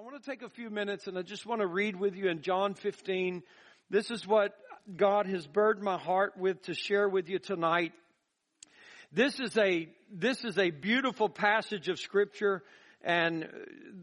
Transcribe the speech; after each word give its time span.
I 0.00 0.02
want 0.02 0.24
to 0.24 0.30
take 0.30 0.40
a 0.40 0.48
few 0.48 0.70
minutes 0.70 1.08
and 1.08 1.18
I 1.18 1.20
just 1.20 1.44
want 1.44 1.60
to 1.60 1.66
read 1.66 1.94
with 1.94 2.16
you 2.16 2.30
in 2.30 2.40
John 2.40 2.72
15. 2.72 3.42
This 3.90 4.10
is 4.10 4.26
what 4.26 4.54
God 4.96 5.26
has 5.26 5.46
burdened 5.46 5.84
my 5.84 5.98
heart 5.98 6.38
with 6.38 6.62
to 6.62 6.74
share 6.74 7.06
with 7.06 7.28
you 7.28 7.38
tonight. 7.38 7.92
This 9.12 9.38
is 9.38 9.58
a, 9.58 9.90
this 10.10 10.42
is 10.42 10.56
a 10.56 10.70
beautiful 10.70 11.28
passage 11.28 11.90
of 11.90 11.98
scripture 11.98 12.62
and 13.02 13.46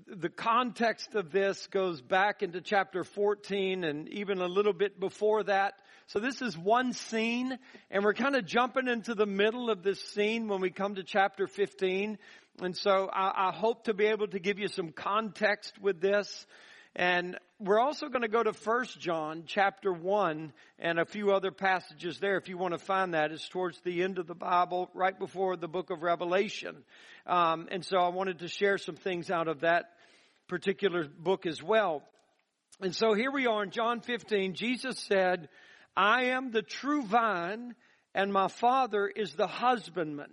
the 0.07 0.29
context 0.29 1.15
of 1.15 1.31
this 1.31 1.65
goes 1.65 1.99
back 1.99 2.43
into 2.43 2.61
chapter 2.61 3.03
14 3.03 3.83
and 3.83 4.07
even 4.09 4.39
a 4.39 4.47
little 4.47 4.73
bit 4.73 4.99
before 4.99 5.41
that. 5.43 5.73
So 6.05 6.19
this 6.19 6.43
is 6.43 6.55
one 6.55 6.93
scene 6.93 7.57
and 7.89 8.03
we're 8.03 8.13
kind 8.13 8.35
of 8.35 8.45
jumping 8.45 8.87
into 8.87 9.15
the 9.15 9.25
middle 9.25 9.71
of 9.71 9.81
this 9.81 9.99
scene 9.99 10.47
when 10.47 10.61
we 10.61 10.69
come 10.69 10.95
to 10.95 11.03
chapter 11.03 11.47
15. 11.47 12.19
And 12.59 12.75
so 12.75 13.07
I, 13.11 13.49
I 13.49 13.51
hope 13.51 13.83
to 13.83 13.93
be 13.93 14.05
able 14.05 14.27
to 14.27 14.39
give 14.39 14.57
you 14.57 14.67
some 14.67 14.91
context 14.91 15.73
with 15.79 16.01
this. 16.01 16.45
And 16.95 17.37
we're 17.59 17.79
also 17.79 18.09
going 18.09 18.23
to 18.23 18.27
go 18.27 18.41
to 18.41 18.53
First 18.53 18.99
John 18.99 19.43
chapter 19.45 19.93
1 19.93 20.51
and 20.79 20.99
a 20.99 21.05
few 21.05 21.31
other 21.31 21.51
passages 21.51 22.17
there. 22.19 22.37
If 22.37 22.49
you 22.49 22.57
want 22.57 22.73
to 22.73 22.79
find 22.83 23.13
that, 23.13 23.31
it's 23.31 23.47
towards 23.47 23.79
the 23.81 24.01
end 24.01 24.17
of 24.17 24.25
the 24.25 24.33
Bible, 24.33 24.89
right 24.95 25.17
before 25.17 25.55
the 25.55 25.67
book 25.67 25.91
of 25.91 26.01
Revelation. 26.01 26.77
Um, 27.27 27.67
and 27.69 27.85
so 27.85 27.97
I 27.97 28.09
wanted 28.09 28.39
to 28.39 28.47
share 28.47 28.79
some 28.79 28.95
things 28.95 29.29
out 29.29 29.47
of 29.47 29.59
that 29.61 29.91
particular 30.47 31.07
book 31.07 31.45
as 31.45 31.61
well. 31.61 32.01
And 32.81 32.95
so 32.95 33.13
here 33.13 33.31
we 33.31 33.45
are 33.45 33.61
in 33.63 33.69
John 33.69 34.01
15. 34.01 34.55
Jesus 34.55 34.97
said, 34.97 35.49
I 35.95 36.25
am 36.25 36.49
the 36.49 36.63
true 36.63 37.03
vine 37.03 37.75
and 38.15 38.33
my 38.33 38.47
father 38.47 39.07
is 39.07 39.33
the 39.33 39.45
husbandman. 39.45 40.31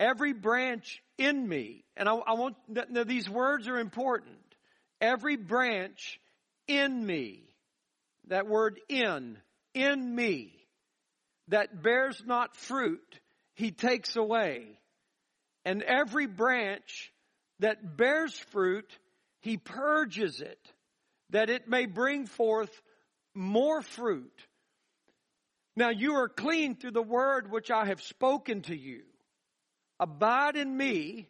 Every 0.00 0.32
branch 0.32 1.02
in 1.18 1.46
me, 1.46 1.84
and 1.96 2.08
I, 2.08 2.14
I 2.14 2.34
want, 2.34 2.56
now 2.68 3.04
these 3.04 3.28
words 3.28 3.68
are 3.68 3.78
important. 3.78 4.36
Every 5.00 5.36
branch 5.36 6.20
in 6.66 7.04
me, 7.04 7.42
that 8.28 8.46
word 8.46 8.80
in, 8.88 9.38
in 9.74 10.14
me, 10.14 10.54
that 11.48 11.82
bears 11.82 12.22
not 12.24 12.56
fruit, 12.56 13.20
he 13.54 13.70
takes 13.70 14.16
away. 14.16 14.78
And 15.64 15.82
every 15.82 16.26
branch 16.26 17.12
that 17.58 17.96
bears 17.96 18.38
fruit, 18.50 18.90
he 19.40 19.56
purges 19.56 20.40
it, 20.40 20.60
that 21.30 21.50
it 21.50 21.68
may 21.68 21.86
bring 21.86 22.26
forth 22.26 22.70
more 23.34 23.82
fruit. 23.82 24.32
Now 25.76 25.90
you 25.90 26.14
are 26.14 26.28
clean 26.28 26.76
through 26.76 26.92
the 26.92 27.02
word 27.02 27.50
which 27.50 27.70
I 27.70 27.86
have 27.86 28.02
spoken 28.02 28.62
to 28.62 28.76
you. 28.76 29.02
Abide 30.00 30.56
in 30.56 30.76
me, 30.76 31.28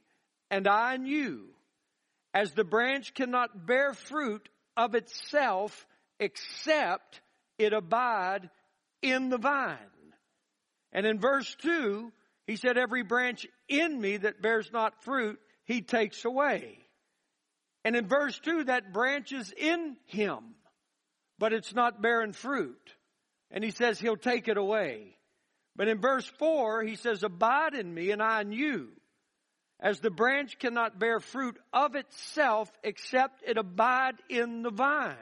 and 0.50 0.66
I 0.66 0.94
in 0.94 1.06
you. 1.06 1.48
As 2.34 2.52
the 2.52 2.64
branch 2.64 3.14
cannot 3.14 3.66
bear 3.66 3.94
fruit 3.94 4.48
of 4.76 4.94
itself 4.94 5.86
except 6.20 7.20
it 7.58 7.72
abide 7.72 8.50
in 9.02 9.28
the 9.28 9.38
vine. 9.38 9.78
And 10.92 11.06
in 11.06 11.18
verse 11.18 11.54
2, 11.62 12.12
he 12.46 12.56
said, 12.56 12.78
Every 12.78 13.02
branch 13.02 13.46
in 13.68 14.00
me 14.00 14.16
that 14.16 14.40
bears 14.40 14.70
not 14.72 15.04
fruit, 15.04 15.38
he 15.64 15.82
takes 15.82 16.24
away. 16.24 16.78
And 17.84 17.94
in 17.94 18.06
verse 18.06 18.38
2, 18.40 18.64
that 18.64 18.92
branch 18.92 19.32
is 19.32 19.52
in 19.56 19.96
him, 20.06 20.54
but 21.38 21.52
it's 21.52 21.74
not 21.74 22.02
bearing 22.02 22.32
fruit. 22.32 22.94
And 23.50 23.62
he 23.62 23.70
says 23.70 23.98
he'll 23.98 24.16
take 24.16 24.48
it 24.48 24.56
away. 24.56 25.17
But 25.78 25.86
in 25.86 26.00
verse 26.00 26.26
4, 26.38 26.82
he 26.82 26.96
says, 26.96 27.22
Abide 27.22 27.74
in 27.74 27.94
me 27.94 28.10
and 28.10 28.20
I 28.20 28.40
in 28.40 28.50
you. 28.50 28.88
As 29.78 30.00
the 30.00 30.10
branch 30.10 30.58
cannot 30.58 30.98
bear 30.98 31.20
fruit 31.20 31.56
of 31.72 31.94
itself 31.94 32.68
except 32.82 33.44
it 33.46 33.56
abide 33.56 34.16
in 34.28 34.62
the 34.62 34.72
vine. 34.72 35.14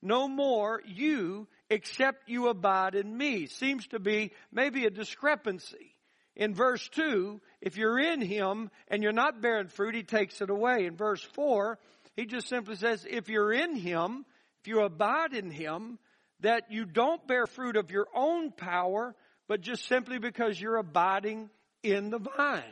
No 0.00 0.28
more 0.28 0.80
you 0.86 1.48
except 1.68 2.28
you 2.28 2.46
abide 2.46 2.94
in 2.94 3.14
me. 3.18 3.46
Seems 3.46 3.88
to 3.88 3.98
be 3.98 4.30
maybe 4.52 4.86
a 4.86 4.90
discrepancy. 4.90 5.96
In 6.36 6.54
verse 6.54 6.88
2, 6.90 7.40
if 7.60 7.76
you're 7.76 7.98
in 7.98 8.20
him 8.20 8.70
and 8.86 9.02
you're 9.02 9.10
not 9.10 9.42
bearing 9.42 9.66
fruit, 9.66 9.96
he 9.96 10.04
takes 10.04 10.40
it 10.40 10.50
away. 10.50 10.86
In 10.86 10.94
verse 10.94 11.22
4, 11.34 11.80
he 12.14 12.26
just 12.26 12.48
simply 12.48 12.76
says, 12.76 13.04
if 13.10 13.28
you're 13.28 13.52
in 13.52 13.74
him, 13.74 14.24
if 14.60 14.68
you 14.68 14.82
abide 14.82 15.34
in 15.34 15.50
him, 15.50 15.98
that 16.42 16.70
you 16.70 16.84
don't 16.84 17.26
bear 17.26 17.48
fruit 17.48 17.74
of 17.74 17.90
your 17.90 18.06
own 18.14 18.52
power, 18.52 19.16
but 19.48 19.62
just 19.62 19.86
simply 19.86 20.18
because 20.18 20.60
you're 20.60 20.76
abiding 20.76 21.50
in 21.82 22.10
the 22.10 22.18
vine. 22.18 22.62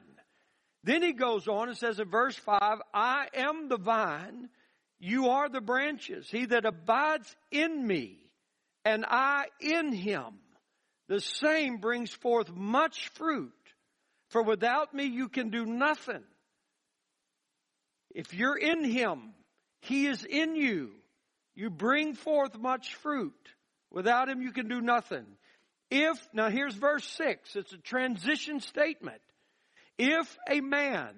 Then 0.84 1.02
he 1.02 1.12
goes 1.12 1.48
on 1.48 1.68
and 1.68 1.76
says 1.76 1.98
in 1.98 2.08
verse 2.08 2.36
5, 2.36 2.60
I 2.94 3.26
am 3.34 3.68
the 3.68 3.78
vine, 3.78 4.48
you 5.00 5.30
are 5.30 5.48
the 5.48 5.60
branches. 5.60 6.28
He 6.30 6.46
that 6.46 6.64
abides 6.64 7.34
in 7.50 7.84
me, 7.84 8.18
and 8.84 9.04
I 9.08 9.46
in 9.60 9.92
him, 9.92 10.34
the 11.08 11.20
same 11.20 11.78
brings 11.78 12.10
forth 12.10 12.50
much 12.54 13.08
fruit. 13.14 13.52
For 14.30 14.42
without 14.42 14.92
me 14.94 15.04
you 15.04 15.28
can 15.28 15.50
do 15.50 15.64
nothing. 15.64 16.22
If 18.14 18.34
you're 18.34 18.56
in 18.56 18.84
him, 18.84 19.34
he 19.82 20.06
is 20.06 20.24
in 20.24 20.56
you. 20.56 20.92
You 21.54 21.70
bring 21.70 22.14
forth 22.14 22.58
much 22.58 22.94
fruit. 22.96 23.34
Without 23.90 24.28
him 24.28 24.42
you 24.42 24.52
can 24.52 24.68
do 24.68 24.80
nothing. 24.80 25.26
If, 25.90 26.18
now 26.32 26.48
here's 26.48 26.74
verse 26.74 27.04
6, 27.16 27.56
it's 27.56 27.72
a 27.72 27.78
transition 27.78 28.60
statement. 28.60 29.20
If 29.98 30.36
a 30.50 30.60
man 30.60 31.14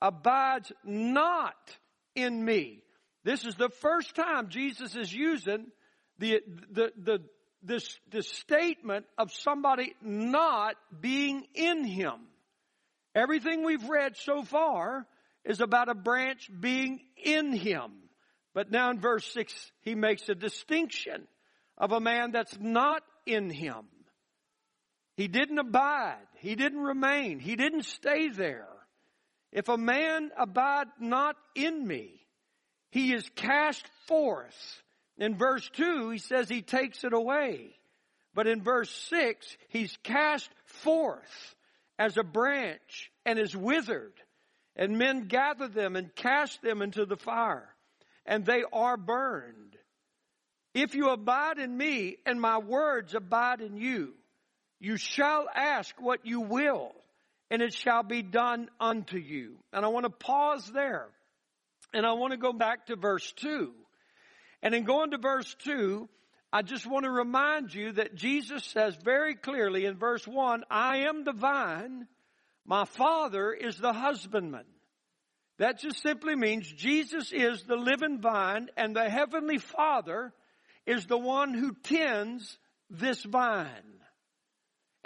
abides 0.00 0.72
not 0.84 1.56
in 2.14 2.44
me, 2.44 2.82
this 3.24 3.44
is 3.44 3.56
the 3.56 3.68
first 3.68 4.14
time 4.14 4.48
Jesus 4.48 4.96
is 4.96 5.12
using 5.12 5.66
the, 6.18 6.40
the, 6.70 6.92
the, 6.96 7.18
this, 7.62 7.98
this 8.10 8.28
statement 8.28 9.04
of 9.18 9.32
somebody 9.32 9.94
not 10.00 10.76
being 11.00 11.46
in 11.54 11.84
him. 11.84 12.14
Everything 13.14 13.64
we've 13.64 13.88
read 13.88 14.16
so 14.16 14.42
far 14.42 15.06
is 15.44 15.60
about 15.60 15.88
a 15.88 15.94
branch 15.94 16.48
being 16.60 17.00
in 17.16 17.52
him. 17.52 17.92
But 18.54 18.70
now 18.70 18.90
in 18.90 19.00
verse 19.00 19.30
6, 19.32 19.72
he 19.82 19.94
makes 19.94 20.28
a 20.28 20.34
distinction 20.34 21.26
of 21.76 21.92
a 21.92 22.00
man 22.00 22.32
that's 22.32 22.56
not 22.58 23.02
in 23.26 23.50
him. 23.50 23.84
He 25.18 25.26
didn't 25.26 25.58
abide. 25.58 26.28
He 26.36 26.54
didn't 26.54 26.78
remain. 26.78 27.40
He 27.40 27.56
didn't 27.56 27.86
stay 27.86 28.28
there. 28.28 28.68
If 29.50 29.68
a 29.68 29.76
man 29.76 30.30
abide 30.38 30.86
not 31.00 31.34
in 31.56 31.84
me, 31.84 32.24
he 32.92 33.12
is 33.12 33.28
cast 33.34 33.84
forth. 34.06 34.80
In 35.16 35.36
verse 35.36 35.68
2, 35.70 36.10
he 36.10 36.18
says 36.18 36.48
he 36.48 36.62
takes 36.62 37.02
it 37.02 37.12
away. 37.12 37.74
But 38.32 38.46
in 38.46 38.62
verse 38.62 38.90
6, 39.10 39.56
he's 39.70 39.98
cast 40.04 40.48
forth 40.66 41.56
as 41.98 42.16
a 42.16 42.22
branch 42.22 43.10
and 43.26 43.40
is 43.40 43.56
withered. 43.56 44.14
And 44.76 44.98
men 44.98 45.26
gather 45.26 45.66
them 45.66 45.96
and 45.96 46.14
cast 46.14 46.62
them 46.62 46.80
into 46.80 47.06
the 47.06 47.16
fire. 47.16 47.74
And 48.24 48.46
they 48.46 48.62
are 48.72 48.96
burned. 48.96 49.76
If 50.74 50.94
you 50.94 51.08
abide 51.08 51.58
in 51.58 51.76
me 51.76 52.18
and 52.24 52.40
my 52.40 52.58
words 52.58 53.16
abide 53.16 53.60
in 53.60 53.76
you, 53.76 54.14
you 54.80 54.96
shall 54.96 55.46
ask 55.54 55.94
what 56.00 56.24
you 56.24 56.40
will, 56.40 56.92
and 57.50 57.62
it 57.62 57.74
shall 57.74 58.02
be 58.02 58.22
done 58.22 58.68
unto 58.80 59.18
you. 59.18 59.56
And 59.72 59.84
I 59.84 59.88
want 59.88 60.04
to 60.04 60.10
pause 60.10 60.70
there. 60.72 61.08
And 61.92 62.04
I 62.04 62.12
want 62.12 62.32
to 62.32 62.36
go 62.36 62.52
back 62.52 62.86
to 62.86 62.96
verse 62.96 63.32
2. 63.36 63.72
And 64.62 64.74
in 64.74 64.84
going 64.84 65.12
to 65.12 65.18
verse 65.18 65.54
2, 65.64 66.08
I 66.52 66.62
just 66.62 66.86
want 66.86 67.04
to 67.04 67.10
remind 67.10 67.74
you 67.74 67.92
that 67.92 68.14
Jesus 68.14 68.64
says 68.64 68.96
very 69.02 69.34
clearly 69.34 69.84
in 69.84 69.96
verse 69.96 70.26
1, 70.26 70.64
I 70.70 70.98
am 71.08 71.24
the 71.24 71.32
vine, 71.32 72.06
my 72.64 72.84
Father 72.84 73.52
is 73.52 73.78
the 73.78 73.92
husbandman. 73.92 74.64
That 75.58 75.80
just 75.80 76.02
simply 76.02 76.36
means 76.36 76.70
Jesus 76.70 77.32
is 77.32 77.64
the 77.64 77.76
living 77.76 78.20
vine 78.20 78.68
and 78.76 78.94
the 78.94 79.10
heavenly 79.10 79.58
Father 79.58 80.32
is 80.86 81.06
the 81.06 81.18
one 81.18 81.52
who 81.52 81.74
tends 81.82 82.58
this 82.88 83.22
vine. 83.24 83.66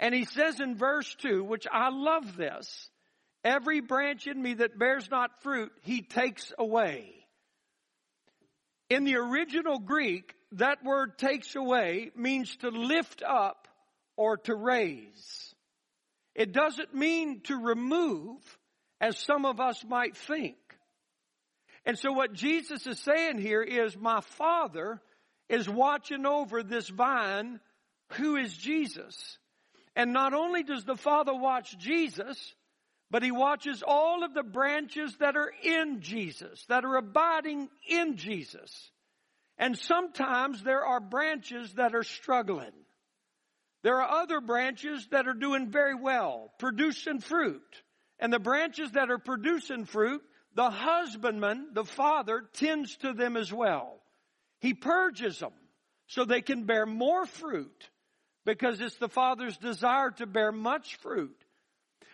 And 0.03 0.13
he 0.13 0.25
says 0.25 0.59
in 0.59 0.75
verse 0.75 1.15
2, 1.19 1.45
which 1.45 1.65
I 1.71 1.87
love 1.89 2.35
this, 2.35 2.89
every 3.41 3.79
branch 3.79 4.27
in 4.27 4.39
me 4.39 4.55
that 4.55 4.77
bears 4.77 5.09
not 5.09 5.41
fruit, 5.41 5.71
he 5.83 6.01
takes 6.01 6.51
away. 6.59 7.25
In 8.89 9.05
the 9.05 9.15
original 9.15 9.79
Greek, 9.79 10.35
that 10.51 10.83
word 10.83 11.17
takes 11.17 11.55
away 11.55 12.11
means 12.17 12.53
to 12.57 12.67
lift 12.67 13.23
up 13.23 13.69
or 14.17 14.35
to 14.39 14.53
raise. 14.53 15.55
It 16.35 16.51
doesn't 16.51 16.93
mean 16.93 17.39
to 17.43 17.55
remove 17.55 18.41
as 18.99 19.17
some 19.17 19.45
of 19.45 19.61
us 19.61 19.85
might 19.87 20.17
think. 20.17 20.57
And 21.85 21.97
so 21.97 22.11
what 22.11 22.33
Jesus 22.33 22.85
is 22.87 22.99
saying 22.99 23.37
here 23.37 23.63
is 23.63 23.95
my 23.95 24.19
father 24.19 25.01
is 25.47 25.69
watching 25.69 26.25
over 26.25 26.61
this 26.61 26.89
vine 26.89 27.61
who 28.15 28.35
is 28.35 28.53
Jesus. 28.53 29.37
And 29.95 30.13
not 30.13 30.33
only 30.33 30.63
does 30.63 30.85
the 30.85 30.95
Father 30.95 31.33
watch 31.33 31.77
Jesus, 31.77 32.55
but 33.11 33.21
he 33.21 33.31
watches 33.31 33.83
all 33.85 34.23
of 34.23 34.33
the 34.33 34.43
branches 34.43 35.15
that 35.19 35.35
are 35.35 35.51
in 35.63 36.01
Jesus, 36.01 36.65
that 36.67 36.83
are 36.83 36.95
abiding 36.95 37.69
in 37.87 38.17
Jesus. 38.17 38.91
And 39.57 39.77
sometimes 39.77 40.63
there 40.63 40.83
are 40.83 40.99
branches 40.99 41.73
that 41.73 41.93
are 41.93 42.03
struggling. 42.03 42.71
There 43.83 44.01
are 44.01 44.21
other 44.21 44.41
branches 44.41 45.07
that 45.11 45.27
are 45.27 45.33
doing 45.33 45.69
very 45.69 45.93
well, 45.93 46.51
producing 46.57 47.19
fruit. 47.19 47.61
And 48.17 48.33
the 48.33 48.39
branches 48.39 48.91
that 48.93 49.11
are 49.11 49.19
producing 49.19 49.85
fruit, 49.85 50.23
the 50.55 50.69
husbandman, 50.69 51.67
the 51.73 51.83
father, 51.83 52.45
tends 52.53 52.97
to 52.97 53.13
them 53.13 53.37
as 53.37 53.53
well. 53.53 54.01
He 54.59 54.73
purges 54.73 55.39
them 55.39 55.53
so 56.07 56.25
they 56.25 56.41
can 56.41 56.65
bear 56.65 56.85
more 56.85 57.25
fruit 57.25 57.89
because 58.45 58.81
it's 58.81 58.97
the 58.97 59.09
father's 59.09 59.57
desire 59.57 60.11
to 60.11 60.25
bear 60.25 60.51
much 60.51 60.97
fruit. 60.97 61.35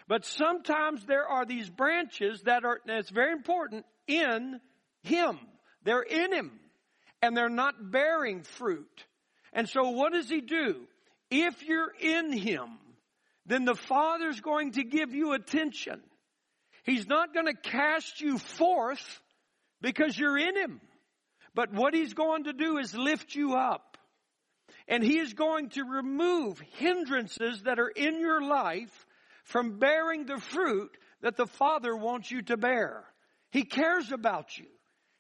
But 0.08 0.26
sometimes 0.26 1.06
there 1.06 1.28
are 1.28 1.46
these 1.46 1.70
branches 1.70 2.42
that 2.44 2.66
are, 2.66 2.80
that's 2.86 3.10
very 3.10 3.32
important, 3.32 3.86
in 4.08 4.60
him. 5.04 5.40
They're 5.84 6.02
in 6.02 6.34
him 6.34 6.60
and 7.22 7.36
they're 7.36 7.50
not 7.50 7.92
bearing 7.92 8.44
fruit. 8.44 9.06
And 9.54 9.68
so 9.68 9.90
what 9.90 10.14
does 10.14 10.30
he 10.30 10.42
do? 10.42 10.88
If 11.30 11.64
you're 11.64 11.94
in 12.00 12.32
him, 12.32 12.70
then 13.46 13.66
the 13.66 13.76
Father's 13.76 14.40
going 14.42 14.74
to 14.74 14.84
give 14.84 15.14
you 15.14 15.34
attention. 15.34 16.02
He's 16.84 17.08
not 17.08 17.34
going 17.34 17.46
to 17.46 17.54
cast 17.54 18.22
you 18.22 18.38
forth 18.38 19.22
because 19.82 20.18
you're 20.18 20.38
in 20.38 20.56
him. 20.56 20.82
But 21.54 21.74
what 21.74 21.94
he's 21.94 22.14
going 22.14 22.46
to 22.46 22.54
do 22.54 22.78
is 22.78 22.96
lift 22.96 23.36
you 23.36 23.56
up. 23.56 23.89
And 24.90 25.04
he 25.04 25.20
is 25.20 25.34
going 25.34 25.70
to 25.70 25.84
remove 25.84 26.60
hindrances 26.78 27.62
that 27.64 27.80
are 27.80 27.88
in 27.88 28.20
your 28.20 28.42
life 28.42 29.06
from 29.44 29.78
bearing 29.78 30.26
the 30.26 30.40
fruit 30.40 30.98
that 31.22 31.38
the 31.38 31.46
Father 31.46 31.96
wants 31.96 32.32
you 32.32 32.42
to 32.42 32.58
bear. 32.58 33.06
He 33.52 33.64
cares 33.64 34.12
about 34.12 34.58
you. 34.58 34.66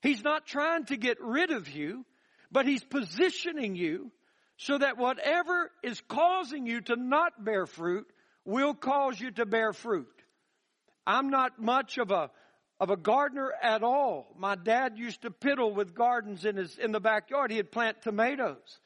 He's 0.02 0.24
not 0.24 0.48
trying 0.48 0.86
to 0.86 0.98
get 0.98 1.22
rid 1.22 1.52
of 1.52 1.70
you, 1.70 2.04
but 2.52 2.66
He's 2.66 2.84
positioning 2.84 3.76
you 3.76 4.12
so 4.58 4.78
that 4.78 4.98
whatever 4.98 5.72
is 5.84 6.02
causing 6.10 6.66
you 6.66 6.82
to 6.82 6.96
not 6.96 7.46
bear 7.46 7.68
fruit 7.68 8.08
will 8.46 8.74
cause 8.74 9.20
you 9.20 9.30
to 9.32 9.46
bear 9.46 9.72
fruit. 9.72 10.08
I'm 11.06 11.30
not 11.30 11.62
much 11.62 11.98
of 12.00 12.12
a 12.12 12.32
of 12.80 12.90
a 12.90 12.98
gardener 12.98 13.52
at 13.62 13.84
all. 13.84 14.34
My 14.38 14.56
dad 14.56 14.98
used 14.98 15.24
to 15.24 15.32
piddle 15.32 15.76
with 15.76 15.94
gardens 15.94 16.46
in 16.46 16.56
his 16.56 16.78
in 16.78 16.92
the 16.92 17.00
backyard. 17.00 17.52
He'd 17.52 17.72
plant 17.72 18.02
tomatoes. 18.02 18.80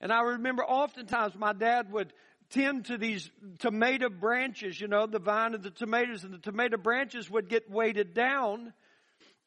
And 0.00 0.12
I 0.12 0.22
remember 0.22 0.64
oftentimes 0.64 1.34
my 1.36 1.52
dad 1.52 1.90
would 1.92 2.12
tend 2.50 2.86
to 2.86 2.98
these 2.98 3.30
tomato 3.58 4.08
branches, 4.08 4.80
you 4.80 4.88
know, 4.88 5.06
the 5.06 5.18
vine 5.18 5.54
of 5.54 5.62
the 5.62 5.70
tomatoes, 5.70 6.24
and 6.24 6.32
the 6.32 6.38
tomato 6.38 6.76
branches 6.76 7.30
would 7.30 7.48
get 7.48 7.70
weighted 7.70 8.14
down. 8.14 8.72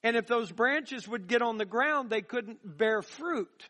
And 0.04 0.16
if 0.16 0.28
those 0.28 0.52
branches 0.52 1.08
would 1.08 1.28
get 1.28 1.42
on 1.42 1.58
the 1.58 1.66
ground, 1.66 2.10
they 2.10 2.22
couldn't 2.22 2.60
bear 2.78 3.02
fruit. 3.02 3.70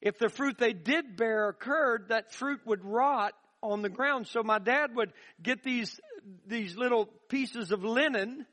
If 0.00 0.18
the 0.18 0.28
fruit 0.28 0.58
they 0.58 0.72
did 0.72 1.16
bear 1.16 1.48
occurred, 1.48 2.08
that 2.08 2.32
fruit 2.32 2.60
would 2.66 2.84
rot 2.84 3.32
on 3.62 3.82
the 3.82 3.88
ground. 3.88 4.28
So 4.28 4.42
my 4.42 4.58
dad 4.58 4.94
would 4.94 5.12
get 5.42 5.64
these, 5.64 6.00
these 6.46 6.76
little 6.76 7.06
pieces 7.28 7.72
of 7.72 7.84
linen 7.84 8.46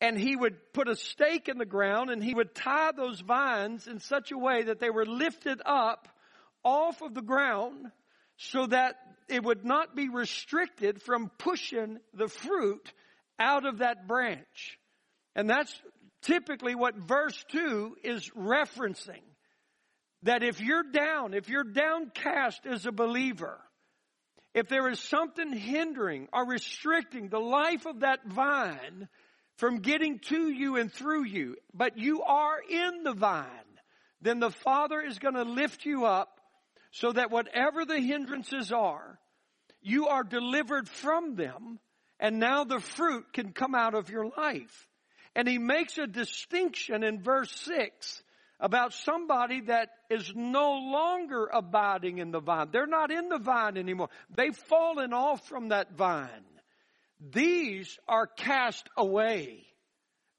and 0.00 0.18
he 0.18 0.36
would 0.36 0.72
put 0.72 0.88
a 0.88 0.94
stake 0.94 1.48
in 1.48 1.58
the 1.58 1.64
ground 1.64 2.10
and 2.10 2.22
he 2.22 2.34
would 2.34 2.54
tie 2.54 2.92
those 2.92 3.20
vines 3.20 3.86
in 3.86 3.98
such 3.98 4.30
a 4.30 4.38
way 4.38 4.64
that 4.64 4.78
they 4.78 4.90
were 4.90 5.06
lifted 5.06 5.60
up 5.64 6.08
off 6.66 7.00
of 7.00 7.14
the 7.14 7.22
ground 7.22 7.92
so 8.36 8.66
that 8.66 8.96
it 9.28 9.44
would 9.44 9.64
not 9.64 9.94
be 9.94 10.08
restricted 10.08 11.00
from 11.00 11.30
pushing 11.38 11.98
the 12.12 12.26
fruit 12.26 12.92
out 13.38 13.64
of 13.64 13.78
that 13.78 14.08
branch. 14.08 14.78
And 15.36 15.48
that's 15.48 15.74
typically 16.22 16.74
what 16.74 16.96
verse 16.96 17.42
2 17.52 17.96
is 18.02 18.30
referencing. 18.30 19.22
That 20.24 20.42
if 20.42 20.60
you're 20.60 20.90
down, 20.90 21.34
if 21.34 21.48
you're 21.48 21.62
downcast 21.62 22.66
as 22.66 22.84
a 22.84 22.92
believer, 22.92 23.60
if 24.52 24.68
there 24.68 24.88
is 24.88 24.98
something 24.98 25.52
hindering 25.52 26.28
or 26.32 26.46
restricting 26.46 27.28
the 27.28 27.38
life 27.38 27.86
of 27.86 28.00
that 28.00 28.26
vine 28.26 29.08
from 29.56 29.78
getting 29.78 30.18
to 30.30 30.50
you 30.50 30.76
and 30.76 30.92
through 30.92 31.24
you, 31.26 31.56
but 31.72 31.96
you 31.96 32.22
are 32.22 32.58
in 32.68 33.04
the 33.04 33.12
vine, 33.12 33.46
then 34.20 34.40
the 34.40 34.50
Father 34.50 35.00
is 35.00 35.20
going 35.20 35.34
to 35.34 35.44
lift 35.44 35.84
you 35.84 36.06
up 36.06 36.35
so 36.96 37.12
that 37.12 37.30
whatever 37.30 37.84
the 37.84 38.00
hindrances 38.00 38.72
are, 38.72 39.18
you 39.82 40.08
are 40.08 40.24
delivered 40.24 40.88
from 40.88 41.34
them 41.34 41.78
and 42.18 42.38
now 42.38 42.64
the 42.64 42.80
fruit 42.80 43.26
can 43.34 43.52
come 43.52 43.74
out 43.74 43.94
of 43.94 44.08
your 44.08 44.30
life. 44.34 44.88
And 45.34 45.46
he 45.46 45.58
makes 45.58 45.98
a 45.98 46.06
distinction 46.06 47.04
in 47.04 47.22
verse 47.22 47.50
6 47.66 48.22
about 48.58 48.94
somebody 48.94 49.60
that 49.62 49.90
is 50.08 50.32
no 50.34 50.72
longer 50.72 51.50
abiding 51.52 52.16
in 52.16 52.30
the 52.30 52.40
vine. 52.40 52.68
They're 52.72 52.86
not 52.86 53.10
in 53.10 53.28
the 53.28 53.38
vine 53.38 53.76
anymore. 53.76 54.08
They've 54.34 54.56
fallen 54.56 55.12
off 55.12 55.46
from 55.46 55.68
that 55.68 55.92
vine. 55.92 56.30
These 57.20 57.98
are 58.08 58.26
cast 58.26 58.88
away. 58.96 59.66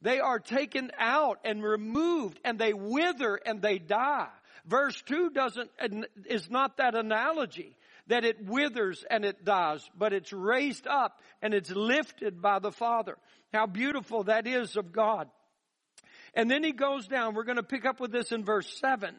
They 0.01 0.19
are 0.19 0.39
taken 0.39 0.91
out 0.97 1.37
and 1.45 1.61
removed 1.61 2.39
and 2.43 2.57
they 2.57 2.73
wither 2.73 3.35
and 3.35 3.61
they 3.61 3.77
die. 3.77 4.29
Verse 4.67 5.01
2 5.03 5.29
doesn't, 5.29 5.71
is 6.25 6.49
not 6.49 6.77
that 6.77 6.93
analogy 6.93 7.75
that 8.07 8.25
it 8.25 8.45
withers 8.45 9.05
and 9.09 9.23
it 9.23 9.45
dies, 9.45 9.87
but 9.97 10.13
it's 10.13 10.33
raised 10.33 10.87
up 10.87 11.19
and 11.41 11.53
it's 11.53 11.71
lifted 11.71 12.41
by 12.41 12.59
the 12.59 12.71
Father. 12.71 13.17
How 13.53 13.65
beautiful 13.65 14.23
that 14.23 14.45
is 14.45 14.75
of 14.75 14.91
God. 14.91 15.29
And 16.33 16.51
then 16.51 16.63
he 16.63 16.73
goes 16.73 17.07
down. 17.07 17.33
We're 17.33 17.45
going 17.45 17.57
to 17.57 17.63
pick 17.63 17.85
up 17.85 17.99
with 17.99 18.11
this 18.11 18.31
in 18.31 18.43
verse 18.43 18.67
7 18.79 19.15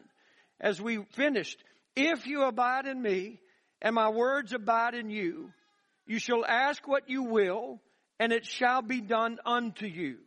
as 0.59 0.79
we 0.79 1.03
finished. 1.13 1.61
If 1.95 2.27
you 2.27 2.43
abide 2.43 2.85
in 2.85 3.01
me 3.01 3.39
and 3.81 3.95
my 3.95 4.09
words 4.09 4.53
abide 4.53 4.93
in 4.93 5.09
you, 5.09 5.51
you 6.05 6.19
shall 6.19 6.45
ask 6.45 6.87
what 6.87 7.09
you 7.09 7.23
will 7.23 7.79
and 8.19 8.31
it 8.31 8.45
shall 8.45 8.81
be 8.81 9.01
done 9.01 9.39
unto 9.45 9.87
you. 9.87 10.17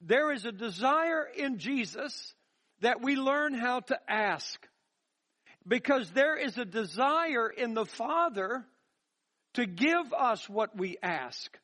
There 0.00 0.32
is 0.32 0.44
a 0.44 0.52
desire 0.52 1.24
in 1.24 1.58
Jesus 1.58 2.34
that 2.80 3.02
we 3.02 3.16
learn 3.16 3.54
how 3.54 3.80
to 3.80 3.98
ask. 4.08 4.66
Because 5.66 6.10
there 6.10 6.36
is 6.36 6.56
a 6.58 6.64
desire 6.64 7.48
in 7.48 7.74
the 7.74 7.86
Father 7.86 8.64
to 9.54 9.66
give 9.66 10.12
us 10.16 10.48
what 10.48 10.76
we 10.76 10.96
ask. 11.02 11.58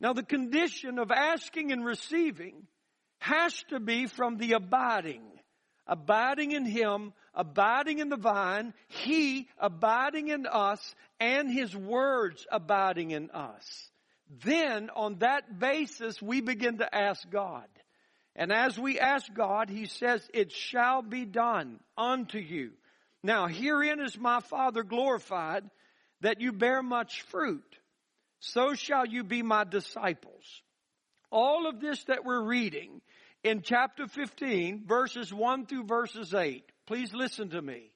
Now 0.00 0.12
the 0.12 0.24
condition 0.24 0.98
of 0.98 1.10
asking 1.10 1.70
and 1.70 1.84
receiving 1.84 2.66
has 3.20 3.54
to 3.70 3.78
be 3.78 4.06
from 4.06 4.36
the 4.36 4.54
abiding. 4.54 5.22
Abiding 5.86 6.52
in 6.52 6.64
Him, 6.64 7.12
abiding 7.34 8.00
in 8.00 8.08
the 8.08 8.16
vine, 8.16 8.74
He 8.88 9.48
abiding 9.58 10.28
in 10.28 10.46
us, 10.46 10.94
and 11.20 11.50
His 11.50 11.76
words 11.76 12.44
abiding 12.50 13.12
in 13.12 13.30
us. 13.30 13.90
Then 14.44 14.90
on 14.90 15.18
that 15.18 15.58
basis 15.58 16.20
we 16.20 16.40
begin 16.40 16.78
to 16.78 16.94
ask 16.94 17.28
God. 17.30 17.66
And 18.34 18.52
as 18.52 18.78
we 18.78 18.98
ask 18.98 19.32
God, 19.32 19.68
He 19.68 19.86
says, 19.86 20.26
it 20.32 20.52
shall 20.52 21.02
be 21.02 21.24
done 21.24 21.80
unto 21.96 22.38
you. 22.38 22.72
Now 23.22 23.46
herein 23.46 24.00
is 24.00 24.18
my 24.18 24.40
Father 24.40 24.82
glorified 24.82 25.64
that 26.20 26.40
you 26.40 26.52
bear 26.52 26.82
much 26.82 27.22
fruit. 27.22 27.64
So 28.40 28.74
shall 28.74 29.06
you 29.06 29.22
be 29.22 29.42
my 29.42 29.64
disciples. 29.64 30.62
All 31.30 31.68
of 31.68 31.80
this 31.80 32.02
that 32.04 32.24
we're 32.24 32.42
reading 32.42 33.00
in 33.44 33.62
chapter 33.62 34.06
15, 34.06 34.84
verses 34.86 35.32
1 35.32 35.66
through 35.66 35.84
verses 35.84 36.34
8, 36.34 36.64
please 36.86 37.12
listen 37.12 37.50
to 37.50 37.62
me, 37.62 37.90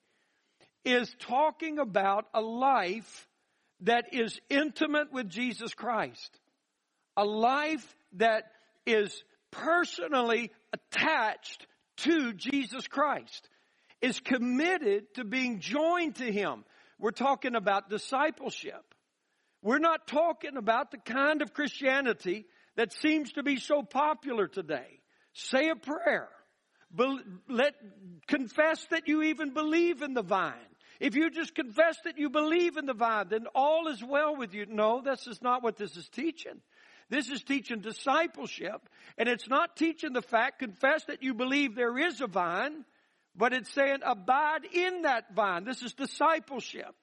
is 0.84 1.14
talking 1.20 1.78
about 1.78 2.26
a 2.34 2.40
life 2.40 3.28
that 3.80 4.14
is 4.14 4.40
intimate 4.48 5.12
with 5.12 5.28
Jesus 5.28 5.74
Christ. 5.74 6.38
A 7.16 7.24
life 7.24 7.96
that 8.14 8.44
is 8.86 9.22
personally 9.64 10.50
attached 10.72 11.66
to 11.98 12.32
Jesus 12.32 12.86
Christ, 12.86 13.48
is 14.02 14.20
committed 14.20 15.14
to 15.14 15.24
being 15.24 15.60
joined 15.60 16.16
to 16.16 16.30
Him. 16.30 16.64
We're 16.98 17.10
talking 17.10 17.54
about 17.54 17.90
discipleship. 17.90 18.82
We're 19.62 19.78
not 19.78 20.06
talking 20.06 20.56
about 20.56 20.90
the 20.90 20.98
kind 20.98 21.42
of 21.42 21.52
Christianity 21.52 22.46
that 22.76 22.92
seems 22.92 23.32
to 23.32 23.42
be 23.42 23.56
so 23.56 23.82
popular 23.82 24.46
today. 24.46 25.00
Say 25.32 25.70
a 25.70 25.76
prayer. 25.76 26.28
Be- 26.94 27.20
let, 27.48 27.74
confess 28.28 28.86
that 28.90 29.08
you 29.08 29.22
even 29.22 29.54
believe 29.54 30.02
in 30.02 30.14
the 30.14 30.22
vine. 30.22 30.54
If 31.00 31.14
you 31.14 31.30
just 31.30 31.54
confess 31.54 31.96
that 32.04 32.18
you 32.18 32.30
believe 32.30 32.76
in 32.76 32.86
the 32.86 32.94
vine, 32.94 33.26
then 33.28 33.46
all 33.54 33.88
is 33.88 34.02
well 34.02 34.36
with 34.36 34.54
you. 34.54 34.66
No, 34.66 35.02
this 35.02 35.26
is 35.26 35.42
not 35.42 35.62
what 35.62 35.76
this 35.76 35.96
is 35.96 36.08
teaching. 36.08 36.60
This 37.08 37.28
is 37.30 37.42
teaching 37.42 37.80
discipleship, 37.80 38.88
and 39.16 39.28
it's 39.28 39.48
not 39.48 39.76
teaching 39.76 40.12
the 40.12 40.22
fact, 40.22 40.58
confess 40.58 41.04
that 41.04 41.22
you 41.22 41.34
believe 41.34 41.74
there 41.74 41.98
is 41.98 42.20
a 42.20 42.26
vine, 42.26 42.84
but 43.36 43.52
it's 43.52 43.72
saying 43.72 43.98
abide 44.04 44.64
in 44.72 45.02
that 45.02 45.34
vine. 45.34 45.64
This 45.64 45.82
is 45.82 45.94
discipleship. 45.94 46.94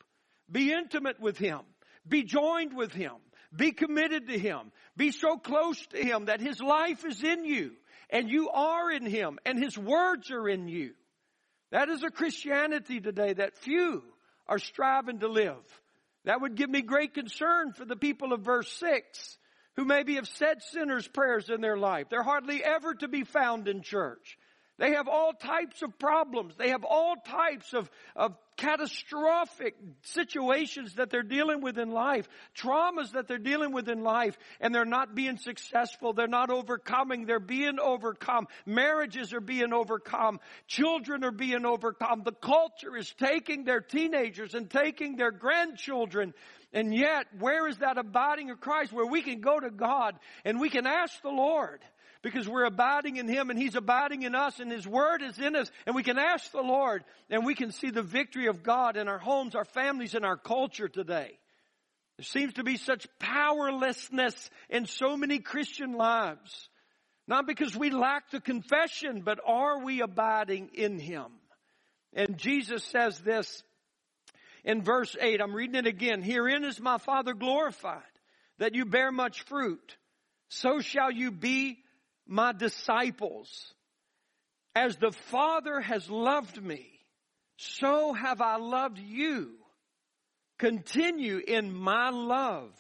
Be 0.52 0.74
intimate 0.74 1.20
with 1.22 1.38
Him. 1.38 1.62
Be 2.08 2.24
joined 2.24 2.76
with 2.76 2.92
Him. 2.92 3.14
Be 3.56 3.72
committed 3.72 4.28
to 4.28 4.38
Him. 4.38 4.72
Be 4.98 5.12
so 5.12 5.38
close 5.38 5.86
to 5.88 5.98
Him 5.98 6.26
that 6.26 6.42
His 6.42 6.60
life 6.60 7.06
is 7.06 7.24
in 7.24 7.46
you 7.46 7.72
and 8.10 8.30
you 8.30 8.50
are 8.50 8.92
in 8.92 9.06
Him 9.06 9.40
and 9.46 9.58
His 9.58 9.78
words 9.78 10.32
are 10.32 10.50
in 10.50 10.68
you. 10.68 10.92
That 11.72 11.90
is 11.90 12.04
a 12.04 12.10
Christianity 12.10 13.00
today 13.00 13.34
that 13.34 13.58
few 13.58 14.04
are 14.48 14.60
striving 14.60 15.20
to 15.20 15.28
live. 15.28 15.64
That 16.26 16.42
would 16.42 16.56
give 16.56 16.70
me 16.70 16.82
great 16.82 17.14
concern 17.14 17.74
for 17.74 17.86
the 17.86 17.96
people 17.96 18.34
of 18.34 18.42
verse 18.42 18.72
6 18.80 19.38
who 19.76 19.86
maybe 19.86 20.16
have 20.16 20.28
said 20.28 20.62
sinners' 20.62 21.08
prayers 21.08 21.50
in 21.50 21.62
their 21.62 21.78
life. 21.78 22.08
They're 22.10 22.24
hardly 22.24 22.64
ever 22.64 22.94
to 22.96 23.08
be 23.08 23.24
found 23.24 23.68
in 23.68 23.82
church. 23.82 24.38
They 24.78 24.92
have 24.94 25.08
all 25.08 25.34
types 25.34 25.82
of 25.82 25.98
problems. 26.00 26.56
They 26.58 26.70
have 26.70 26.84
all 26.84 27.16
types 27.16 27.74
of, 27.74 27.90
of 28.16 28.36
catastrophic 28.58 29.76
situations 30.04 30.96
that 30.96 31.10
they're 31.10 31.24
dealing 31.24 31.62
with 31.62 31.78
in 31.78 31.92
life, 31.92 32.28
traumas 32.58 33.12
that 33.14 33.28
they're 33.28 33.38
dealing 33.38 33.74
with 33.74 33.90
in 33.90 34.04
life, 34.04 34.38
and 34.60 34.74
they're 34.74 34.86
not 34.86 35.16
being 35.16 35.38
successful. 35.38 36.14
They're 36.14 36.28
not 36.28 36.50
overcoming. 36.50 37.26
They're 37.26 37.40
being 37.40 37.80
overcome. 37.80 38.48
Marriages 38.66 39.34
are 39.34 39.42
being 39.42 39.74
overcome. 39.74 40.40
Children 40.68 41.24
are 41.24 41.32
being 41.32 41.66
overcome. 41.66 42.24
The 42.24 42.32
culture 42.32 42.96
is 42.98 43.12
taking 43.18 43.64
their 43.64 43.82
teenagers 43.82 44.54
and 44.54 44.70
taking 44.70 45.16
their 45.16 45.32
grandchildren. 45.32 46.34
And 46.74 46.94
yet, 46.94 47.28
where 47.40 47.68
is 47.68 47.78
that 47.78 47.98
abiding 47.98 48.50
of 48.50 48.60
Christ 48.60 48.92
where 48.92 49.06
we 49.06 49.22
can 49.22 49.42
go 49.42 49.60
to 49.60 49.70
God 49.70 50.16
and 50.44 50.60
we 50.60 50.70
can 50.70 50.88
ask 50.88 51.22
the 51.22 51.30
Lord? 51.30 51.82
Because 52.24 52.48
we're 52.48 52.64
abiding 52.64 53.18
in 53.18 53.28
Him 53.28 53.52
and 53.52 53.60
He's 53.60 53.76
abiding 53.76 54.24
in 54.24 54.34
us 54.34 54.60
and 54.60 54.72
His 54.72 54.88
Word 54.88 55.22
is 55.22 55.38
in 55.38 55.56
us 55.56 55.70
and 55.86 55.96
we 55.96 56.02
can 56.02 56.18
ask 56.18 56.52
the 56.52 56.62
Lord 56.62 57.04
and 57.30 57.46
we 57.46 57.54
can 57.54 57.72
see 57.72 57.92
the 57.92 58.02
victory 58.02 58.48
of 58.48 58.64
God 58.64 58.98
in 58.98 59.08
our 59.08 59.20
homes, 59.20 59.54
our 59.54 59.66
families, 59.66 60.16
and 60.16 60.26
our 60.26 60.38
culture 60.38 60.88
today. 60.88 61.38
There 62.18 62.26
seems 62.26 62.54
to 62.54 62.64
be 62.64 62.78
such 62.78 63.08
powerlessness 63.20 64.50
in 64.70 64.86
so 64.86 65.18
many 65.18 65.40
Christian 65.40 65.94
lives. 65.94 66.70
Not 67.28 67.48
because 67.48 67.76
we 67.76 67.90
lack 67.90 68.32
the 68.32 68.42
confession, 68.42 69.22
but 69.22 69.40
are 69.46 69.84
we 69.84 70.02
abiding 70.02 70.72
in 70.74 71.00
Him? 71.00 71.26
And 72.14 72.38
Jesus 72.38 72.84
says 72.84 73.20
this 73.20 73.64
in 74.64 74.82
verse 74.82 75.16
8. 75.20 75.42
I'm 75.42 75.56
reading 75.56 75.76
it 75.76 75.88
again. 75.88 76.22
Herein 76.22 76.64
is 76.64 76.80
my 76.80 76.98
Father 77.00 77.34
glorified, 77.34 78.02
that 78.60 78.76
you 78.76 78.86
bear 78.86 79.12
much 79.12 79.44
fruit. 79.44 79.98
So 80.50 80.82
shall 80.82 81.12
you 81.12 81.32
be 81.32 81.83
my 82.28 82.52
disciples. 82.54 83.74
As 84.76 84.98
the 84.98 85.12
Father 85.12 85.80
has 85.80 86.10
loved 86.10 86.62
me, 86.62 86.90
so 87.58 88.14
have 88.14 88.42
I 88.42 88.58
loved 88.58 88.98
you. 88.98 89.52
Continue 90.58 91.38
in 91.38 91.74
my 91.74 92.10
love. 92.10 92.72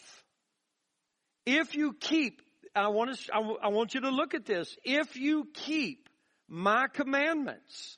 If 1.45 1.75
you 1.75 1.93
keep, 1.93 2.41
I 2.75 2.87
want 2.87 3.15
to, 3.15 3.33
I 3.33 3.67
want 3.67 3.93
you 3.93 4.01
to 4.01 4.09
look 4.09 4.33
at 4.33 4.45
this. 4.45 4.75
If 4.83 5.15
you 5.17 5.47
keep 5.53 6.09
my 6.47 6.87
commandments, 6.87 7.97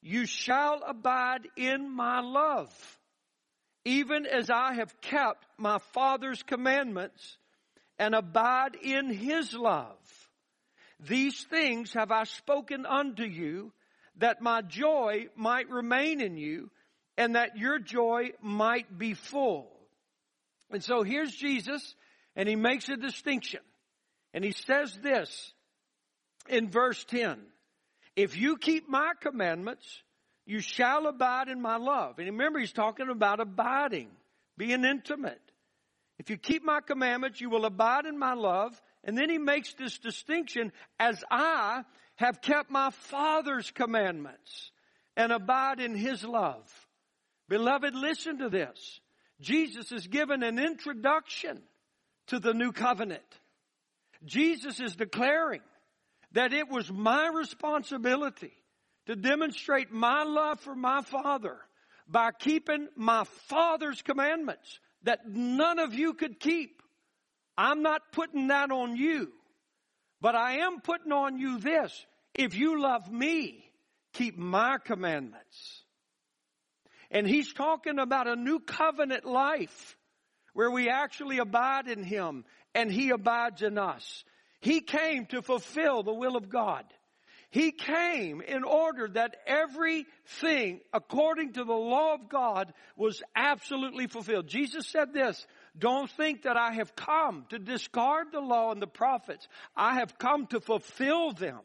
you 0.00 0.26
shall 0.26 0.82
abide 0.86 1.46
in 1.56 1.88
my 1.94 2.20
love, 2.20 2.72
even 3.84 4.26
as 4.26 4.50
I 4.50 4.74
have 4.74 5.00
kept 5.00 5.46
my 5.58 5.78
Father's 5.92 6.42
commandments 6.42 7.36
and 7.98 8.14
abide 8.14 8.74
in 8.82 9.10
his 9.10 9.54
love. 9.54 9.98
These 11.06 11.42
things 11.44 11.92
have 11.94 12.12
I 12.12 12.24
spoken 12.24 12.86
unto 12.86 13.24
you, 13.24 13.72
that 14.18 14.40
my 14.40 14.62
joy 14.62 15.26
might 15.34 15.68
remain 15.68 16.20
in 16.20 16.36
you, 16.36 16.70
and 17.16 17.34
that 17.34 17.56
your 17.56 17.78
joy 17.78 18.30
might 18.40 18.98
be 18.98 19.14
full. 19.14 19.68
And 20.70 20.82
so 20.82 21.02
here's 21.02 21.34
Jesus, 21.34 21.94
and 22.36 22.48
he 22.48 22.56
makes 22.56 22.88
a 22.88 22.96
distinction. 22.96 23.60
And 24.32 24.44
he 24.44 24.52
says 24.52 24.96
this 25.02 25.52
in 26.48 26.70
verse 26.70 27.04
10 27.04 27.38
If 28.16 28.36
you 28.36 28.56
keep 28.56 28.88
my 28.88 29.12
commandments, 29.20 30.02
you 30.46 30.60
shall 30.60 31.06
abide 31.06 31.48
in 31.48 31.60
my 31.60 31.76
love. 31.76 32.18
And 32.18 32.28
remember, 32.28 32.58
he's 32.58 32.72
talking 32.72 33.08
about 33.08 33.40
abiding, 33.40 34.08
being 34.56 34.84
intimate. 34.84 35.40
If 36.18 36.30
you 36.30 36.36
keep 36.36 36.64
my 36.64 36.80
commandments, 36.80 37.40
you 37.40 37.50
will 37.50 37.64
abide 37.64 38.06
in 38.06 38.18
my 38.18 38.34
love 38.34 38.80
and 39.04 39.16
then 39.16 39.30
he 39.30 39.38
makes 39.38 39.74
this 39.74 39.98
distinction 39.98 40.72
as 40.98 41.22
I 41.30 41.82
have 42.16 42.40
kept 42.40 42.70
my 42.70 42.90
Father's 42.90 43.70
commandments 43.70 44.70
and 45.16 45.32
abide 45.32 45.80
in 45.80 45.94
his 45.94 46.24
love. 46.24 46.70
Beloved, 47.48 47.94
listen 47.94 48.38
to 48.38 48.48
this. 48.48 49.00
Jesus 49.40 49.90
is 49.92 50.06
given 50.06 50.42
an 50.42 50.58
introduction 50.58 51.60
to 52.28 52.38
the 52.38 52.54
new 52.54 52.72
covenant. 52.72 53.22
Jesus 54.24 54.78
is 54.78 54.94
declaring 54.94 55.62
that 56.32 56.52
it 56.52 56.68
was 56.68 56.90
my 56.90 57.28
responsibility 57.28 58.52
to 59.06 59.16
demonstrate 59.16 59.90
my 59.90 60.22
love 60.22 60.60
for 60.60 60.74
my 60.74 61.02
Father 61.02 61.56
by 62.08 62.30
keeping 62.30 62.88
my 62.96 63.24
Father's 63.48 64.02
commandments 64.02 64.78
that 65.02 65.28
none 65.28 65.78
of 65.78 65.94
you 65.94 66.14
could 66.14 66.38
keep. 66.38 66.81
I'm 67.56 67.82
not 67.82 68.12
putting 68.12 68.48
that 68.48 68.70
on 68.70 68.96
you, 68.96 69.32
but 70.20 70.34
I 70.34 70.58
am 70.58 70.80
putting 70.80 71.12
on 71.12 71.38
you 71.38 71.58
this. 71.58 72.06
If 72.34 72.54
you 72.54 72.80
love 72.80 73.10
me, 73.10 73.64
keep 74.14 74.38
my 74.38 74.78
commandments. 74.78 75.82
And 77.10 77.26
he's 77.26 77.52
talking 77.52 77.98
about 77.98 78.26
a 78.26 78.36
new 78.36 78.58
covenant 78.58 79.26
life 79.26 79.96
where 80.54 80.70
we 80.70 80.88
actually 80.88 81.38
abide 81.38 81.88
in 81.88 82.02
him 82.02 82.44
and 82.74 82.90
he 82.90 83.10
abides 83.10 83.62
in 83.62 83.76
us. 83.76 84.24
He 84.60 84.80
came 84.80 85.26
to 85.26 85.42
fulfill 85.42 86.02
the 86.02 86.14
will 86.14 86.36
of 86.36 86.48
God. 86.48 86.84
He 87.50 87.70
came 87.70 88.40
in 88.40 88.64
order 88.64 89.08
that 89.08 89.36
everything 89.46 90.80
according 90.94 91.52
to 91.52 91.64
the 91.64 91.74
law 91.74 92.14
of 92.14 92.30
God 92.30 92.72
was 92.96 93.22
absolutely 93.36 94.06
fulfilled. 94.06 94.46
Jesus 94.46 94.86
said 94.86 95.12
this, 95.12 95.46
don't 95.78 96.10
think 96.10 96.42
that 96.42 96.56
I 96.56 96.72
have 96.74 96.94
come 96.94 97.46
to 97.50 97.58
discard 97.58 98.28
the 98.32 98.40
law 98.40 98.72
and 98.72 98.82
the 98.82 98.86
prophets. 98.86 99.48
I 99.76 99.94
have 99.94 100.18
come 100.18 100.46
to 100.48 100.60
fulfill 100.60 101.32
them. 101.32 101.60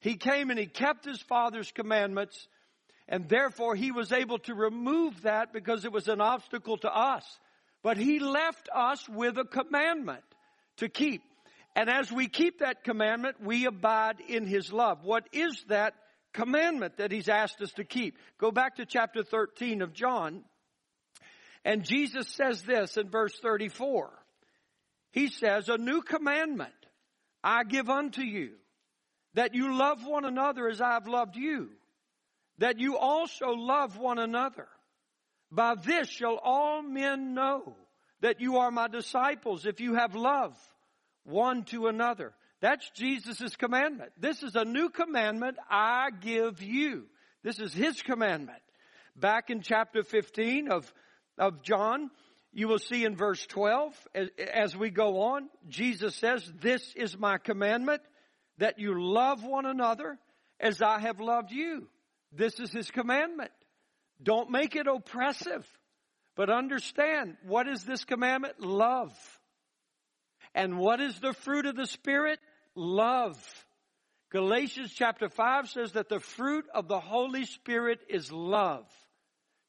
He 0.00 0.16
came 0.16 0.50
and 0.50 0.58
he 0.58 0.66
kept 0.66 1.04
his 1.04 1.20
father's 1.20 1.72
commandments 1.72 2.46
and 3.08 3.28
therefore 3.28 3.74
he 3.74 3.90
was 3.90 4.12
able 4.12 4.38
to 4.40 4.54
remove 4.54 5.22
that 5.22 5.52
because 5.52 5.84
it 5.84 5.92
was 5.92 6.08
an 6.08 6.20
obstacle 6.20 6.76
to 6.78 6.94
us. 6.94 7.24
But 7.82 7.96
he 7.96 8.18
left 8.18 8.68
us 8.74 9.08
with 9.08 9.38
a 9.38 9.44
commandment 9.44 10.24
to 10.76 10.88
keep. 10.88 11.22
And 11.74 11.88
as 11.88 12.10
we 12.10 12.28
keep 12.28 12.58
that 12.58 12.82
commandment, 12.82 13.36
we 13.40 13.66
abide 13.66 14.16
in 14.28 14.46
His 14.46 14.72
love. 14.72 15.04
What 15.04 15.28
is 15.32 15.64
that 15.68 15.94
commandment 16.32 16.96
that 16.96 17.12
He's 17.12 17.28
asked 17.28 17.60
us 17.62 17.70
to 17.72 17.84
keep? 17.84 18.18
Go 18.38 18.50
back 18.50 18.76
to 18.76 18.86
chapter 18.86 19.22
13 19.22 19.82
of 19.82 19.92
John. 19.92 20.42
And 21.64 21.84
Jesus 21.84 22.28
says 22.28 22.62
this 22.62 22.96
in 22.96 23.10
verse 23.10 23.38
34. 23.40 24.10
He 25.12 25.28
says, 25.28 25.68
A 25.68 25.78
new 25.78 26.02
commandment 26.02 26.72
I 27.42 27.64
give 27.64 27.88
unto 27.88 28.22
you, 28.22 28.52
that 29.34 29.54
you 29.54 29.76
love 29.76 30.04
one 30.04 30.24
another 30.24 30.68
as 30.68 30.80
I 30.80 30.92
have 30.92 31.06
loved 31.06 31.36
you, 31.36 31.70
that 32.58 32.78
you 32.78 32.96
also 32.96 33.50
love 33.50 33.96
one 33.96 34.18
another. 34.18 34.68
By 35.50 35.74
this 35.76 36.08
shall 36.08 36.38
all 36.42 36.82
men 36.82 37.34
know 37.34 37.76
that 38.20 38.40
you 38.40 38.58
are 38.58 38.70
my 38.70 38.88
disciples 38.88 39.64
if 39.64 39.80
you 39.80 39.94
have 39.94 40.14
love 40.14 40.56
one 41.24 41.64
to 41.64 41.86
another. 41.86 42.32
That's 42.60 42.90
Jesus' 42.90 43.54
commandment. 43.56 44.12
This 44.18 44.42
is 44.42 44.56
a 44.56 44.64
new 44.64 44.88
commandment 44.88 45.56
I 45.70 46.08
give 46.20 46.62
you. 46.62 47.04
This 47.44 47.60
is 47.60 47.72
His 47.72 48.02
commandment. 48.02 48.58
Back 49.14 49.50
in 49.50 49.62
chapter 49.62 50.02
15 50.02 50.70
of, 50.70 50.92
of 51.38 51.62
John, 51.62 52.10
you 52.52 52.68
will 52.68 52.78
see 52.78 53.04
in 53.04 53.16
verse 53.16 53.46
12, 53.46 53.94
as, 54.52 54.76
we 54.76 54.90
go 54.90 55.20
on, 55.20 55.48
Jesus 55.68 56.16
says, 56.16 56.50
This 56.60 56.94
is 56.96 57.18
my 57.18 57.38
commandment, 57.38 58.02
that 58.58 58.78
you 58.78 58.94
love 59.00 59.44
one 59.44 59.66
another 59.66 60.18
as 60.58 60.82
I 60.82 61.00
have 61.00 61.20
loved 61.20 61.52
you. 61.52 61.88
This 62.32 62.58
is 62.58 62.72
His 62.72 62.90
commandment. 62.90 63.50
Don't 64.22 64.50
make 64.50 64.74
it 64.74 64.86
oppressive, 64.86 65.66
but 66.36 66.50
understand 66.50 67.36
what 67.46 67.68
is 67.68 67.84
this 67.84 68.04
commandment? 68.04 68.60
Love. 68.60 69.12
And 70.54 70.78
what 70.78 71.00
is 71.00 71.20
the 71.20 71.34
fruit 71.34 71.66
of 71.66 71.76
the 71.76 71.86
Spirit? 71.86 72.40
Love. 72.74 73.38
Galatians 74.30 74.92
chapter 74.92 75.28
5 75.28 75.68
says 75.68 75.92
that 75.92 76.08
the 76.08 76.20
fruit 76.20 76.66
of 76.74 76.88
the 76.88 77.00
Holy 77.00 77.44
Spirit 77.44 78.00
is 78.08 78.30
love, 78.30 78.86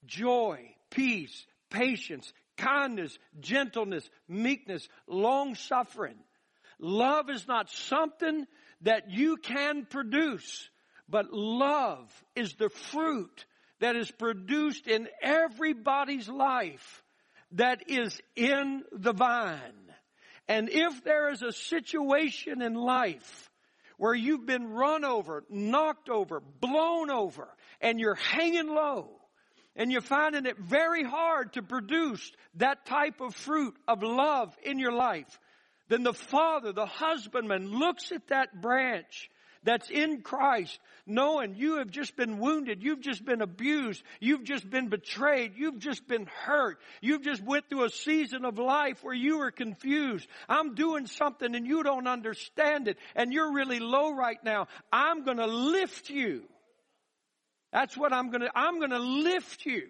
joy, 0.06 0.76
peace, 0.90 1.46
patience, 1.70 2.32
kindness, 2.58 3.18
gentleness, 3.40 4.10
meekness, 4.28 4.88
long 5.08 5.56
suffering. 5.56 6.18
Love 6.80 7.30
is 7.30 7.48
not 7.48 7.70
something 7.70 8.46
that 8.82 9.10
you 9.12 9.38
can 9.38 9.86
produce, 9.86 10.70
but 11.08 11.34
love 11.34 12.10
is 12.36 12.54
the 12.56 12.70
fruit 12.70 13.46
that 13.80 13.96
is 13.96 14.12
produced 14.12 14.88
in 14.88 15.08
everybody's 15.22 16.30
life 16.30 17.04
that 17.54 17.90
is 17.90 18.22
in 18.36 18.84
the 18.92 19.14
vine. 19.14 19.60
And 20.48 20.70
if 20.70 21.04
there 21.04 21.30
is 21.30 21.42
a 21.42 21.52
situation 21.52 22.62
in 22.62 22.74
life 22.74 23.52
where 23.98 24.14
you've 24.14 24.46
been 24.46 24.70
run 24.70 25.04
over, 25.04 25.44
knocked 25.50 26.10
over, 26.10 26.40
blown 26.40 27.10
over, 27.10 27.48
and 27.82 28.00
you're 28.00 28.16
hanging 28.16 28.68
low, 28.68 29.19
and 29.76 29.92
you're 29.92 30.02
finding 30.02 30.46
it 30.46 30.58
very 30.58 31.04
hard 31.04 31.54
to 31.54 31.62
produce 31.62 32.32
that 32.56 32.86
type 32.86 33.22
of 33.22 33.36
fruit 33.36 33.76
of 33.88 34.04
love 34.04 34.56
in 34.64 34.80
your 34.80 34.92
life, 34.92 35.40
then 35.88 36.04
the 36.04 36.14
father, 36.14 36.72
the 36.72 36.86
husbandman 36.86 37.68
looks 37.68 38.12
at 38.12 38.28
that 38.28 38.62
branch 38.62 39.30
that's 39.64 39.90
in 39.90 40.22
Christ, 40.22 40.80
knowing 41.06 41.56
you 41.56 41.78
have 41.78 41.90
just 41.90 42.16
been 42.16 42.40
wounded, 42.40 42.82
you've 42.82 43.02
just 43.02 43.26
been 43.26 43.42
abused, 43.42 44.04
you've 44.20 44.44
just 44.44 44.70
been 44.70 44.88
betrayed, 44.88 45.54
you've 45.58 45.80
just 45.80 46.08
been 46.08 46.28
hurt, 46.28 46.80
you've 47.02 47.24
just 47.24 47.44
went 47.44 47.68
through 47.68 47.84
a 47.84 47.90
season 47.90 48.46
of 48.46 48.58
life 48.58 49.04
where 49.04 49.14
you 49.14 49.40
were 49.40 49.52
confused. 49.52 50.28
I'm 50.48 50.76
doing 50.76 51.08
something 51.08 51.54
and 51.56 51.68
you 51.68 51.84
don't 51.84 52.08
understand 52.08 52.88
it, 52.88 52.98
and 53.16 53.34
you're 53.34 53.54
really 53.54 53.80
low 53.80 54.14
right 54.14 54.42
now. 54.44 54.68
I'm 54.94 55.24
gonna 55.24 55.48
lift 55.48 56.10
you. 56.10 56.44
That's 57.72 57.98
what 57.98 58.14
I'm 58.14 58.30
gonna, 58.32 58.50
I'm 58.56 58.80
gonna 58.80 59.00
lift 59.00 59.66
you 59.66 59.90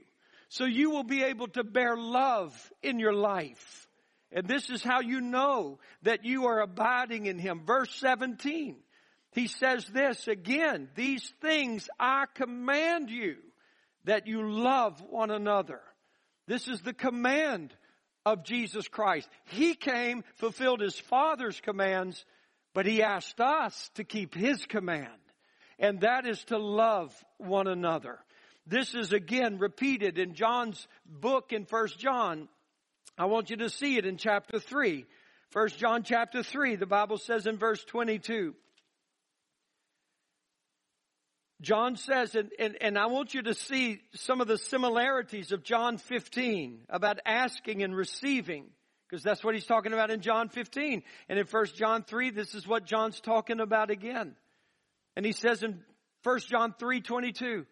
so 0.50 0.66
you 0.66 0.90
will 0.90 1.04
be 1.04 1.24
able 1.24 1.48
to 1.50 1.64
bear 1.64 1.96
love 1.96 2.54
in 2.82 3.00
your 3.00 3.14
life. 3.14 3.88
And 4.32 4.48
this 4.48 4.70
is 4.70 4.84
how 4.84 5.02
you 5.02 5.22
know 5.22 5.80
that 6.04 6.26
you 6.26 6.46
are 6.46 6.62
abiding 6.62 7.26
in 7.26 7.40
Him. 7.40 7.62
Verse 7.66 7.94
17. 7.96 8.76
He 9.34 9.48
says 9.48 9.86
this 9.86 10.28
again, 10.28 10.90
these 10.96 11.34
things 11.42 11.88
I 12.00 12.26
command 12.34 13.10
you 13.10 13.38
that 14.06 14.28
you 14.28 14.52
love 14.52 15.02
one 15.02 15.30
another. 15.30 15.82
This 16.48 16.68
is 16.68 16.82
the 16.82 16.94
command 16.94 17.74
of 18.26 18.44
Jesus 18.44 18.88
Christ. 18.88 19.30
He 19.46 19.76
came, 19.76 20.24
fulfilled 20.36 20.82
his 20.82 21.00
Father's 21.00 21.60
commands, 21.62 22.26
but 22.74 22.88
he 22.88 23.04
asked 23.04 23.40
us 23.40 23.92
to 23.96 24.04
keep 24.04 24.34
his 24.34 24.66
command. 24.66 25.08
And 25.80 26.02
that 26.02 26.28
is 26.28 26.44
to 26.46 26.58
love 26.58 27.14
one 27.38 27.68
another. 27.68 28.20
This 28.68 28.94
is 28.94 29.14
again 29.14 29.58
repeated 29.58 30.20
in 30.20 30.36
John's 30.36 30.88
book 31.06 31.54
in 31.54 31.66
First 31.66 31.98
John. 31.98 32.50
I 33.18 33.26
want 33.26 33.50
you 33.50 33.56
to 33.58 33.70
see 33.70 33.98
it 33.98 34.06
in 34.06 34.18
chapter 34.18 34.60
3. 34.60 35.06
First 35.50 35.80
John 35.80 36.04
chapter 36.04 36.44
3, 36.44 36.76
the 36.76 36.86
Bible 36.86 37.18
says 37.18 37.48
in 37.48 37.58
verse 37.58 37.84
22. 37.86 38.54
John 41.62 41.96
says, 41.96 42.36
and, 42.36 42.52
and, 42.60 42.78
and, 42.80 42.98
I 42.98 43.08
want 43.08 43.34
you 43.34 43.42
to 43.42 43.54
see 43.54 44.00
some 44.14 44.40
of 44.40 44.48
the 44.48 44.58
similarities 44.58 45.52
of 45.52 45.64
John 45.64 45.98
15 45.98 46.82
about 46.88 47.20
asking 47.26 47.84
and 47.84 47.94
receiving, 47.94 48.68
because 49.10 49.24
that's 49.24 49.44
what 49.44 49.56
he's 49.56 49.66
talking 49.66 49.92
about 49.92 50.10
in 50.10 50.22
John 50.22 50.48
15. 50.48 51.04
And 51.28 51.40
in 51.40 51.46
1 51.46 51.66
John 51.76 52.04
3, 52.04 52.30
this 52.30 52.56
is 52.56 52.66
what 52.66 52.86
John's 52.86 53.20
talking 53.20 53.60
about 53.60 53.90
again. 53.90 54.36
And 55.20 55.26
he 55.26 55.34
says 55.34 55.64
in 55.64 55.82
1 56.24 56.40
John 56.48 56.74
3, 56.80 57.02
22, 57.02 57.66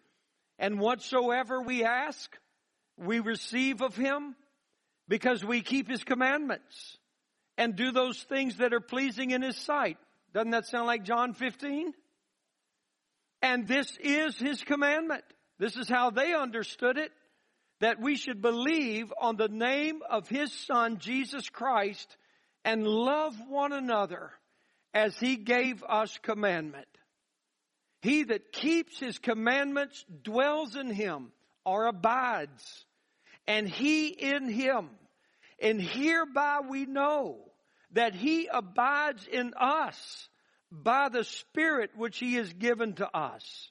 and 0.58 0.78
whatsoever 0.78 1.62
we 1.62 1.82
ask, 1.82 2.30
we 2.98 3.20
receive 3.20 3.80
of 3.80 3.96
him 3.96 4.36
because 5.08 5.42
we 5.42 5.62
keep 5.62 5.88
his 5.88 6.04
commandments 6.04 6.98
and 7.56 7.74
do 7.74 7.90
those 7.90 8.22
things 8.24 8.58
that 8.58 8.74
are 8.74 8.82
pleasing 8.82 9.30
in 9.30 9.40
his 9.40 9.56
sight. 9.56 9.96
Doesn't 10.34 10.50
that 10.50 10.66
sound 10.66 10.88
like 10.88 11.04
John 11.04 11.32
15? 11.32 11.94
And 13.40 13.66
this 13.66 13.96
is 13.98 14.36
his 14.36 14.62
commandment. 14.62 15.24
This 15.58 15.78
is 15.78 15.88
how 15.88 16.10
they 16.10 16.34
understood 16.34 16.98
it. 16.98 17.12
That 17.80 17.98
we 17.98 18.16
should 18.16 18.42
believe 18.42 19.10
on 19.18 19.36
the 19.36 19.48
name 19.48 20.02
of 20.10 20.28
his 20.28 20.52
son, 20.52 20.98
Jesus 20.98 21.48
Christ, 21.48 22.14
and 22.62 22.86
love 22.86 23.34
one 23.48 23.72
another 23.72 24.32
as 24.92 25.16
he 25.18 25.36
gave 25.36 25.82
us 25.82 26.18
commandment. 26.18 26.88
He 28.00 28.24
that 28.24 28.52
keeps 28.52 28.98
his 28.98 29.18
commandments 29.18 30.04
dwells 30.22 30.76
in 30.76 30.90
him 30.90 31.32
or 31.64 31.86
abides, 31.86 32.84
and 33.46 33.68
he 33.68 34.08
in 34.08 34.48
him. 34.48 34.90
And 35.60 35.82
hereby 35.82 36.60
we 36.68 36.86
know 36.86 37.38
that 37.92 38.14
he 38.14 38.46
abides 38.46 39.26
in 39.26 39.54
us 39.58 40.28
by 40.70 41.08
the 41.08 41.24
Spirit 41.24 41.92
which 41.96 42.18
He 42.18 42.34
has 42.34 42.52
given 42.52 42.94
to 42.94 43.16
us. 43.16 43.70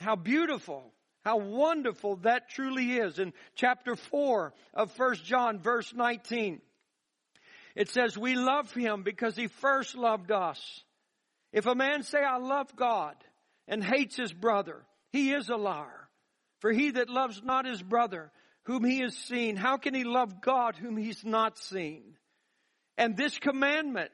How 0.00 0.16
beautiful, 0.16 0.92
how 1.24 1.38
wonderful 1.38 2.16
that 2.16 2.50
truly 2.50 2.98
is. 2.98 3.18
In 3.18 3.32
chapter 3.54 3.96
4 3.96 4.52
of 4.74 4.98
1 4.98 5.14
John 5.24 5.58
verse 5.58 5.92
19, 5.94 6.60
it 7.74 7.88
says, 7.88 8.16
we 8.16 8.36
love 8.36 8.72
Him 8.72 9.02
because 9.02 9.36
He 9.36 9.48
first 9.48 9.96
loved 9.96 10.30
us. 10.30 10.82
If 11.52 11.66
a 11.66 11.74
man 11.74 12.02
say, 12.02 12.22
I 12.22 12.38
love 12.38 12.74
God 12.76 13.14
and 13.68 13.82
hates 13.82 14.16
his 14.16 14.32
brother, 14.32 14.84
he 15.10 15.32
is 15.32 15.48
a 15.48 15.56
liar. 15.56 16.08
For 16.60 16.72
he 16.72 16.92
that 16.92 17.10
loves 17.10 17.42
not 17.44 17.66
his 17.66 17.82
brother, 17.82 18.30
whom 18.64 18.84
he 18.84 19.00
has 19.00 19.16
seen, 19.16 19.56
how 19.56 19.76
can 19.76 19.94
he 19.94 20.04
love 20.04 20.40
God 20.40 20.76
whom 20.76 20.96
he's 20.96 21.24
not 21.24 21.58
seen? 21.58 22.16
And 22.96 23.16
this 23.16 23.38
commandment 23.38 24.10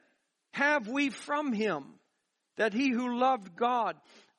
have 0.51 0.87
we 0.87 1.09
from 1.09 1.53
him 1.53 1.85
that 2.57 2.73
he 2.73 2.89
who 2.89 3.17
loved 3.17 3.55
God 3.55 3.95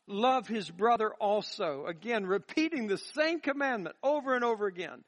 love 0.06 0.46
his 0.46 0.70
brother 0.70 1.12
also. 1.14 1.86
Again, 1.86 2.26
repeating 2.26 2.86
the 2.86 2.98
same 2.98 3.40
commandment 3.40 3.96
over 4.02 4.34
and 4.34 4.44
over 4.44 4.66
again. 4.66 5.02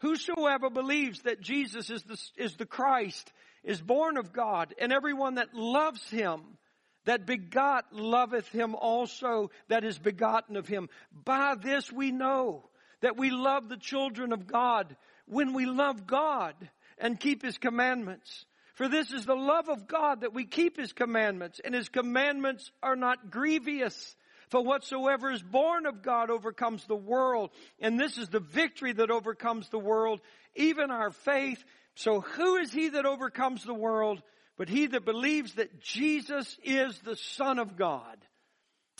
Whosoever 0.00 0.68
believes 0.70 1.22
that 1.22 1.40
Jesus 1.40 1.88
is 1.88 2.02
the, 2.02 2.18
is 2.36 2.56
the 2.56 2.66
Christ 2.66 3.32
is 3.62 3.80
born 3.80 4.18
of 4.18 4.32
God, 4.32 4.74
and 4.78 4.92
everyone 4.92 5.36
that 5.36 5.54
loves 5.54 6.10
him, 6.10 6.42
that 7.04 7.26
begot 7.26 7.92
loveth 7.92 8.48
him 8.48 8.74
also 8.74 9.50
that 9.68 9.84
is 9.84 9.98
begotten 9.98 10.56
of 10.56 10.66
him. 10.66 10.88
By 11.24 11.54
this 11.54 11.92
we 11.92 12.10
know 12.10 12.68
that 13.00 13.16
we 13.16 13.30
love 13.30 13.68
the 13.68 13.76
children 13.76 14.32
of 14.32 14.46
God 14.46 14.96
when 15.26 15.52
we 15.52 15.66
love 15.66 16.06
God 16.06 16.54
and 16.98 17.18
keep 17.18 17.42
his 17.42 17.58
commandments. 17.58 18.46
For 18.74 18.88
this 18.88 19.12
is 19.12 19.24
the 19.24 19.36
love 19.36 19.68
of 19.68 19.86
God 19.86 20.22
that 20.22 20.34
we 20.34 20.44
keep 20.44 20.76
His 20.76 20.92
commandments, 20.92 21.60
and 21.64 21.74
His 21.74 21.88
commandments 21.88 22.70
are 22.82 22.96
not 22.96 23.30
grievous. 23.30 24.16
For 24.48 24.62
whatsoever 24.62 25.30
is 25.30 25.42
born 25.42 25.86
of 25.86 26.02
God 26.02 26.28
overcomes 26.28 26.84
the 26.86 26.96
world, 26.96 27.50
and 27.80 27.98
this 27.98 28.18
is 28.18 28.28
the 28.28 28.40
victory 28.40 28.92
that 28.92 29.10
overcomes 29.10 29.68
the 29.68 29.78
world, 29.78 30.20
even 30.56 30.90
our 30.90 31.10
faith. 31.10 31.64
So 31.94 32.20
who 32.20 32.56
is 32.56 32.72
he 32.72 32.90
that 32.90 33.06
overcomes 33.06 33.62
the 33.64 33.74
world? 33.74 34.22
But 34.56 34.68
he 34.68 34.86
that 34.86 35.04
believes 35.04 35.54
that 35.54 35.80
Jesus 35.80 36.56
is 36.62 36.98
the 37.00 37.16
Son 37.16 37.58
of 37.58 37.76
God. 37.76 38.16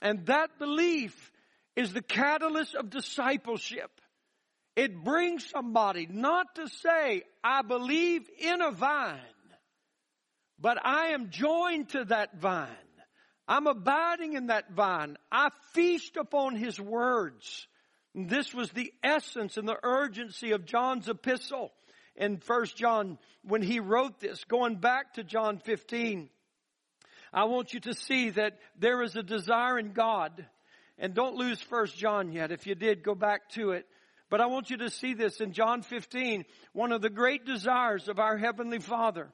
And 0.03 0.27
that 0.27 0.59
belief 0.59 1.33
is 1.77 1.93
the 1.93 2.03
catalyst 2.03 2.75
of 2.75 2.91
discipleship. 2.91 3.91
It 4.77 5.05
brings 5.05 5.49
somebody 5.49 6.09
not 6.11 6.57
to 6.57 6.69
say, 6.69 7.23
I 7.43 7.63
believe 7.63 8.29
in 8.39 8.61
a 8.61 8.73
vine, 8.73 9.21
but 10.59 10.85
I 10.85 11.09
am 11.09 11.31
joined 11.31 11.91
to 11.91 12.05
that 12.07 12.41
vine. 12.41 12.69
I'm 13.47 13.67
abiding 13.67 14.33
in 14.33 14.47
that 14.47 14.73
vine. 14.73 15.17
I 15.31 15.51
feast 15.73 16.17
upon 16.17 16.57
His 16.57 16.81
words. 16.81 17.69
And 18.15 18.29
this 18.29 18.55
was 18.55 18.71
the 18.71 18.93
essence 19.03 19.57
and 19.57 19.69
the 19.69 19.79
urgency 19.83 20.53
of 20.53 20.65
John's 20.65 21.09
epistle 21.09 21.73
in 22.17 22.39
First 22.39 22.77
John 22.77 23.19
when 23.43 23.63
he 23.63 23.81
wrote 23.81 24.21
this. 24.21 24.45
Going 24.45 24.77
back 24.77 25.15
to 25.15 25.25
John 25.25 25.59
15, 25.59 26.29
I 27.33 27.45
want 27.45 27.75
you 27.75 27.81
to 27.81 27.95
see 27.95 28.31
that 28.31 28.59
there 28.79 29.03
is 29.03 29.17
a 29.17 29.23
desire 29.23 29.79
in 29.79 29.93
God. 29.93 30.47
And 30.99 31.15
don't 31.15 31.35
lose 31.35 31.61
First 31.61 31.99
John 31.99 32.33
yet. 32.33 32.53
If 32.53 32.67
you 32.67 32.75
did, 32.75 33.03
go 33.03 33.15
back 33.15 33.49
to 33.51 33.73
it. 33.73 33.87
But 34.31 34.41
I 34.41 34.47
want 34.47 34.71
you 34.71 34.79
to 34.79 34.91
see 34.91 35.15
this 35.15 35.41
in 35.41 35.53
John 35.53 35.83
15, 35.83 36.45
one 36.73 36.93
of 36.93 37.03
the 37.03 37.11
great 37.11 37.45
desires 37.45 38.09
of 38.09 38.19
our 38.19 38.37
Heavenly 38.37 38.79
Father 38.79 39.29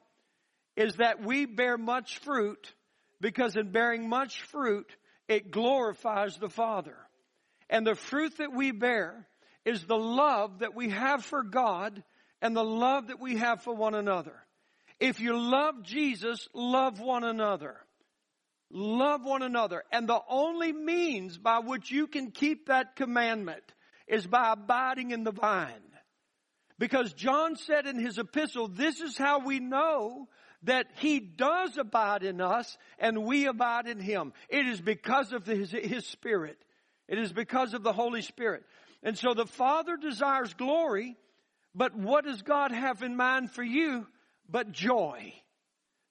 is 0.75 0.95
that 0.95 1.23
we 1.23 1.45
bear 1.45 1.77
much 1.77 2.19
fruit 2.19 2.73
because 3.19 3.55
in 3.55 3.71
bearing 3.71 4.09
much 4.09 4.41
fruit, 4.43 4.95
it 5.27 5.51
glorifies 5.51 6.37
the 6.37 6.49
Father. 6.49 6.97
And 7.69 7.85
the 7.85 7.95
fruit 7.95 8.37
that 8.37 8.53
we 8.53 8.71
bear 8.71 9.27
is 9.63 9.85
the 9.85 9.97
love 9.97 10.59
that 10.59 10.75
we 10.75 10.89
have 10.89 11.23
for 11.23 11.43
God 11.43 12.03
and 12.41 12.55
the 12.55 12.63
love 12.63 13.07
that 13.07 13.19
we 13.19 13.37
have 13.37 13.61
for 13.61 13.73
one 13.73 13.95
another. 13.95 14.35
If 14.99 15.19
you 15.19 15.37
love 15.37 15.83
Jesus, 15.83 16.47
love 16.53 16.99
one 16.99 17.23
another. 17.23 17.77
Love 18.69 19.25
one 19.25 19.41
another. 19.41 19.83
And 19.91 20.07
the 20.07 20.21
only 20.29 20.71
means 20.71 21.37
by 21.37 21.59
which 21.59 21.91
you 21.91 22.07
can 22.07 22.31
keep 22.31 22.67
that 22.67 22.95
commandment 22.95 23.63
is 24.07 24.25
by 24.25 24.53
abiding 24.53 25.11
in 25.11 25.23
the 25.23 25.31
vine. 25.31 25.73
Because 26.77 27.13
John 27.13 27.55
said 27.55 27.85
in 27.85 27.99
his 27.99 28.17
epistle, 28.17 28.67
this 28.67 29.01
is 29.01 29.17
how 29.17 29.39
we 29.39 29.59
know 29.59 30.27
that 30.63 30.87
He 30.97 31.19
does 31.19 31.77
abide 31.77 32.23
in 32.23 32.41
us 32.41 32.77
and 32.99 33.23
we 33.23 33.45
abide 33.45 33.87
in 33.87 33.99
Him. 33.99 34.33
It 34.49 34.67
is 34.67 34.79
because 34.79 35.31
of 35.31 35.45
His, 35.45 35.71
His 35.71 36.05
Spirit. 36.05 36.57
It 37.07 37.17
is 37.17 37.33
because 37.33 37.73
of 37.73 37.83
the 37.83 37.93
Holy 37.93 38.21
Spirit. 38.21 38.63
And 39.03 39.17
so 39.17 39.33
the 39.33 39.45
Father 39.45 39.97
desires 39.97 40.53
glory, 40.53 41.17
but 41.73 41.95
what 41.95 42.25
does 42.25 42.41
God 42.41 42.71
have 42.71 43.03
in 43.03 43.15
mind 43.15 43.51
for 43.51 43.63
you 43.63 44.07
but 44.49 44.71
joy? 44.71 45.33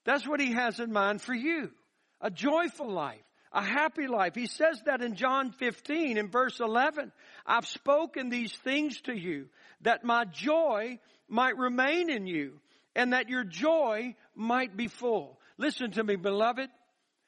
That's 0.05 0.27
what 0.27 0.39
he 0.39 0.53
has 0.53 0.79
in 0.79 0.91
mind 0.91 1.21
for 1.21 1.33
you. 1.33 1.71
A 2.19 2.31
joyful 2.31 2.91
life, 2.91 3.21
a 3.51 3.63
happy 3.63 4.07
life. 4.07 4.35
He 4.35 4.47
says 4.47 4.81
that 4.85 5.01
in 5.01 5.15
John 5.15 5.51
15 5.51 6.17
in 6.17 6.29
verse 6.29 6.59
11. 6.59 7.11
I've 7.45 7.67
spoken 7.67 8.29
these 8.29 8.53
things 8.63 9.01
to 9.01 9.13
you 9.13 9.47
that 9.81 10.03
my 10.03 10.25
joy 10.25 10.99
might 11.27 11.57
remain 11.57 12.09
in 12.09 12.25
you 12.27 12.59
and 12.95 13.13
that 13.13 13.29
your 13.29 13.43
joy 13.43 14.15
might 14.35 14.75
be 14.75 14.87
full. 14.87 15.39
Listen 15.57 15.91
to 15.91 16.03
me, 16.03 16.15
beloved. 16.15 16.69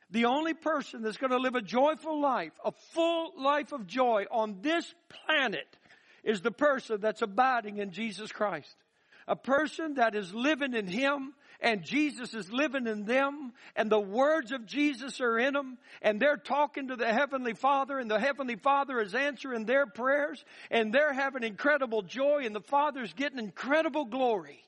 The 0.10 0.26
only 0.26 0.54
person 0.54 1.02
that's 1.02 1.18
going 1.18 1.32
to 1.32 1.38
live 1.38 1.56
a 1.56 1.62
joyful 1.62 2.22
life, 2.22 2.52
a 2.64 2.72
full 2.92 3.32
life 3.38 3.72
of 3.72 3.88
joy 3.88 4.26
on 4.30 4.60
this 4.62 4.94
planet 5.10 5.66
is 6.24 6.42
the 6.42 6.52
person 6.52 7.00
that's 7.02 7.22
abiding 7.22 7.78
in 7.78 7.92
Jesus 7.92 8.32
Christ. 8.32 8.76
A 9.28 9.36
person 9.36 9.96
that 9.96 10.16
is 10.16 10.34
living 10.34 10.74
in 10.74 10.88
Him 10.88 11.34
and 11.62 11.84
Jesus 11.84 12.34
is 12.34 12.52
living 12.52 12.88
in 12.88 13.06
them 13.06 13.54
and 13.76 13.90
the 13.90 14.00
words 14.00 14.52
of 14.52 14.66
Jesus 14.66 15.22
are 15.22 15.40
in 15.40 15.54
them 15.54 15.78
and 16.02 16.20
they're 16.20 16.38
talking 16.38 16.90
to 16.90 16.98
the 16.98 17.12
Heavenly 17.12 17.54
Father 17.54 18.00
and 18.00 18.12
the 18.12 18.20
Heavenly 18.20 18.58
Father 18.58 19.00
is 19.00 19.16
answering 19.16 19.66
their 19.66 19.86
prayers 19.86 20.44
and 20.70 20.94
they're 20.94 21.14
having 21.14 21.44
incredible 21.44 22.02
joy 22.02 22.42
and 22.44 22.54
the 22.54 22.62
Father's 22.62 23.14
getting 23.14 23.40
incredible 23.40 24.06
glory. 24.06 24.62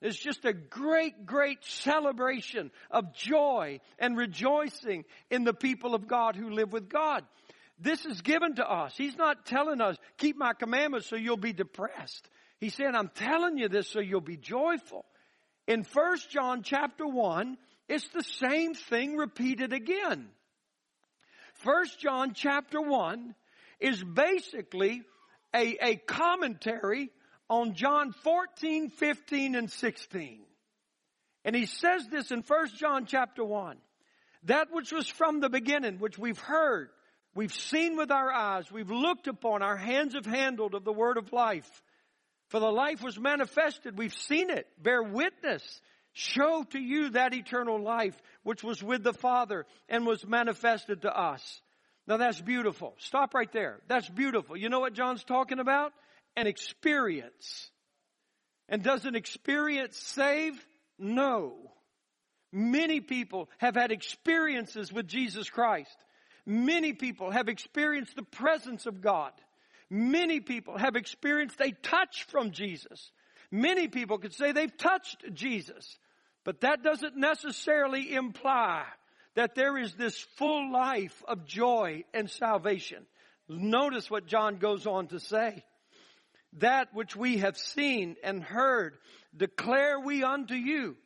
It's 0.00 0.18
just 0.18 0.44
a 0.44 0.52
great, 0.52 1.26
great 1.26 1.64
celebration 1.64 2.70
of 2.90 3.12
joy 3.14 3.80
and 3.98 4.16
rejoicing 4.16 5.04
in 5.28 5.44
the 5.44 5.52
people 5.52 5.94
of 5.94 6.06
God 6.06 6.36
who 6.36 6.50
live 6.50 6.72
with 6.72 6.88
God. 6.88 7.24
This 7.78 8.04
is 8.04 8.20
given 8.22 8.56
to 8.56 8.68
us. 8.68 8.94
He's 8.96 9.16
not 9.16 9.46
telling 9.46 9.80
us, 9.80 9.96
keep 10.16 10.36
my 10.36 10.52
commandments 10.52 11.08
so 11.08 11.16
you'll 11.16 11.36
be 11.36 11.52
depressed. 11.52 12.28
He's 12.58 12.74
saying, 12.74 12.94
I'm 12.94 13.10
telling 13.14 13.56
you 13.56 13.68
this 13.68 13.88
so 13.88 14.00
you'll 14.00 14.20
be 14.20 14.36
joyful. 14.36 15.04
In 15.66 15.84
1 15.84 16.16
John 16.30 16.62
chapter 16.62 17.06
1, 17.06 17.56
it's 17.88 18.08
the 18.08 18.24
same 18.24 18.74
thing 18.74 19.16
repeated 19.16 19.72
again. 19.72 20.28
1 21.62 21.84
John 22.00 22.34
chapter 22.34 22.80
1 22.80 23.34
is 23.80 24.02
basically 24.02 25.02
a, 25.54 25.76
a 25.80 25.96
commentary 25.96 27.10
on 27.48 27.74
John 27.74 28.12
14, 28.24 28.90
15, 28.90 29.54
and 29.54 29.70
16. 29.70 30.40
And 31.44 31.56
he 31.56 31.66
says 31.66 32.06
this 32.08 32.30
in 32.30 32.40
1 32.40 32.68
John 32.76 33.06
chapter 33.06 33.44
1. 33.44 33.76
That 34.44 34.68
which 34.70 34.92
was 34.92 35.08
from 35.08 35.40
the 35.40 35.48
beginning, 35.48 35.98
which 35.98 36.18
we've 36.18 36.38
heard, 36.38 36.90
we've 37.34 37.52
seen 37.52 37.96
with 37.96 38.10
our 38.10 38.32
eyes, 38.32 38.70
we've 38.70 38.90
looked 38.90 39.26
upon, 39.26 39.62
our 39.62 39.76
hands 39.76 40.14
have 40.14 40.26
handled 40.26 40.74
of 40.74 40.84
the 40.84 40.92
word 40.92 41.16
of 41.16 41.32
life. 41.32 41.82
For 42.48 42.60
the 42.60 42.72
life 42.72 43.02
was 43.02 43.18
manifested, 43.18 43.98
we've 43.98 44.14
seen 44.14 44.50
it, 44.50 44.66
bear 44.82 45.02
witness, 45.02 45.80
show 46.12 46.64
to 46.70 46.78
you 46.78 47.10
that 47.10 47.34
eternal 47.34 47.80
life 47.80 48.18
which 48.42 48.64
was 48.64 48.82
with 48.82 49.02
the 49.02 49.12
Father 49.12 49.66
and 49.88 50.06
was 50.06 50.26
manifested 50.26 51.02
to 51.02 51.14
us. 51.14 51.60
Now 52.06 52.16
that's 52.16 52.40
beautiful. 52.40 52.94
Stop 52.98 53.34
right 53.34 53.52
there. 53.52 53.80
That's 53.86 54.08
beautiful. 54.08 54.56
You 54.56 54.70
know 54.70 54.80
what 54.80 54.94
John's 54.94 55.24
talking 55.24 55.58
about? 55.58 55.92
an 56.38 56.46
experience. 56.46 57.70
And 58.68 58.82
does 58.82 59.04
an 59.04 59.16
experience 59.16 59.98
save? 59.98 60.54
No. 60.98 61.54
Many 62.52 63.00
people 63.00 63.50
have 63.58 63.74
had 63.74 63.90
experiences 63.90 64.92
with 64.92 65.08
Jesus 65.08 65.50
Christ. 65.50 65.96
Many 66.48 66.94
people 66.94 67.30
have 67.30 67.50
experienced 67.50 68.16
the 68.16 68.22
presence 68.22 68.86
of 68.86 69.02
God. 69.02 69.32
Many 69.90 70.40
people 70.40 70.78
have 70.78 70.96
experienced 70.96 71.60
a 71.60 71.72
touch 71.72 72.24
from 72.24 72.52
Jesus. 72.52 73.12
Many 73.50 73.88
people 73.88 74.16
could 74.16 74.32
say 74.32 74.52
they've 74.52 74.76
touched 74.78 75.22
Jesus. 75.34 75.98
But 76.44 76.62
that 76.62 76.82
doesn't 76.82 77.18
necessarily 77.18 78.14
imply 78.14 78.84
that 79.34 79.54
there 79.54 79.76
is 79.76 79.92
this 79.94 80.18
full 80.36 80.72
life 80.72 81.22
of 81.28 81.44
joy 81.44 82.04
and 82.14 82.30
salvation. 82.30 83.04
Notice 83.46 84.10
what 84.10 84.26
John 84.26 84.56
goes 84.56 84.86
on 84.86 85.08
to 85.08 85.20
say 85.20 85.62
that 86.54 86.94
which 86.94 87.14
we 87.14 87.38
have 87.38 87.58
seen 87.58 88.16
and 88.24 88.42
heard 88.42 88.96
declare 89.36 90.00
we 90.00 90.24
unto 90.24 90.54
you 90.54 90.96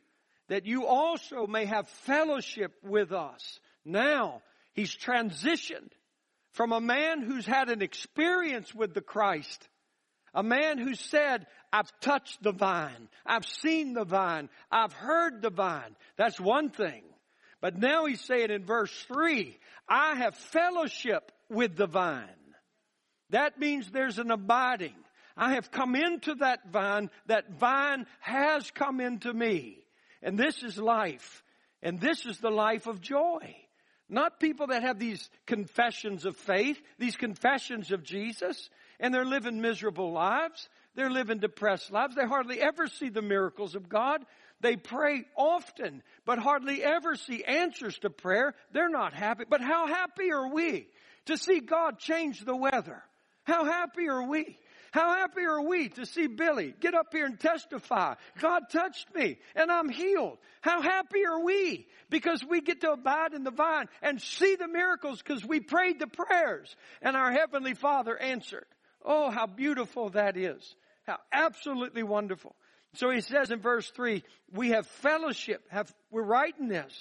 that 0.47 0.65
you 0.65 0.85
also 0.85 1.47
may 1.47 1.65
have 1.65 1.89
fellowship 1.89 2.71
with 2.81 3.11
us. 3.11 3.59
Now, 3.83 4.41
he's 4.73 4.95
transitioned 4.95 5.91
from 6.51 6.71
a 6.71 6.81
man 6.81 7.21
who's 7.21 7.45
had 7.45 7.69
an 7.69 7.81
experience 7.81 8.73
with 8.73 8.93
the 8.93 9.01
Christ, 9.01 9.67
a 10.33 10.43
man 10.43 10.77
who 10.77 10.95
said, 10.95 11.47
I've 11.71 11.91
touched 11.99 12.43
the 12.43 12.51
vine, 12.51 13.09
I've 13.25 13.45
seen 13.45 13.93
the 13.93 14.05
vine, 14.05 14.49
I've 14.71 14.93
heard 14.93 15.41
the 15.41 15.49
vine. 15.49 15.95
That's 16.17 16.39
one 16.39 16.69
thing. 16.69 17.03
But 17.61 17.77
now 17.77 18.05
he's 18.05 18.21
saying 18.21 18.51
in 18.51 18.65
verse 18.65 18.91
3, 19.07 19.57
I 19.87 20.15
have 20.15 20.35
fellowship 20.35 21.31
with 21.49 21.75
the 21.75 21.87
vine. 21.87 22.27
That 23.29 23.57
means 23.57 23.89
there's 23.89 24.19
an 24.19 24.31
abiding. 24.31 24.95
I 25.35 25.53
have 25.53 25.71
come 25.71 25.95
into 25.95 26.35
that 26.35 26.69
vine. 26.69 27.09
That 27.27 27.57
vine 27.57 28.05
has 28.19 28.69
come 28.71 28.99
into 28.99 29.33
me. 29.33 29.79
And 30.21 30.37
this 30.37 30.61
is 30.61 30.77
life. 30.77 31.43
And 31.81 31.99
this 31.99 32.25
is 32.25 32.37
the 32.37 32.51
life 32.51 32.85
of 32.85 33.01
joy. 33.01 33.55
Not 34.09 34.39
people 34.39 34.67
that 34.67 34.83
have 34.83 34.99
these 34.99 35.29
confessions 35.45 36.25
of 36.25 36.35
faith, 36.35 36.81
these 36.99 37.15
confessions 37.15 37.91
of 37.91 38.03
Jesus, 38.03 38.69
and 38.99 39.13
they're 39.13 39.25
living 39.25 39.61
miserable 39.61 40.11
lives. 40.11 40.69
They're 40.95 41.09
living 41.09 41.39
depressed 41.39 41.91
lives. 41.91 42.15
They 42.15 42.25
hardly 42.25 42.61
ever 42.61 42.87
see 42.87 43.09
the 43.09 43.21
miracles 43.21 43.75
of 43.75 43.89
God. 43.89 44.23
They 44.61 44.75
pray 44.75 45.25
often, 45.35 46.03
but 46.25 46.39
hardly 46.39 46.83
ever 46.83 47.15
see 47.15 47.43
answers 47.43 47.97
to 47.99 48.09
prayer. 48.09 48.53
They're 48.71 48.89
not 48.89 49.13
happy. 49.13 49.45
But 49.49 49.61
how 49.61 49.87
happy 49.87 50.31
are 50.31 50.47
we 50.47 50.87
to 51.25 51.37
see 51.37 51.59
God 51.59 51.97
change 51.97 52.41
the 52.41 52.55
weather? 52.55 53.03
How 53.43 53.65
happy 53.65 54.07
are 54.07 54.23
we 54.23 54.57
how 54.93 55.15
happy 55.15 55.41
are 55.41 55.63
we 55.63 55.89
to 55.89 56.05
see 56.05 56.27
Billy 56.27 56.71
get 56.79 56.93
up 56.93 57.07
here 57.11 57.25
and 57.25 57.39
testify? 57.39 58.13
God 58.39 58.69
touched 58.71 59.07
me 59.15 59.39
and 59.55 59.71
I'm 59.71 59.89
healed. 59.89 60.37
How 60.61 60.83
happy 60.83 61.25
are 61.25 61.43
we? 61.43 61.87
Because 62.11 62.45
we 62.47 62.61
get 62.61 62.81
to 62.81 62.91
abide 62.91 63.33
in 63.33 63.43
the 63.43 63.49
vine 63.49 63.87
and 64.03 64.21
see 64.21 64.55
the 64.55 64.67
miracles 64.67 65.17
because 65.17 65.43
we 65.43 65.61
prayed 65.61 65.97
the 65.97 66.05
prayers 66.05 66.75
and 67.01 67.17
our 67.17 67.31
Heavenly 67.31 67.73
Father 67.73 68.15
answered. 68.15 68.67
Oh, 69.03 69.31
how 69.31 69.47
beautiful 69.47 70.11
that 70.11 70.37
is. 70.37 70.75
How 71.07 71.17
absolutely 71.31 72.03
wonderful. 72.03 72.55
So 72.93 73.09
he 73.09 73.21
says 73.21 73.49
in 73.49 73.61
verse 73.61 73.89
three, 73.89 74.23
we 74.51 74.69
have 74.69 74.85
fellowship, 74.85 75.63
have, 75.71 75.91
we're 76.11 76.21
writing 76.21 76.67
this, 76.67 76.93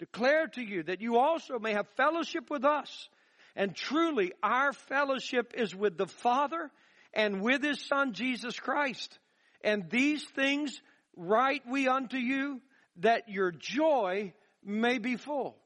declare 0.00 0.48
to 0.48 0.60
you 0.60 0.82
that 0.82 1.00
you 1.00 1.18
also 1.18 1.60
may 1.60 1.74
have 1.74 1.86
fellowship 1.96 2.50
with 2.50 2.64
us. 2.64 3.08
And 3.54 3.76
truly 3.76 4.32
our 4.42 4.72
fellowship 4.72 5.54
is 5.56 5.72
with 5.72 5.96
the 5.96 6.08
Father 6.08 6.72
and 7.12 7.40
with 7.40 7.62
his 7.62 7.80
son 7.80 8.12
Jesus 8.12 8.58
Christ. 8.58 9.18
And 9.62 9.90
these 9.90 10.24
things 10.24 10.80
write 11.16 11.62
we 11.68 11.88
unto 11.88 12.16
you 12.16 12.60
that 12.98 13.28
your 13.28 13.50
joy 13.50 14.32
may 14.64 14.98
be 14.98 15.16
full. 15.16 15.56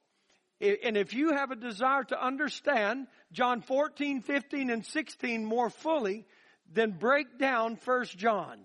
And 0.61 0.97
if 0.97 1.13
you 1.13 1.33
have 1.33 1.51
a 1.51 1.57
desire 1.57 2.05
to 2.05 2.25
understand 2.25 3.09
John 3.33 3.63
14, 3.63 4.21
15, 4.21 4.71
and 4.71 4.87
16 4.87 5.45
more 5.45 5.71
fully, 5.71 6.25
then 6.73 6.93
break 6.93 7.39
down 7.39 7.79
1 7.85 8.05
John 8.17 8.61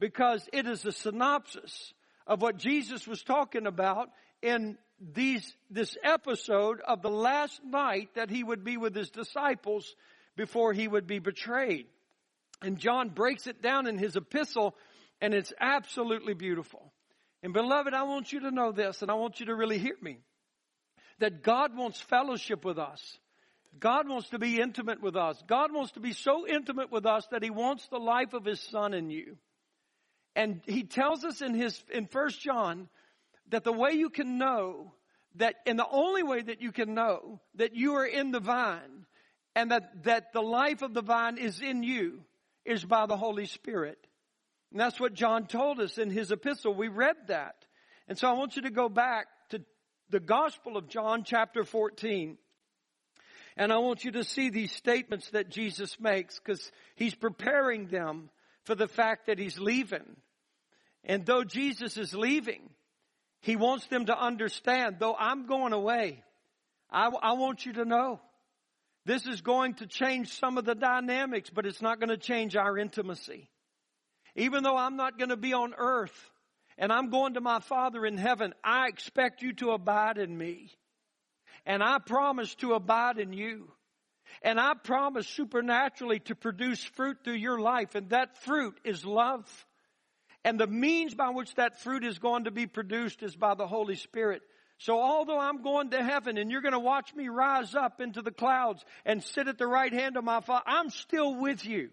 because 0.00 0.48
it 0.52 0.66
is 0.66 0.84
a 0.86 0.92
synopsis 0.92 1.92
of 2.26 2.40
what 2.40 2.56
Jesus 2.56 3.06
was 3.06 3.22
talking 3.22 3.66
about 3.66 4.08
in 4.40 4.78
these, 5.00 5.54
this 5.70 5.96
episode 6.02 6.80
of 6.80 7.02
the 7.02 7.10
last 7.10 7.60
night 7.62 8.08
that 8.14 8.30
he 8.30 8.42
would 8.42 8.64
be 8.64 8.76
with 8.76 8.94
his 8.94 9.10
disciples 9.10 9.94
before 10.36 10.72
he 10.72 10.88
would 10.88 11.06
be 11.06 11.18
betrayed. 11.18 11.86
And 12.62 12.78
John 12.78 13.10
breaks 13.10 13.46
it 13.46 13.62
down 13.62 13.86
in 13.86 13.98
his 13.98 14.16
epistle, 14.16 14.74
and 15.20 15.34
it's 15.34 15.52
absolutely 15.60 16.34
beautiful. 16.34 16.92
And 17.42 17.52
beloved, 17.52 17.92
I 17.92 18.04
want 18.04 18.32
you 18.32 18.40
to 18.40 18.50
know 18.50 18.72
this, 18.72 19.02
and 19.02 19.10
I 19.10 19.14
want 19.14 19.40
you 19.40 19.46
to 19.46 19.54
really 19.54 19.78
hear 19.78 19.96
me. 20.00 20.18
That 21.18 21.42
God 21.42 21.76
wants 21.76 22.00
fellowship 22.00 22.64
with 22.64 22.78
us. 22.78 23.18
God 23.78 24.08
wants 24.08 24.30
to 24.30 24.38
be 24.38 24.60
intimate 24.60 25.02
with 25.02 25.16
us. 25.16 25.42
God 25.46 25.72
wants 25.72 25.92
to 25.92 26.00
be 26.00 26.12
so 26.12 26.46
intimate 26.46 26.90
with 26.90 27.06
us 27.06 27.26
that 27.30 27.42
He 27.42 27.50
wants 27.50 27.86
the 27.88 27.98
life 27.98 28.32
of 28.32 28.44
His 28.44 28.60
Son 28.60 28.94
in 28.94 29.10
you. 29.10 29.36
And 30.34 30.60
He 30.66 30.84
tells 30.84 31.24
us 31.24 31.42
in 31.42 31.54
His, 31.54 31.80
in 31.92 32.06
First 32.06 32.40
John, 32.40 32.88
that 33.50 33.64
the 33.64 33.72
way 33.72 33.92
you 33.92 34.10
can 34.10 34.38
know 34.38 34.94
that, 35.36 35.56
and 35.66 35.78
the 35.78 35.88
only 35.88 36.22
way 36.22 36.40
that 36.42 36.62
you 36.62 36.72
can 36.72 36.94
know 36.94 37.40
that 37.56 37.74
you 37.74 37.94
are 37.94 38.06
in 38.06 38.30
the 38.30 38.40
vine 38.40 39.06
and 39.54 39.70
that, 39.70 40.04
that 40.04 40.32
the 40.32 40.40
life 40.40 40.82
of 40.82 40.94
the 40.94 41.02
vine 41.02 41.38
is 41.38 41.60
in 41.60 41.82
you 41.82 42.22
is 42.64 42.84
by 42.84 43.06
the 43.06 43.16
Holy 43.16 43.46
Spirit. 43.46 43.98
And 44.70 44.80
that's 44.80 44.98
what 44.98 45.14
John 45.14 45.46
told 45.46 45.80
us 45.80 45.98
in 45.98 46.10
his 46.10 46.30
epistle. 46.30 46.74
We 46.74 46.88
read 46.88 47.16
that. 47.28 47.64
And 48.08 48.18
so 48.18 48.28
I 48.28 48.32
want 48.32 48.56
you 48.56 48.62
to 48.62 48.70
go 48.70 48.88
back 48.88 49.26
to 49.50 49.62
the 50.10 50.20
Gospel 50.20 50.76
of 50.76 50.88
John 50.88 51.24
chapter 51.24 51.64
14. 51.64 52.36
And 53.56 53.72
I 53.72 53.78
want 53.78 54.04
you 54.04 54.10
to 54.12 54.24
see 54.24 54.50
these 54.50 54.72
statements 54.72 55.30
that 55.30 55.48
Jesus 55.48 55.98
makes 56.00 56.38
because 56.38 56.72
he's 56.96 57.14
preparing 57.14 57.86
them 57.86 58.30
for 58.64 58.74
the 58.74 58.88
fact 58.88 59.26
that 59.26 59.38
he's 59.38 59.58
leaving. 59.58 60.16
And 61.04 61.24
though 61.24 61.44
Jesus 61.44 61.96
is 61.96 62.14
leaving, 62.14 62.70
He 63.40 63.56
wants 63.56 63.86
them 63.88 64.06
to 64.06 64.18
understand, 64.18 64.96
though 64.98 65.14
I'm 65.14 65.46
going 65.46 65.74
away, 65.74 66.24
I, 66.90 67.10
I 67.22 67.32
want 67.34 67.66
you 67.66 67.74
to 67.74 67.84
know 67.84 68.20
this 69.06 69.26
is 69.26 69.40
going 69.40 69.74
to 69.74 69.86
change 69.86 70.38
some 70.38 70.56
of 70.58 70.64
the 70.64 70.74
dynamics, 70.74 71.50
but 71.50 71.66
it's 71.66 71.82
not 71.82 72.00
going 72.00 72.08
to 72.08 72.16
change 72.16 72.56
our 72.56 72.78
intimacy. 72.78 73.50
Even 74.34 74.62
though 74.62 74.76
I'm 74.76 74.96
not 74.96 75.18
going 75.18 75.28
to 75.28 75.36
be 75.36 75.52
on 75.52 75.74
earth 75.76 76.30
and 76.78 76.92
I'm 76.92 77.10
going 77.10 77.34
to 77.34 77.40
my 77.40 77.60
Father 77.60 78.04
in 78.04 78.16
heaven, 78.16 78.54
I 78.64 78.88
expect 78.88 79.42
you 79.42 79.52
to 79.54 79.70
abide 79.70 80.18
in 80.18 80.36
me. 80.36 80.70
And 81.66 81.82
I 81.82 81.98
promise 81.98 82.54
to 82.56 82.74
abide 82.74 83.18
in 83.18 83.32
you. 83.32 83.70
And 84.42 84.58
I 84.58 84.74
promise 84.74 85.26
supernaturally 85.28 86.20
to 86.20 86.34
produce 86.34 86.82
fruit 86.82 87.18
through 87.24 87.34
your 87.34 87.60
life. 87.60 87.94
And 87.94 88.10
that 88.10 88.42
fruit 88.42 88.78
is 88.84 89.04
love. 89.04 89.46
And 90.44 90.58
the 90.58 90.66
means 90.66 91.14
by 91.14 91.30
which 91.30 91.54
that 91.54 91.80
fruit 91.80 92.04
is 92.04 92.18
going 92.18 92.44
to 92.44 92.50
be 92.50 92.66
produced 92.66 93.22
is 93.22 93.36
by 93.36 93.54
the 93.54 93.66
Holy 93.66 93.96
Spirit. 93.96 94.42
So 94.84 95.00
although 95.00 95.38
I'm 95.38 95.62
going 95.62 95.88
to 95.92 96.04
heaven 96.04 96.36
and 96.36 96.50
you're 96.50 96.60
going 96.60 96.72
to 96.72 96.78
watch 96.78 97.14
me 97.14 97.28
rise 97.28 97.74
up 97.74 98.02
into 98.02 98.20
the 98.20 98.30
clouds 98.30 98.84
and 99.06 99.24
sit 99.24 99.48
at 99.48 99.56
the 99.56 99.66
right 99.66 99.90
hand 99.90 100.18
of 100.18 100.24
my 100.24 100.42
Father, 100.42 100.62
I'm 100.66 100.90
still 100.90 101.36
with 101.36 101.64
you 101.64 101.88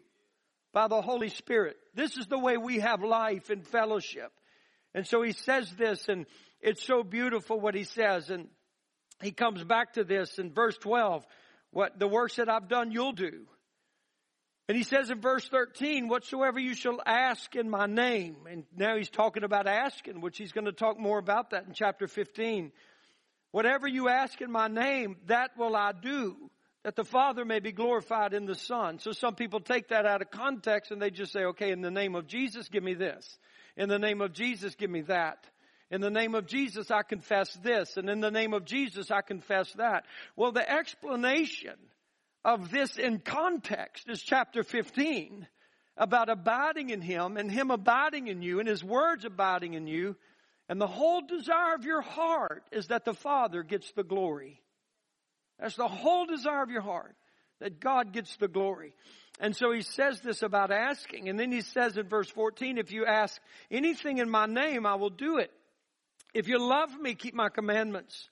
by 0.74 0.90
the 0.90 1.02
Holy 1.02 1.30
Spirit. 1.30 1.78
This 1.96 2.18
is 2.18 2.28
the 2.28 2.38
way 2.38 2.58
we 2.58 2.80
have 2.80 3.02
life 3.02 3.50
and 3.50 3.66
fellowship. 3.66 4.34
And 4.94 5.08
so 5.08 5.22
he 5.22 5.32
says 5.32 5.74
this 5.78 6.10
and 6.10 6.26
it's 6.60 6.86
so 6.86 7.02
beautiful 7.02 7.62
what 7.62 7.76
he 7.76 7.86
says 7.86 8.30
and 8.30 8.50
he 9.22 9.32
comes 9.32 9.64
back 9.64 9.94
to 9.94 10.04
this 10.04 10.38
in 10.38 10.52
verse 10.52 10.78
12. 10.80 11.26
What 11.70 11.98
the 11.98 12.10
works 12.10 12.36
that 12.36 12.50
I've 12.50 12.68
done, 12.68 12.92
you'll 12.92 13.14
do. 13.14 13.48
And 14.68 14.78
he 14.78 14.84
says 14.84 15.10
in 15.10 15.20
verse 15.20 15.48
13, 15.50 16.08
whatsoever 16.08 16.60
you 16.60 16.76
shall 16.76 17.02
ask 17.06 17.56
in 17.56 17.70
my 17.70 17.88
name. 17.88 18.38
And 18.50 18.64
now 18.76 18.96
he's 18.96 19.10
talking 19.10 19.44
about 19.44 19.68
asking, 19.68 20.22
which 20.22 20.38
he's 20.38 20.52
going 20.52 20.66
to 20.66 20.72
talk 20.72 21.00
more 21.00 21.18
about 21.18 21.50
that 21.50 21.66
in 21.66 21.74
chapter 21.74 22.08
15. 22.08 22.72
Whatever 23.52 23.88
you 23.88 24.08
ask 24.08 24.40
in 24.40 24.52
my 24.52 24.68
name, 24.68 25.18
that 25.28 25.58
will 25.58 25.76
I 25.76 25.92
do, 25.92 26.38
that 26.84 26.96
the 26.96 27.04
Father 27.04 27.44
may 27.44 27.60
be 27.60 27.72
glorified 27.72 28.34
in 28.34 28.46
the 28.46 28.56
Son. 28.56 29.00
So 29.00 29.12
some 29.12 29.36
people 29.36 29.60
take 29.60 29.90
that 29.90 30.06
out 30.06 30.22
of 30.22 30.32
context 30.32 30.92
and 30.92 31.02
they 31.02 31.10
just 31.10 31.34
say, 31.34 31.44
okay, 31.46 31.72
in 31.72 31.82
the 31.82 31.92
name 31.92 32.16
of 32.16 32.28
Jesus, 32.28 32.70
give 32.70 32.84
me 32.84 32.94
this. 32.94 33.38
In 33.76 33.90
the 33.90 34.00
name 34.00 34.22
of 34.22 34.32
Jesus, 34.32 34.76
give 34.76 34.90
me 34.90 35.02
that. 35.02 35.46
In 35.90 36.00
the 36.00 36.10
name 36.10 36.36
of 36.36 36.46
Jesus, 36.46 36.90
I 36.90 37.04
confess 37.04 37.54
this. 37.56 37.98
And 37.98 38.10
in 38.10 38.22
the 38.22 38.32
name 38.32 38.54
of 38.54 38.64
Jesus, 38.64 39.12
I 39.12 39.22
confess 39.22 39.74
that. 39.74 40.06
Well, 40.38 40.54
the 40.54 40.70
explanation 40.70 41.76
of 42.44 42.72
this 42.72 42.98
in 42.98 43.20
context 43.20 44.10
is 44.10 44.22
chapter 44.22 44.64
15 44.64 45.48
about 45.98 46.30
abiding 46.30 46.90
in 46.90 47.02
Him 47.02 47.38
and 47.38 47.52
Him 47.52 47.72
abiding 47.72 48.28
in 48.28 48.42
you 48.42 48.60
and 48.60 48.68
His 48.68 48.84
words 48.84 49.26
abiding 49.26 49.74
in 49.74 49.88
you. 49.88 50.16
And 50.68 50.80
the 50.80 50.88
whole 50.88 51.22
desire 51.22 51.76
of 51.76 51.86
your 51.86 52.02
heart 52.02 52.64
is 52.72 52.88
that 52.88 53.06
the 53.06 53.14
Father 53.14 53.62
gets 53.62 53.92
the 53.92 54.04
glory. 54.04 54.62
That's 55.60 55.76
the 55.76 55.88
whole 55.88 56.26
desire 56.26 56.64
of 56.64 56.72
your 56.72 56.82
heart, 56.82 57.16
that 57.60 57.80
God 57.80 58.14
gets 58.14 58.36
the 58.38 58.48
glory. 58.48 58.94
And 59.40 59.56
so 59.56 59.72
he 59.72 59.82
says 59.82 60.22
this 60.22 60.42
about 60.42 60.72
asking. 60.72 61.30
And 61.30 61.40
then 61.40 61.52
he 61.52 61.62
says 61.62 61.98
in 61.98 62.08
verse 62.08 62.30
14, 62.30 62.78
if 62.78 62.92
you 62.92 63.06
ask 63.06 63.40
anything 63.70 64.18
in 64.18 64.30
my 64.30 64.46
name, 64.46 64.86
I 64.86 64.96
will 64.96 65.10
do 65.10 65.38
it. 65.38 65.52
If 66.34 66.48
you 66.48 66.58
love 66.58 66.98
me, 67.00 67.16
keep 67.16 67.34
my 67.34 67.50
commandments. 67.50 68.30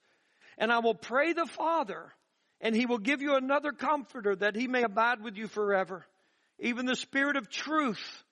And 0.58 0.72
I 0.72 0.78
will 0.78 0.94
pray 0.94 1.32
the 1.32 1.46
Father 1.46 2.12
and 2.60 2.74
he 2.74 2.86
will 2.86 2.98
give 2.98 3.22
you 3.22 3.36
another 3.36 3.72
comforter 3.72 4.36
that 4.36 4.54
he 4.54 4.68
may 4.68 4.82
abide 4.82 5.22
with 5.22 5.36
you 5.36 5.48
forever. 5.48 6.04
Even 6.58 6.86
the 6.86 6.96
Spirit 6.96 7.36
of 7.36 7.48
truth, 7.48 8.22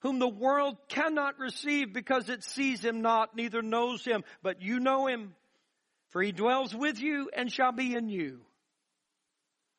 whom 0.00 0.18
the 0.18 0.28
world 0.28 0.76
cannot 0.88 1.38
receive 1.38 1.92
because 1.92 2.28
it 2.28 2.42
sees 2.42 2.84
him 2.84 3.02
not, 3.02 3.36
neither 3.36 3.62
knows 3.62 4.04
him, 4.04 4.24
but 4.42 4.60
you 4.60 4.80
know 4.80 5.06
him. 5.06 5.34
For 6.08 6.22
he 6.22 6.32
dwells 6.32 6.74
with 6.74 7.00
you 7.00 7.30
and 7.32 7.52
shall 7.52 7.72
be 7.72 7.94
in 7.94 8.08
you. 8.08 8.40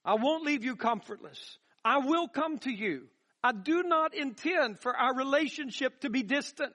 I 0.06 0.15
won't 0.15 0.45
leave 0.45 0.63
you 0.63 0.75
comfortless. 0.75 1.58
I 1.84 1.97
will 1.99 2.27
come 2.27 2.60
to 2.60 2.71
you. 2.71 3.08
I 3.43 3.51
do 3.51 3.84
not 3.84 4.15
intend 4.15 4.80
for 4.80 4.95
our 4.95 5.15
relationship 5.15 6.01
to 6.01 6.10
be 6.10 6.23
distant. 6.23 6.73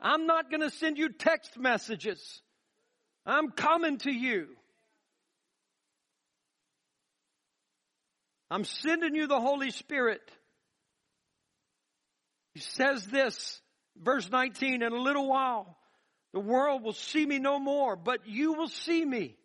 I'm 0.00 0.26
not 0.26 0.50
going 0.50 0.60
to 0.60 0.70
send 0.70 0.98
you 0.98 1.08
text 1.08 1.58
messages. 1.58 2.42
I'm 3.26 3.50
coming 3.50 3.98
to 3.98 4.12
you. 4.12 4.48
I'm 8.50 8.64
sending 8.64 9.14
you 9.14 9.26
the 9.26 9.40
Holy 9.40 9.70
Spirit. 9.70 10.20
He 12.54 12.60
says 12.60 13.06
this, 13.06 13.60
verse 13.96 14.28
19, 14.28 14.82
in 14.82 14.92
a 14.92 14.96
little 14.96 15.28
while, 15.28 15.78
the 16.32 16.40
world 16.40 16.82
will 16.82 16.92
see 16.92 17.24
me 17.24 17.38
no 17.38 17.60
more, 17.60 17.94
but 17.94 18.26
you 18.26 18.54
will 18.54 18.68
see 18.68 19.04
me. 19.04 19.36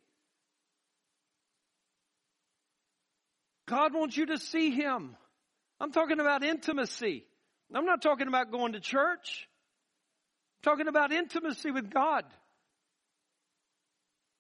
God 3.68 3.94
wants 3.94 4.18
you 4.18 4.28
to 4.28 4.38
see 4.38 4.72
Him. 4.72 5.16
I'm 5.80 5.92
talking 5.92 6.20
about 6.20 6.44
intimacy. 6.44 7.26
I'm 7.74 7.86
not 7.86 8.02
talking 8.02 8.28
about 8.28 8.52
going 8.52 8.74
to 8.74 8.80
church. 8.80 9.48
I'm 10.58 10.72
talking 10.72 10.88
about 10.88 11.12
intimacy 11.12 11.72
with 11.72 11.92
God 11.92 12.26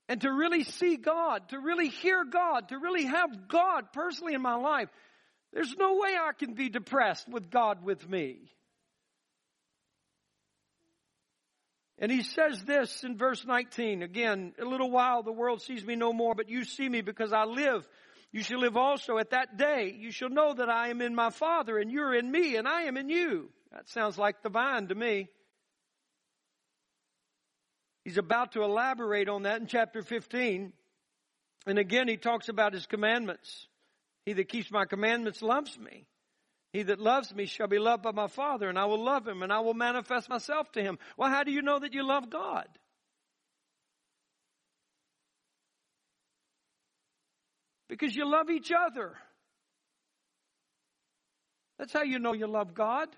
and 0.07 0.21
to 0.21 0.31
really 0.31 0.63
see 0.63 0.97
God, 0.97 1.49
to 1.49 1.59
really 1.59 1.89
hear 1.89 2.23
God, 2.23 2.69
to 2.69 2.77
really 2.77 3.05
have 3.05 3.47
God 3.47 3.91
personally 3.91 4.33
in 4.33 4.41
my 4.41 4.55
life, 4.55 4.89
there's 5.51 5.75
no 5.77 5.95
way 5.95 6.15
I 6.15 6.31
can 6.37 6.53
be 6.53 6.69
depressed 6.69 7.27
with 7.27 7.49
God 7.49 7.83
with 7.83 8.07
me. 8.07 8.51
And 11.97 12.11
he 12.11 12.23
says 12.23 12.61
this 12.65 13.03
in 13.03 13.17
verse 13.17 13.45
19 13.45 14.03
again, 14.03 14.53
a 14.59 14.65
little 14.65 14.91
while 14.91 15.23
the 15.23 15.31
world 15.31 15.61
sees 15.61 15.83
me 15.83 15.95
no 15.95 16.11
more, 16.11 16.35
but 16.35 16.49
you 16.49 16.65
see 16.65 16.87
me 16.87 17.01
because 17.01 17.31
I 17.31 17.45
live. 17.45 17.87
You 18.31 18.43
shall 18.43 18.59
live 18.59 18.75
also 18.75 19.17
at 19.17 19.29
that 19.29 19.57
day. 19.57 19.95
You 19.97 20.11
shall 20.11 20.29
know 20.29 20.53
that 20.53 20.69
I 20.69 20.89
am 20.89 21.01
in 21.01 21.15
my 21.15 21.29
Father 21.29 21.77
and 21.77 21.89
you're 21.89 22.13
in 22.13 22.29
me 22.29 22.57
and 22.57 22.67
I 22.67 22.83
am 22.83 22.97
in 22.97 23.07
you. 23.07 23.49
That 23.71 23.87
sounds 23.87 24.17
like 24.17 24.43
the 24.43 24.49
vine 24.49 24.87
to 24.87 24.95
me. 24.95 25.29
He's 28.05 28.19
about 28.19 28.51
to 28.51 28.63
elaborate 28.63 29.27
on 29.27 29.43
that 29.43 29.59
in 29.59 29.67
chapter 29.67 30.03
15. 30.03 30.71
And 31.65 31.79
again, 31.79 32.07
he 32.07 32.17
talks 32.17 32.47
about 32.49 32.73
his 32.73 32.85
commandments. 32.85 33.67
He 34.27 34.33
that 34.33 34.47
keeps 34.47 34.71
my 34.71 34.85
commandments 34.85 35.41
loves 35.41 35.77
me. 35.77 36.05
He 36.71 36.83
that 36.83 36.99
loves 36.99 37.33
me 37.33 37.47
shall 37.47 37.67
be 37.67 37.79
loved 37.79 38.03
by 38.03 38.11
my 38.11 38.27
Father, 38.27 38.69
and 38.69 38.77
I 38.77 38.85
will 38.85 39.03
love 39.03 39.27
him, 39.27 39.41
and 39.41 39.51
I 39.51 39.61
will 39.61 39.73
manifest 39.73 40.29
myself 40.29 40.71
to 40.73 40.83
him. 40.83 40.99
Well, 41.17 41.29
how 41.29 41.43
do 41.43 41.51
you 41.51 41.63
know 41.63 41.79
that 41.79 41.93
you 41.93 42.05
love 42.05 42.29
God? 42.29 42.67
Because 47.87 48.15
you 48.15 48.29
love 48.29 48.49
each 48.49 48.71
other. 48.71 49.13
That's 51.79 51.93
how 51.93 52.03
you 52.03 52.19
know 52.19 52.33
you 52.33 52.47
love 52.47 52.73
God. 52.75 53.09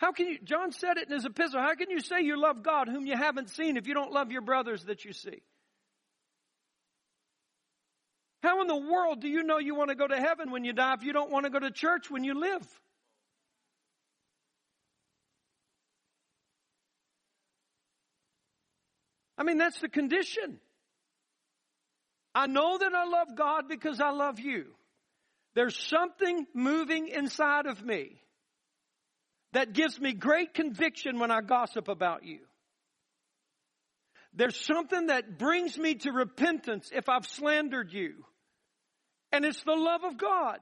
How 0.00 0.12
can 0.12 0.28
you, 0.28 0.38
John 0.42 0.72
said 0.72 0.96
it 0.96 1.08
in 1.08 1.12
his 1.12 1.26
epistle, 1.26 1.60
how 1.60 1.74
can 1.74 1.90
you 1.90 2.00
say 2.00 2.22
you 2.22 2.40
love 2.40 2.62
God 2.62 2.88
whom 2.88 3.04
you 3.04 3.18
haven't 3.18 3.50
seen 3.50 3.76
if 3.76 3.86
you 3.86 3.92
don't 3.92 4.10
love 4.10 4.32
your 4.32 4.40
brothers 4.40 4.84
that 4.84 5.04
you 5.04 5.12
see? 5.12 5.42
How 8.42 8.62
in 8.62 8.66
the 8.66 8.78
world 8.78 9.20
do 9.20 9.28
you 9.28 9.42
know 9.42 9.58
you 9.58 9.74
want 9.74 9.90
to 9.90 9.94
go 9.94 10.08
to 10.08 10.16
heaven 10.16 10.50
when 10.50 10.64
you 10.64 10.72
die 10.72 10.94
if 10.94 11.02
you 11.02 11.12
don't 11.12 11.30
want 11.30 11.44
to 11.44 11.50
go 11.50 11.58
to 11.58 11.70
church 11.70 12.10
when 12.10 12.24
you 12.24 12.32
live? 12.32 12.66
I 19.36 19.42
mean, 19.42 19.58
that's 19.58 19.80
the 19.80 19.90
condition. 19.90 20.60
I 22.34 22.46
know 22.46 22.78
that 22.78 22.94
I 22.94 23.04
love 23.04 23.36
God 23.36 23.68
because 23.68 24.00
I 24.00 24.12
love 24.12 24.40
you. 24.40 24.68
There's 25.54 25.76
something 25.76 26.46
moving 26.54 27.08
inside 27.08 27.66
of 27.66 27.84
me 27.84 28.22
that 29.52 29.72
gives 29.72 30.00
me 30.00 30.12
great 30.12 30.54
conviction 30.54 31.18
when 31.18 31.30
I 31.30 31.40
gossip 31.40 31.88
about 31.88 32.24
you. 32.24 32.40
There's 34.32 34.56
something 34.56 35.08
that 35.08 35.38
brings 35.38 35.76
me 35.76 35.96
to 35.96 36.12
repentance 36.12 36.90
if 36.94 37.08
I've 37.08 37.26
slandered 37.26 37.92
you. 37.92 38.24
And 39.32 39.44
it's 39.44 39.62
the 39.64 39.74
love 39.74 40.04
of 40.04 40.16
God. 40.16 40.60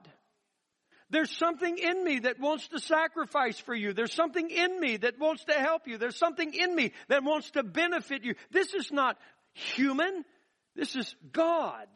There's 1.11 1.35
something 1.35 1.77
in 1.77 2.03
me 2.03 2.19
that 2.19 2.39
wants 2.39 2.67
to 2.69 2.79
sacrifice 2.79 3.59
for 3.59 3.73
you. 3.73 3.93
There's 3.93 4.13
something 4.13 4.49
in 4.49 4.79
me 4.79 4.97
that 4.97 5.19
wants 5.19 5.43
to 5.45 5.53
help 5.53 5.87
you. 5.87 5.97
There's 5.97 6.17
something 6.17 6.53
in 6.53 6.75
me 6.75 6.91
that 7.07 7.23
wants 7.23 7.51
to 7.51 7.63
benefit 7.63 8.23
you. 8.23 8.35
This 8.51 8.73
is 8.73 8.91
not 8.91 9.17
human. 9.53 10.23
This 10.75 10.95
is 10.95 11.15
God. 11.31 11.87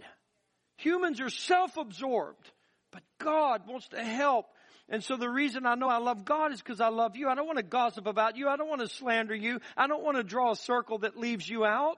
Humans 0.78 1.22
are 1.22 1.30
self-absorbed, 1.30 2.52
but 2.92 3.04
God 3.20 3.68
wants 3.68 3.88
to 3.90 4.04
help 4.04 4.48
and 4.94 5.04
so 5.04 5.18
the 5.18 5.28
reason 5.28 5.66
I 5.66 5.74
know 5.74 5.90
I 5.90 5.98
love 5.98 6.24
God 6.24 6.54
is 6.54 6.62
because 6.62 6.80
I 6.80 6.90
love 6.90 7.16
you. 7.16 7.28
I 7.28 7.34
don't 7.34 7.48
want 7.48 7.58
to 7.58 7.64
gossip 7.64 8.06
about 8.06 8.38
you. 8.38 8.48
I 8.48 8.58
don't 8.58 8.70
want 8.70 8.82
to 8.82 8.88
slander 8.88 9.34
you. 9.34 9.60
I 9.76 9.88
don't 9.88 10.04
want 10.04 10.18
to 10.18 10.24
draw 10.24 10.52
a 10.52 10.56
circle 10.56 11.00
that 11.00 11.18
leaves 11.18 11.50
you 11.50 11.66
out 11.66 11.98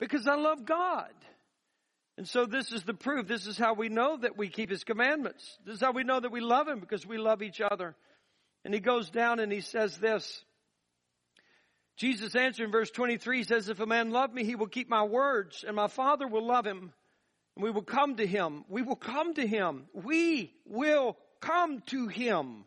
because 0.00 0.26
I 0.26 0.34
love 0.34 0.64
God. 0.64 1.12
And 2.18 2.26
so 2.26 2.44
this 2.44 2.72
is 2.72 2.82
the 2.82 2.92
proof. 2.92 3.28
This 3.28 3.46
is 3.46 3.56
how 3.56 3.74
we 3.74 3.88
know 3.88 4.16
that 4.16 4.36
we 4.36 4.48
keep 4.48 4.68
His 4.68 4.82
commandments. 4.82 5.58
This 5.64 5.76
is 5.76 5.80
how 5.80 5.92
we 5.92 6.02
know 6.02 6.18
that 6.18 6.32
we 6.32 6.40
love 6.40 6.66
Him 6.66 6.80
because 6.80 7.06
we 7.06 7.18
love 7.18 7.40
each 7.40 7.60
other. 7.60 7.94
And 8.64 8.74
He 8.74 8.80
goes 8.80 9.08
down 9.08 9.38
and 9.38 9.52
He 9.52 9.60
says 9.60 9.96
this. 9.96 10.44
Jesus 11.96 12.34
answered 12.34 12.64
in 12.64 12.72
verse 12.72 12.90
23 12.90 13.44
says, 13.44 13.68
If 13.68 13.78
a 13.78 13.86
man 13.86 14.10
love 14.10 14.34
me, 14.34 14.42
he 14.42 14.56
will 14.56 14.66
keep 14.66 14.88
my 14.88 15.04
words, 15.04 15.64
and 15.64 15.76
my 15.76 15.86
Father 15.86 16.26
will 16.26 16.44
love 16.44 16.66
him, 16.66 16.92
and 17.54 17.62
we 17.62 17.70
will 17.70 17.82
come 17.82 18.16
to 18.16 18.26
him. 18.26 18.64
We 18.68 18.82
will 18.82 18.96
come 18.96 19.34
to 19.34 19.46
him. 19.46 19.84
We 19.92 20.52
will 20.64 21.16
come 21.40 21.82
to 21.86 22.06
him 22.06 22.64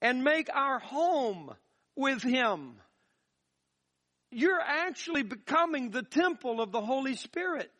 and 0.00 0.24
make 0.24 0.48
our 0.52 0.78
home 0.78 1.54
with 1.96 2.22
him. 2.22 2.74
You're 4.30 4.60
actually 4.60 5.22
becoming 5.22 5.90
the 5.90 6.02
temple 6.02 6.60
of 6.60 6.72
the 6.72 6.80
Holy 6.80 7.16
Spirit. 7.16 7.72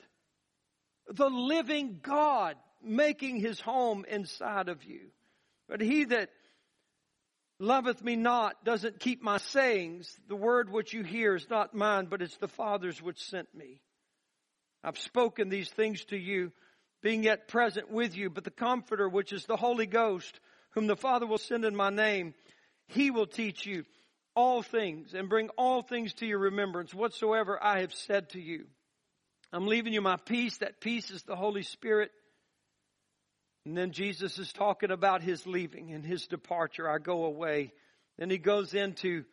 The 1.08 1.28
living 1.28 2.00
God 2.02 2.56
making 2.82 3.40
his 3.40 3.60
home 3.60 4.04
inside 4.08 4.68
of 4.68 4.84
you. 4.84 5.00
But 5.68 5.80
he 5.80 6.04
that 6.04 6.30
loveth 7.58 8.02
me 8.02 8.16
not 8.16 8.64
doesn't 8.64 9.00
keep 9.00 9.22
my 9.22 9.38
sayings. 9.38 10.12
The 10.28 10.36
word 10.36 10.70
which 10.70 10.92
you 10.92 11.04
hear 11.04 11.36
is 11.36 11.48
not 11.48 11.74
mine, 11.74 12.06
but 12.06 12.22
it's 12.22 12.36
the 12.38 12.48
Father's 12.48 13.00
which 13.00 13.22
sent 13.22 13.54
me. 13.54 13.80
I've 14.82 14.98
spoken 14.98 15.48
these 15.48 15.68
things 15.68 16.04
to 16.06 16.16
you, 16.16 16.52
being 17.02 17.22
yet 17.22 17.48
present 17.48 17.90
with 17.90 18.16
you, 18.16 18.30
but 18.30 18.44
the 18.44 18.50
Comforter, 18.50 19.08
which 19.08 19.32
is 19.32 19.44
the 19.44 19.56
Holy 19.56 19.86
Ghost, 19.86 20.38
whom 20.70 20.86
the 20.86 20.96
Father 20.96 21.26
will 21.26 21.38
send 21.38 21.64
in 21.64 21.74
my 21.74 21.90
name, 21.90 22.34
he 22.86 23.10
will 23.10 23.26
teach 23.26 23.66
you 23.66 23.84
all 24.34 24.62
things 24.62 25.14
and 25.14 25.28
bring 25.28 25.48
all 25.50 25.82
things 25.82 26.14
to 26.14 26.26
your 26.26 26.38
remembrance 26.38 26.94
whatsoever 26.94 27.58
I 27.62 27.80
have 27.80 27.92
said 27.92 28.30
to 28.30 28.40
you. 28.40 28.66
I'm 29.52 29.66
leaving 29.66 29.92
you 29.92 30.00
my 30.00 30.16
peace. 30.16 30.58
That 30.58 30.80
peace 30.80 31.10
is 31.10 31.22
the 31.22 31.36
Holy 31.36 31.62
Spirit. 31.62 32.10
And 33.66 33.76
then 33.76 33.92
Jesus 33.92 34.38
is 34.38 34.52
talking 34.52 34.90
about 34.90 35.22
his 35.22 35.46
leaving 35.46 35.92
and 35.92 36.04
his 36.04 36.26
departure. 36.26 36.88
I 36.88 36.98
go 36.98 37.24
away. 37.24 37.72
Then 38.18 38.30
he 38.30 38.38
goes 38.38 38.74
into 38.74 39.24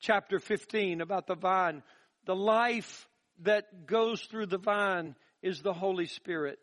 chapter 0.00 0.38
15 0.38 1.00
about 1.00 1.26
the 1.26 1.34
vine. 1.34 1.82
The 2.24 2.34
life 2.34 3.06
that 3.42 3.86
goes 3.86 4.22
through 4.22 4.46
the 4.46 4.58
vine 4.58 5.14
is 5.42 5.62
the 5.62 5.72
Holy 5.72 6.06
Spirit. 6.06 6.58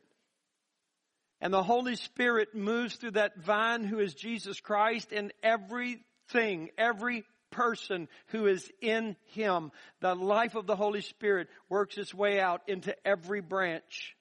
And 1.39 1.53
the 1.53 1.63
Holy 1.63 1.95
Spirit 1.95 2.55
moves 2.55 2.95
through 2.95 3.11
that 3.11 3.37
vine 3.37 3.83
who 3.83 3.99
is 3.99 4.13
Jesus 4.13 4.59
Christ 4.59 5.11
and 5.11 5.31
everything, 5.43 6.69
every 6.77 7.23
person 7.51 8.07
who 8.27 8.47
is 8.47 8.69
in 8.81 9.15
Him. 9.33 9.71
The 10.01 10.15
life 10.15 10.55
of 10.55 10.65
the 10.65 10.75
Holy 10.75 11.01
Spirit 11.01 11.47
works 11.69 11.97
its 11.97 12.13
way 12.13 12.39
out 12.39 12.61
into 12.67 12.95
every 13.05 13.41
branch. 13.41 14.15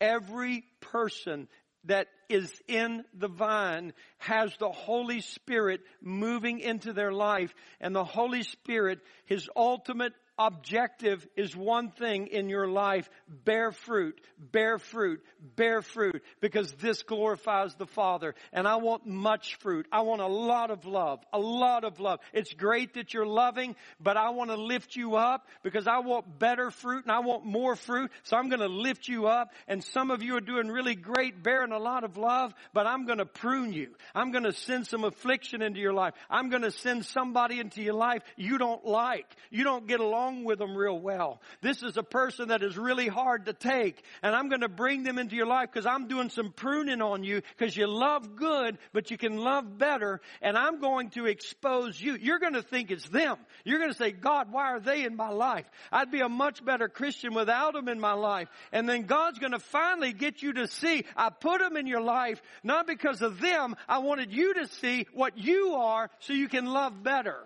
Every 0.00 0.64
person 0.80 1.48
that 1.84 2.08
is 2.28 2.52
in 2.68 3.04
the 3.14 3.28
vine 3.28 3.94
has 4.18 4.54
the 4.58 4.70
Holy 4.70 5.22
Spirit 5.22 5.80
moving 6.02 6.60
into 6.60 6.92
their 6.92 7.12
life 7.12 7.54
and 7.80 7.94
the 7.94 8.04
Holy 8.04 8.42
Spirit, 8.42 9.00
His 9.24 9.48
ultimate 9.56 10.12
objective 10.40 11.26
is 11.36 11.54
one 11.54 11.90
thing 11.90 12.28
in 12.28 12.48
your 12.48 12.66
life. 12.66 13.10
Bear 13.44 13.72
fruit, 13.72 14.18
bear 14.38 14.78
fruit, 14.78 15.22
bear 15.54 15.82
fruit, 15.82 16.22
because 16.40 16.72
this 16.80 17.02
glorifies 17.02 17.74
the 17.74 17.86
Father. 17.86 18.34
And 18.50 18.66
I 18.66 18.76
want 18.76 19.06
much 19.06 19.56
fruit. 19.56 19.86
I 19.92 20.00
want 20.00 20.22
a 20.22 20.26
lot 20.26 20.70
of 20.70 20.86
love, 20.86 21.20
a 21.32 21.38
lot 21.38 21.84
of 21.84 22.00
love. 22.00 22.20
It's 22.32 22.54
great 22.54 22.94
that 22.94 23.12
you're 23.12 23.26
loving, 23.26 23.76
but 24.00 24.16
I 24.16 24.30
want 24.30 24.50
to 24.50 24.56
lift 24.56 24.96
you 24.96 25.16
up 25.16 25.46
because 25.62 25.86
I 25.86 25.98
want 25.98 26.38
better 26.38 26.70
fruit 26.70 27.04
and 27.04 27.12
I 27.12 27.20
want 27.20 27.44
more 27.44 27.76
fruit. 27.76 28.10
So 28.22 28.38
I'm 28.38 28.48
going 28.48 28.60
to 28.60 28.68
lift 28.68 29.08
you 29.08 29.26
up. 29.26 29.52
And 29.68 29.84
some 29.84 30.10
of 30.10 30.22
you 30.22 30.36
are 30.36 30.40
doing 30.40 30.68
really 30.68 30.94
great, 30.94 31.42
bearing 31.42 31.72
a 31.72 31.78
lot 31.78 32.02
of 32.02 32.16
love, 32.16 32.54
but 32.72 32.86
I'm 32.86 33.04
going 33.04 33.18
to 33.18 33.26
prune 33.26 33.74
you. 33.74 33.94
I'm 34.14 34.32
going 34.32 34.44
to 34.44 34.52
send 34.52 34.86
some 34.86 35.04
affliction 35.04 35.60
into 35.60 35.80
your 35.80 35.92
life. 35.92 36.14
I'm 36.30 36.48
going 36.48 36.62
to 36.62 36.70
send 36.70 37.04
somebody 37.04 37.60
into 37.60 37.82
your 37.82 37.94
life 37.94 38.22
you 38.36 38.56
don't 38.56 38.86
like. 38.86 39.26
You 39.50 39.64
don't 39.64 39.86
get 39.86 40.00
along 40.00 40.29
along 40.30 40.44
with 40.44 40.58
them 40.58 40.76
real 40.76 40.98
well. 40.98 41.40
This 41.60 41.82
is 41.82 41.96
a 41.96 42.02
person 42.02 42.48
that 42.48 42.62
is 42.62 42.76
really 42.76 43.08
hard 43.08 43.46
to 43.46 43.52
take 43.52 44.02
and 44.22 44.34
I'm 44.34 44.48
going 44.48 44.60
to 44.60 44.68
bring 44.68 45.02
them 45.02 45.18
into 45.18 45.36
your 45.36 45.46
life 45.46 45.68
because 45.72 45.86
I'm 45.86 46.08
doing 46.08 46.30
some 46.30 46.52
pruning 46.52 47.02
on 47.02 47.24
you 47.24 47.42
because 47.56 47.76
you 47.76 47.86
love 47.86 48.36
good, 48.36 48.78
but 48.92 49.10
you 49.10 49.18
can 49.18 49.38
love 49.38 49.78
better 49.78 50.20
and 50.42 50.56
I'm 50.56 50.80
going 50.80 51.10
to 51.10 51.26
expose 51.26 52.00
you. 52.00 52.16
You're 52.16 52.38
going 52.38 52.54
to 52.54 52.62
think 52.62 52.90
it's 52.90 53.08
them. 53.08 53.36
You're 53.64 53.78
going 53.78 53.92
to 53.92 53.96
say, 53.96 54.12
God, 54.12 54.52
why 54.52 54.70
are 54.70 54.80
they 54.80 55.04
in 55.04 55.16
my 55.16 55.30
life? 55.30 55.68
I'd 55.90 56.10
be 56.10 56.20
a 56.20 56.28
much 56.28 56.64
better 56.64 56.88
Christian 56.88 57.34
without 57.34 57.74
them 57.74 57.88
in 57.88 58.00
my 58.00 58.12
life. 58.12 58.48
And 58.72 58.88
then 58.88 59.02
God's 59.02 59.38
going 59.38 59.52
to 59.52 59.58
finally 59.58 60.12
get 60.12 60.42
you 60.42 60.54
to 60.54 60.66
see, 60.66 61.04
I 61.16 61.30
put 61.30 61.60
them 61.60 61.76
in 61.76 61.86
your 61.86 62.00
life, 62.00 62.40
not 62.62 62.86
because 62.86 63.22
of 63.22 63.40
them. 63.40 63.76
I 63.88 63.98
wanted 63.98 64.32
you 64.32 64.54
to 64.54 64.68
see 64.68 65.06
what 65.12 65.38
you 65.38 65.74
are 65.74 66.10
so 66.20 66.32
you 66.32 66.48
can 66.48 66.66
love 66.66 67.02
better. 67.02 67.38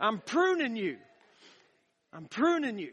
I'm 0.00 0.18
pruning 0.18 0.76
you. 0.76 0.96
I'm 2.14 2.26
pruning 2.26 2.78
you. 2.78 2.92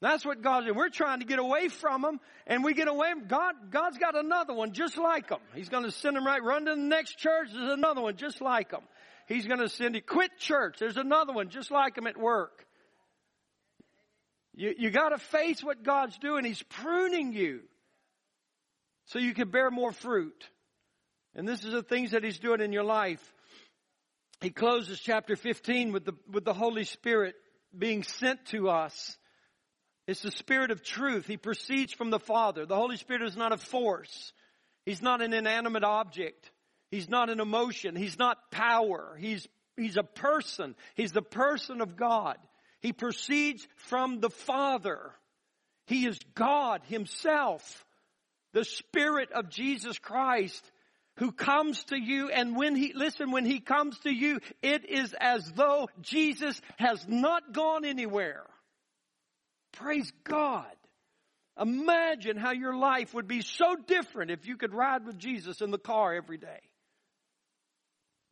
That's 0.00 0.24
what 0.24 0.40
God's 0.40 0.66
doing. 0.66 0.78
We're 0.78 0.88
trying 0.88 1.20
to 1.20 1.26
get 1.26 1.38
away 1.38 1.68
from 1.68 2.02
them, 2.02 2.20
and 2.46 2.64
we 2.64 2.72
get 2.72 2.88
away. 2.88 3.12
God, 3.28 3.54
God's 3.70 3.98
got 3.98 4.16
another 4.16 4.54
one 4.54 4.72
just 4.72 4.96
like 4.96 5.28
them. 5.28 5.40
He's 5.54 5.68
going 5.68 5.84
to 5.84 5.90
send 5.90 6.16
them 6.16 6.26
right. 6.26 6.42
Run 6.42 6.64
to 6.64 6.70
the 6.70 6.80
next 6.80 7.18
church. 7.18 7.48
There's 7.52 7.72
another 7.72 8.00
one 8.00 8.16
just 8.16 8.40
like 8.40 8.70
them. 8.70 8.82
He's 9.26 9.46
going 9.46 9.60
to 9.60 9.68
send 9.68 9.94
you. 9.94 10.00
Quit 10.00 10.38
church. 10.38 10.76
There's 10.78 10.96
another 10.96 11.34
one 11.34 11.50
just 11.50 11.70
like 11.70 11.96
them 11.96 12.06
at 12.06 12.16
work. 12.16 12.64
You, 14.54 14.74
you 14.78 14.90
got 14.90 15.10
to 15.10 15.18
face 15.18 15.62
what 15.62 15.82
God's 15.82 16.16
doing. 16.18 16.44
He's 16.44 16.62
pruning 16.62 17.34
you 17.34 17.60
so 19.04 19.18
you 19.18 19.34
can 19.34 19.50
bear 19.50 19.70
more 19.70 19.92
fruit. 19.92 20.48
And 21.34 21.46
this 21.46 21.62
is 21.62 21.72
the 21.72 21.82
things 21.82 22.12
that 22.12 22.24
He's 22.24 22.38
doing 22.38 22.60
in 22.60 22.72
your 22.72 22.84
life. 22.84 23.22
He 24.40 24.50
closes 24.50 24.98
chapter 24.98 25.36
15 25.36 25.92
with 25.92 26.06
the, 26.06 26.14
with 26.30 26.46
the 26.46 26.54
Holy 26.54 26.84
Spirit 26.84 27.34
being 27.76 28.02
sent 28.02 28.44
to 28.46 28.68
us. 28.68 29.16
It's 30.06 30.22
the 30.22 30.30
Spirit 30.30 30.70
of 30.70 30.82
truth. 30.82 31.26
He 31.26 31.36
proceeds 31.36 31.92
from 31.92 32.10
the 32.10 32.18
Father. 32.18 32.66
The 32.66 32.76
Holy 32.76 32.96
Spirit 32.96 33.22
is 33.22 33.36
not 33.36 33.52
a 33.52 33.56
force. 33.56 34.32
He's 34.84 35.02
not 35.02 35.22
an 35.22 35.32
inanimate 35.32 35.84
object. 35.84 36.50
He's 36.90 37.08
not 37.08 37.30
an 37.30 37.40
emotion. 37.40 37.94
He's 37.94 38.18
not 38.18 38.50
power. 38.50 39.16
He's, 39.20 39.46
he's 39.76 39.96
a 39.96 40.02
person. 40.02 40.74
He's 40.94 41.12
the 41.12 41.22
person 41.22 41.80
of 41.80 41.96
God. 41.96 42.36
He 42.80 42.92
proceeds 42.92 43.66
from 43.76 44.20
the 44.20 44.30
Father. 44.30 45.12
He 45.86 46.06
is 46.06 46.18
God 46.34 46.82
Himself. 46.86 47.84
The 48.52 48.64
Spirit 48.64 49.30
of 49.32 49.48
Jesus 49.48 49.98
Christ 49.98 50.64
who 51.20 51.32
comes 51.32 51.84
to 51.84 51.96
you 51.96 52.30
and 52.30 52.56
when 52.56 52.74
he, 52.74 52.94
listen, 52.94 53.30
when 53.30 53.44
he 53.44 53.60
comes 53.60 53.98
to 54.00 54.10
you, 54.10 54.40
it 54.62 54.88
is 54.88 55.14
as 55.20 55.44
though 55.52 55.88
Jesus 56.00 56.58
has 56.78 57.06
not 57.06 57.52
gone 57.52 57.84
anywhere. 57.84 58.46
Praise 59.72 60.10
God. 60.24 60.64
Imagine 61.60 62.38
how 62.38 62.52
your 62.52 62.74
life 62.74 63.12
would 63.12 63.28
be 63.28 63.42
so 63.42 63.76
different 63.86 64.30
if 64.30 64.46
you 64.46 64.56
could 64.56 64.72
ride 64.72 65.04
with 65.04 65.18
Jesus 65.18 65.60
in 65.60 65.70
the 65.70 65.78
car 65.78 66.14
every 66.14 66.38
day. 66.38 66.60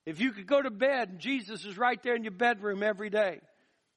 If 0.07 0.18
you 0.18 0.33
could 0.33 0.46
go 0.46 0.62
to 0.62 0.70
bed 0.70 1.11
and 1.11 1.18
Jesus 1.18 1.66
is 1.66 1.77
right 1.77 2.03
there 2.03 2.16
in 2.16 2.24
your 2.24 2.33
bedroom 2.33 2.83
every 2.83 3.11
day. 3.11 3.40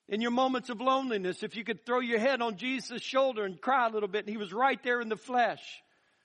In 0.09 0.19
your 0.19 0.31
moments 0.31 0.69
of 0.69 0.81
loneliness, 0.81 1.43
if 1.43 1.55
you 1.55 1.63
could 1.63 1.85
throw 1.85 2.01
your 2.01 2.19
head 2.19 2.41
on 2.41 2.57
Jesus' 2.57 3.01
shoulder 3.01 3.45
and 3.45 3.61
cry 3.61 3.87
a 3.87 3.89
little 3.89 4.09
bit 4.09 4.25
and 4.25 4.29
he 4.29 4.35
was 4.35 4.51
right 4.51 4.83
there 4.83 4.99
in 4.99 5.07
the 5.07 5.15
flesh. 5.15 5.61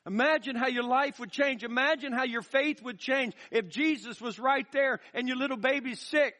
Imagine 0.06 0.54
how 0.54 0.68
your 0.68 0.84
life 0.84 1.18
would 1.18 1.32
change. 1.32 1.64
Imagine 1.64 2.12
how 2.12 2.24
your 2.24 2.42
faith 2.42 2.80
would 2.82 2.98
change 2.98 3.34
if 3.50 3.68
Jesus 3.68 4.20
was 4.20 4.38
right 4.38 4.70
there 4.72 5.00
and 5.12 5.26
your 5.26 5.36
little 5.36 5.56
baby's 5.56 6.00
sick. 6.00 6.34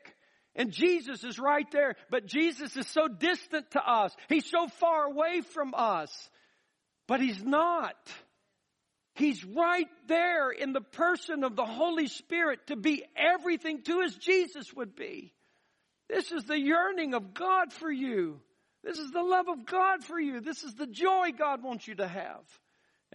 And 0.55 0.71
Jesus 0.71 1.25
is 1.25 1.39
right 1.39 1.71
there, 1.73 1.97
but 2.09 2.27
Jesus 2.27 2.77
is 2.77 2.87
so 2.87 3.09
distant 3.09 3.71
to 3.73 3.81
us. 3.81 4.15
He's 4.29 4.49
so 4.49 4.69
far 4.69 5.05
away 5.05 5.43
from 5.43 5.75
us. 5.77 6.31
But 7.09 7.21
He's 7.21 7.43
not. 7.43 7.97
He's 9.15 9.45
right 9.45 9.89
there 10.09 10.51
in 10.51 10.73
the 10.73 10.81
person 10.81 11.43
of 11.43 11.57
the 11.57 11.65
Holy 11.65 12.07
Spirit 12.07 12.69
to 12.69 12.77
be 12.77 13.05
everything 13.17 13.83
to 13.83 14.03
as 14.03 14.15
Jesus 14.15 14.73
would 14.75 14.95
be. 14.95 15.35
This 16.09 16.31
is 16.33 16.45
the 16.45 16.59
yearning 16.59 17.15
of 17.15 17.35
God 17.35 17.73
for 17.73 17.91
you. 17.91 18.41
This 18.85 18.99
is 18.99 19.11
the 19.11 19.23
love 19.23 19.49
of 19.49 19.67
God 19.67 20.05
for 20.05 20.21
you. 20.21 20.41
This 20.41 20.63
is 20.63 20.75
the 20.75 20.87
joy 20.87 21.31
God 21.37 21.63
wants 21.63 21.89
you 21.89 21.97
to 21.97 22.07
have 22.07 22.45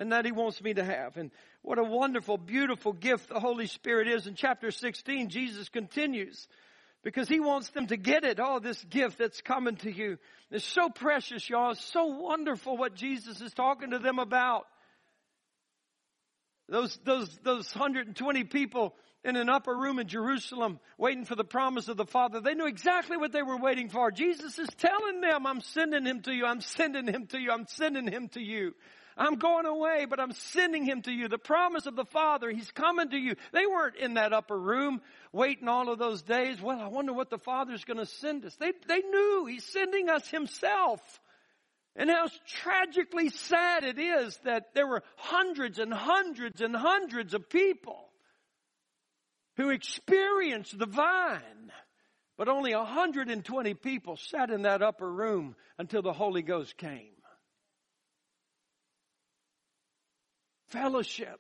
and 0.02 0.12
that 0.12 0.26
he 0.26 0.32
wants 0.32 0.60
me 0.64 0.74
to 0.74 0.84
have. 0.84 1.16
And 1.16 1.30
what 1.62 1.78
a 1.78 1.84
wonderful, 1.84 2.36
beautiful 2.40 2.92
gift 2.92 3.30
the 3.30 3.40
Holy 3.40 3.68
Spirit 3.68 4.08
is. 4.08 4.26
In 4.26 4.34
chapter 4.34 4.72
16, 4.72 5.30
Jesus 5.30 5.70
continues 5.70 6.48
because 7.04 7.30
he 7.30 7.40
wants 7.40 7.70
them 7.70 7.86
to 7.86 7.98
get 7.98 8.24
it. 8.24 8.40
Oh, 8.42 8.58
this 8.58 8.84
gift 8.86 9.20
that's 9.20 9.42
coming 9.42 9.76
to 9.78 9.92
you. 9.92 10.18
It's 10.50 10.66
so 10.66 10.90
precious, 10.90 11.48
y'all. 11.48 11.74
It's 11.74 11.86
so 11.86 12.06
wonderful 12.06 12.78
what 12.78 12.96
Jesus 12.96 13.42
is 13.42 13.54
talking 13.54 13.92
to 13.92 14.00
them 14.00 14.18
about. 14.18 14.66
Those, 16.68 16.98
those, 17.04 17.30
those 17.44 17.72
120 17.72 18.44
people 18.46 18.96
in 19.24 19.36
an 19.36 19.50
upper 19.50 19.76
room 19.76 20.00
in 20.00 20.08
Jerusalem 20.08 20.80
waiting 20.98 21.26
for 21.26 21.36
the 21.36 21.44
promise 21.44 21.90
of 21.90 21.98
the 21.98 22.08
Father. 22.08 22.42
They 22.42 22.56
knew 22.56 22.66
exactly 22.66 23.18
what 23.18 23.34
they 23.34 23.44
were 23.44 23.58
waiting 23.58 23.90
for. 23.90 24.10
Jesus 24.10 24.58
is 24.58 24.70
telling 24.80 25.22
them, 25.22 25.46
I'm 25.46 25.62
sending 25.62 26.08
him 26.08 26.22
to 26.24 26.34
you. 26.34 26.48
I'm 26.48 26.62
sending 26.62 27.06
him 27.06 27.28
to 27.28 27.40
you. 27.40 27.52
I'm 27.52 27.68
sending 27.68 28.08
him 28.08 28.30
to 28.30 28.42
you. 28.42 28.74
I'm 29.18 29.36
going 29.36 29.66
away, 29.66 30.06
but 30.10 30.20
I'm 30.20 30.32
sending 30.32 30.86
him 30.86 31.02
to 31.04 31.12
you. 31.12 31.28
The 31.28 31.38
promise 31.38 31.86
of 31.86 31.96
the 31.96 32.06
Father, 32.06 32.50
he's 32.50 32.72
coming 32.72 33.10
to 33.10 33.18
you. 33.18 33.36
They 33.52 33.66
weren't 33.66 33.98
in 33.98 34.14
that 34.16 34.34
upper 34.34 34.58
room 34.58 35.02
waiting 35.34 35.68
all 35.68 35.92
of 35.92 36.00
those 36.00 36.22
days. 36.22 36.62
Well, 36.62 36.80
I 36.80 36.88
wonder 36.88 37.14
what 37.14 37.30
the 37.30 37.38
Father's 37.38 37.84
going 37.84 37.98
to 37.98 38.06
send 38.06 38.46
us. 38.46 38.56
They, 38.56 38.72
they 38.88 39.00
knew 39.00 39.46
he's 39.48 39.66
sending 39.66 40.10
us 40.10 40.28
himself. 40.28 41.02
And 41.96 42.10
how 42.10 42.30
tragically 42.48 43.30
sad 43.30 43.84
it 43.84 44.00
is 44.00 44.40
that 44.46 44.74
there 44.74 44.88
were 44.88 45.04
hundreds 45.18 45.78
and 45.78 45.94
hundreds 45.94 46.62
and 46.62 46.76
hundreds 46.76 47.34
of 47.34 47.50
people 47.50 48.10
who 49.58 49.70
experienced 49.70 50.78
the 50.78 50.86
vine. 50.86 51.72
But 52.38 52.48
only 52.48 52.74
120 52.74 53.74
people 53.76 54.18
sat 54.18 54.50
in 54.50 54.64
that 54.64 54.82
upper 54.82 55.12
room 55.12 55.56
until 55.78 56.02
the 56.02 56.14
Holy 56.14 56.42
Ghost 56.42 56.78
came. 56.78 57.12
Fellowship. 60.72 61.40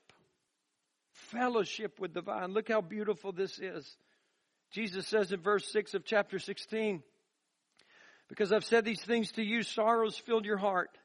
Fellowship 1.12 2.00
with 2.00 2.14
the 2.14 2.22
vine. 2.22 2.54
Look 2.54 2.70
how 2.70 2.82
beautiful 2.82 3.32
this 3.32 3.60
is. 3.60 3.98
Jesus 4.72 5.08
says 5.08 5.32
in 5.32 5.42
verse 5.42 5.70
6 5.72 5.94
of 5.96 6.06
chapter 6.06 6.40
16, 6.40 7.04
Because 8.30 8.54
I've 8.54 8.64
said 8.64 8.86
these 8.86 9.02
things 9.02 9.34
to 9.34 9.44
you, 9.44 9.64
sorrows 9.64 10.18
filled 10.18 10.46
your 10.46 10.58
heart. 10.58 10.98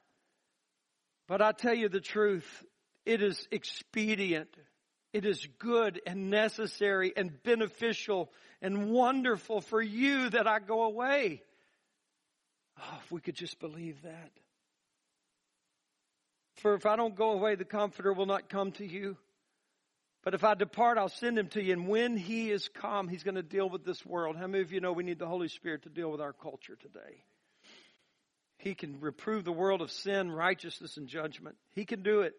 But 1.27 1.43
I 1.43 1.53
tell 1.53 1.75
you 1.75 1.89
the 1.89 2.01
truth, 2.01 2.65
it 3.05 3.23
is 3.23 3.49
expedient 3.51 4.55
it 5.17 5.25
is 5.25 5.49
good 5.59 5.99
and 6.07 6.29
necessary 6.29 7.11
and 7.17 7.43
beneficial 7.43 8.31
and 8.61 8.91
wonderful 8.91 9.63
for 9.63 9.81
you 9.81 10.29
that 10.29 10.47
I 10.47 10.59
go 10.59 10.83
away. 10.83 11.43
Oh, 12.79 12.99
if 13.03 13.11
we 13.11 13.23
could 13.23 13.35
just 13.35 13.59
believe 13.59 14.03
that. 14.03 14.31
For 16.57 16.75
if 16.75 16.87
I 16.87 16.97
don't 16.97 17.15
go 17.15 17.33
away, 17.33 17.55
the 17.55 17.65
Comforter 17.65 18.13
will 18.13 18.27
not 18.27 18.49
come 18.49 18.73
to 18.73 18.87
you. 18.87 19.17
But 20.25 20.35
if 20.35 20.43
I 20.43 20.55
depart, 20.55 20.99
I'll 20.99 21.09
send 21.09 21.39
him 21.39 21.49
to 21.49 21.63
you. 21.63 21.73
And 21.73 21.87
when 21.87 22.17
he 22.17 22.51
is 22.51 22.69
come, 22.69 23.07
he's 23.09 23.23
going 23.23 23.37
to 23.37 23.43
deal 23.43 23.69
with 23.69 23.85
this 23.85 24.05
world. 24.05 24.37
How 24.37 24.49
many 24.49 24.63
of 24.63 24.73
you 24.73 24.81
know 24.81 24.93
we 24.93 25.05
need 25.05 25.21
the 25.21 25.29
Holy 25.29 25.49
Spirit 25.49 25.85
to 25.85 25.89
deal 25.89 26.11
with 26.11 26.21
our 26.21 26.33
culture 26.33 26.77
today? 26.77 27.23
He 28.59 28.75
can 28.75 29.01
reprove 29.01 29.45
the 29.45 29.53
world 29.53 29.83
of 29.83 29.93
sin, 29.93 30.33
righteousness, 30.33 30.97
and 30.97 31.07
judgment. 31.07 31.57
He 31.75 31.85
can 31.85 32.03
do 32.03 32.23
it. 32.23 32.35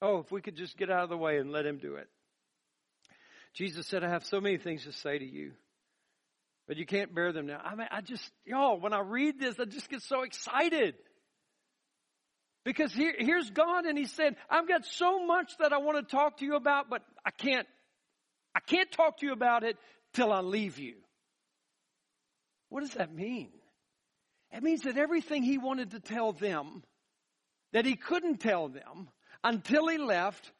Oh, 0.00 0.18
if 0.18 0.30
we 0.30 0.40
could 0.40 0.56
just 0.56 0.78
get 0.78 0.90
out 0.90 1.04
of 1.04 1.10
the 1.10 1.16
way 1.16 1.38
and 1.38 1.50
let 1.50 1.66
him 1.66 1.78
do 1.78 1.96
it. 1.96 2.08
Jesus 3.52 3.86
said, 3.86 4.04
I 4.04 4.08
have 4.08 4.24
so 4.24 4.40
many 4.40 4.58
things 4.58 4.84
to 4.84 4.92
say 4.92 5.18
to 5.18 5.24
you, 5.24 5.52
but 6.68 6.76
you 6.76 6.86
can't 6.86 7.14
bear 7.14 7.32
them 7.32 7.46
now. 7.46 7.60
I 7.64 7.74
mean, 7.74 7.88
I 7.90 8.00
just, 8.00 8.30
y'all, 8.44 8.78
when 8.78 8.92
I 8.92 9.00
read 9.00 9.38
this, 9.40 9.58
I 9.58 9.64
just 9.64 9.88
get 9.88 10.02
so 10.02 10.22
excited. 10.22 10.94
Because 12.66 12.92
here, 12.92 13.14
here's 13.16 13.48
God 13.50 13.84
and 13.84 13.96
He 13.96 14.06
said, 14.06 14.34
I've 14.50 14.66
got 14.66 14.84
so 14.84 15.24
much 15.24 15.56
that 15.60 15.72
I 15.72 15.78
want 15.78 15.98
to 15.98 16.16
talk 16.16 16.38
to 16.38 16.44
you 16.44 16.56
about, 16.56 16.90
but 16.90 17.00
I 17.24 17.30
can't, 17.30 17.66
I 18.56 18.60
can't 18.60 18.90
talk 18.90 19.18
to 19.18 19.26
you 19.26 19.32
about 19.32 19.62
it 19.62 19.76
till 20.14 20.32
I 20.32 20.40
leave 20.40 20.80
you. 20.80 20.96
What 22.68 22.80
does 22.80 22.94
that 22.94 23.14
mean? 23.14 23.50
It 24.50 24.64
means 24.64 24.82
that 24.82 24.98
everything 24.98 25.44
He 25.44 25.58
wanted 25.58 25.92
to 25.92 26.00
tell 26.00 26.32
them, 26.32 26.82
that 27.72 27.86
He 27.86 27.94
couldn't 27.94 28.40
tell 28.40 28.68
them 28.68 29.10
until 29.44 29.86
He 29.86 29.98
left, 29.98 30.50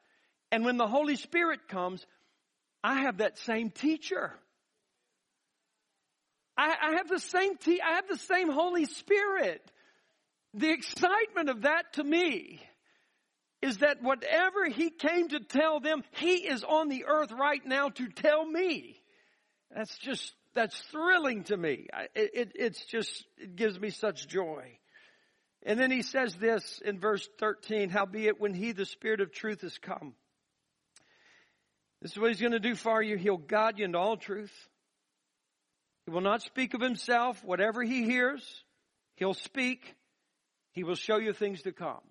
and 0.52 0.64
when 0.64 0.76
the 0.76 0.86
Holy 0.86 1.16
Spirit 1.16 1.66
comes, 1.66 2.06
I 2.84 3.00
have 3.00 3.18
that 3.18 3.36
same 3.38 3.70
teacher. 3.70 4.32
I, 6.56 6.72
I 6.80 6.92
have 6.98 7.08
the 7.08 7.18
same 7.18 7.56
te- 7.56 7.80
I 7.80 7.94
have 7.94 8.06
the 8.06 8.16
same 8.16 8.48
Holy 8.48 8.84
Spirit. 8.84 9.60
The 10.56 10.70
excitement 10.70 11.50
of 11.50 11.62
that 11.62 11.92
to 11.94 12.04
me 12.04 12.60
is 13.60 13.78
that 13.78 14.02
whatever 14.02 14.66
he 14.66 14.88
came 14.88 15.28
to 15.28 15.40
tell 15.40 15.80
them, 15.80 16.02
he 16.12 16.46
is 16.46 16.64
on 16.64 16.88
the 16.88 17.04
earth 17.06 17.30
right 17.30 17.64
now 17.64 17.90
to 17.90 18.08
tell 18.08 18.44
me. 18.44 18.96
That's 19.74 19.98
just, 19.98 20.34
that's 20.54 20.78
thrilling 20.90 21.44
to 21.44 21.56
me. 21.56 21.88
It, 22.14 22.30
it, 22.32 22.52
it's 22.54 22.86
just, 22.86 23.26
it 23.36 23.56
gives 23.56 23.78
me 23.78 23.90
such 23.90 24.28
joy. 24.28 24.78
And 25.62 25.78
then 25.78 25.90
he 25.90 26.02
says 26.02 26.34
this 26.36 26.80
in 26.84 27.00
verse 27.00 27.28
13, 27.38 27.90
howbeit 27.90 28.40
when 28.40 28.54
he, 28.54 28.72
the 28.72 28.86
Spirit 28.86 29.20
of 29.20 29.32
truth, 29.32 29.62
has 29.62 29.76
come, 29.76 30.14
this 32.00 32.12
is 32.12 32.18
what 32.18 32.28
he's 32.28 32.40
going 32.40 32.52
to 32.52 32.60
do 32.60 32.76
for 32.76 33.02
you. 33.02 33.16
He'll 33.16 33.36
guide 33.36 33.78
you 33.78 33.84
into 33.84 33.98
all 33.98 34.16
truth. 34.16 34.52
He 36.04 36.12
will 36.12 36.20
not 36.20 36.42
speak 36.42 36.72
of 36.72 36.80
himself. 36.80 37.42
Whatever 37.44 37.82
he 37.82 38.04
hears, 38.04 38.64
he'll 39.16 39.34
speak. 39.34 39.95
He 40.76 40.84
will 40.84 40.94
show 40.94 41.16
you 41.16 41.32
things 41.32 41.62
to 41.62 41.72
come. 41.72 42.02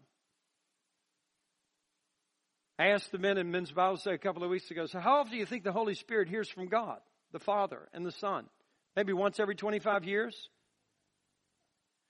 I 2.79 2.87
asked 2.87 3.11
the 3.11 3.19
men 3.19 3.37
in 3.37 3.51
men's 3.51 3.71
Bible 3.71 3.97
study 3.97 4.15
a 4.15 4.19
couple 4.19 4.43
of 4.43 4.49
weeks 4.49 4.71
ago, 4.71 4.87
so 4.87 4.99
how 4.99 5.19
often 5.19 5.33
do 5.33 5.37
you 5.37 5.45
think 5.45 5.63
the 5.63 5.71
Holy 5.71 5.93
Spirit 5.93 6.27
hears 6.27 6.49
from 6.49 6.67
God, 6.67 6.97
the 7.31 7.39
Father 7.39 7.87
and 7.93 8.03
the 8.03 8.11
Son? 8.11 8.47
Maybe 8.95 9.13
once 9.13 9.39
every 9.39 9.53
25 9.53 10.05
years? 10.05 10.49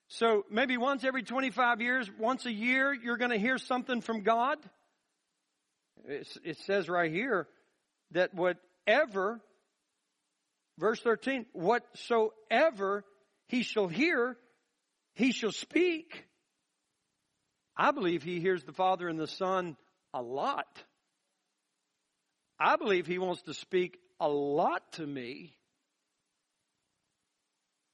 So 0.08 0.46
maybe 0.50 0.78
once 0.78 1.04
every 1.04 1.24
25 1.24 1.82
years, 1.82 2.10
once 2.18 2.46
a 2.46 2.52
year, 2.52 2.94
you're 2.94 3.18
going 3.18 3.32
to 3.32 3.38
hear 3.38 3.58
something 3.58 4.00
from 4.00 4.22
God? 4.22 4.58
It 6.08 6.58
says 6.60 6.88
right 6.88 7.12
here, 7.12 7.50
that 8.12 8.34
whatever, 8.34 9.42
verse 10.80 11.02
13, 11.02 11.48
whatsoever 11.52 13.04
he 13.50 13.62
shall 13.62 13.90
hear, 13.90 14.38
he 15.16 15.34
shall 15.34 15.52
speak. 15.52 16.24
I 17.78 17.92
believe 17.92 18.24
he 18.24 18.40
hears 18.40 18.64
the 18.64 18.74
Father 18.74 19.08
and 19.10 19.20
the 19.20 19.28
Son 19.28 19.76
a 20.14 20.22
lot. 20.22 20.84
I 22.60 22.78
believe 22.78 23.06
he 23.06 23.20
wants 23.20 23.42
to 23.44 23.54
speak 23.54 24.00
a 24.20 24.30
lot 24.30 24.94
to 24.94 25.06
me. 25.06 25.54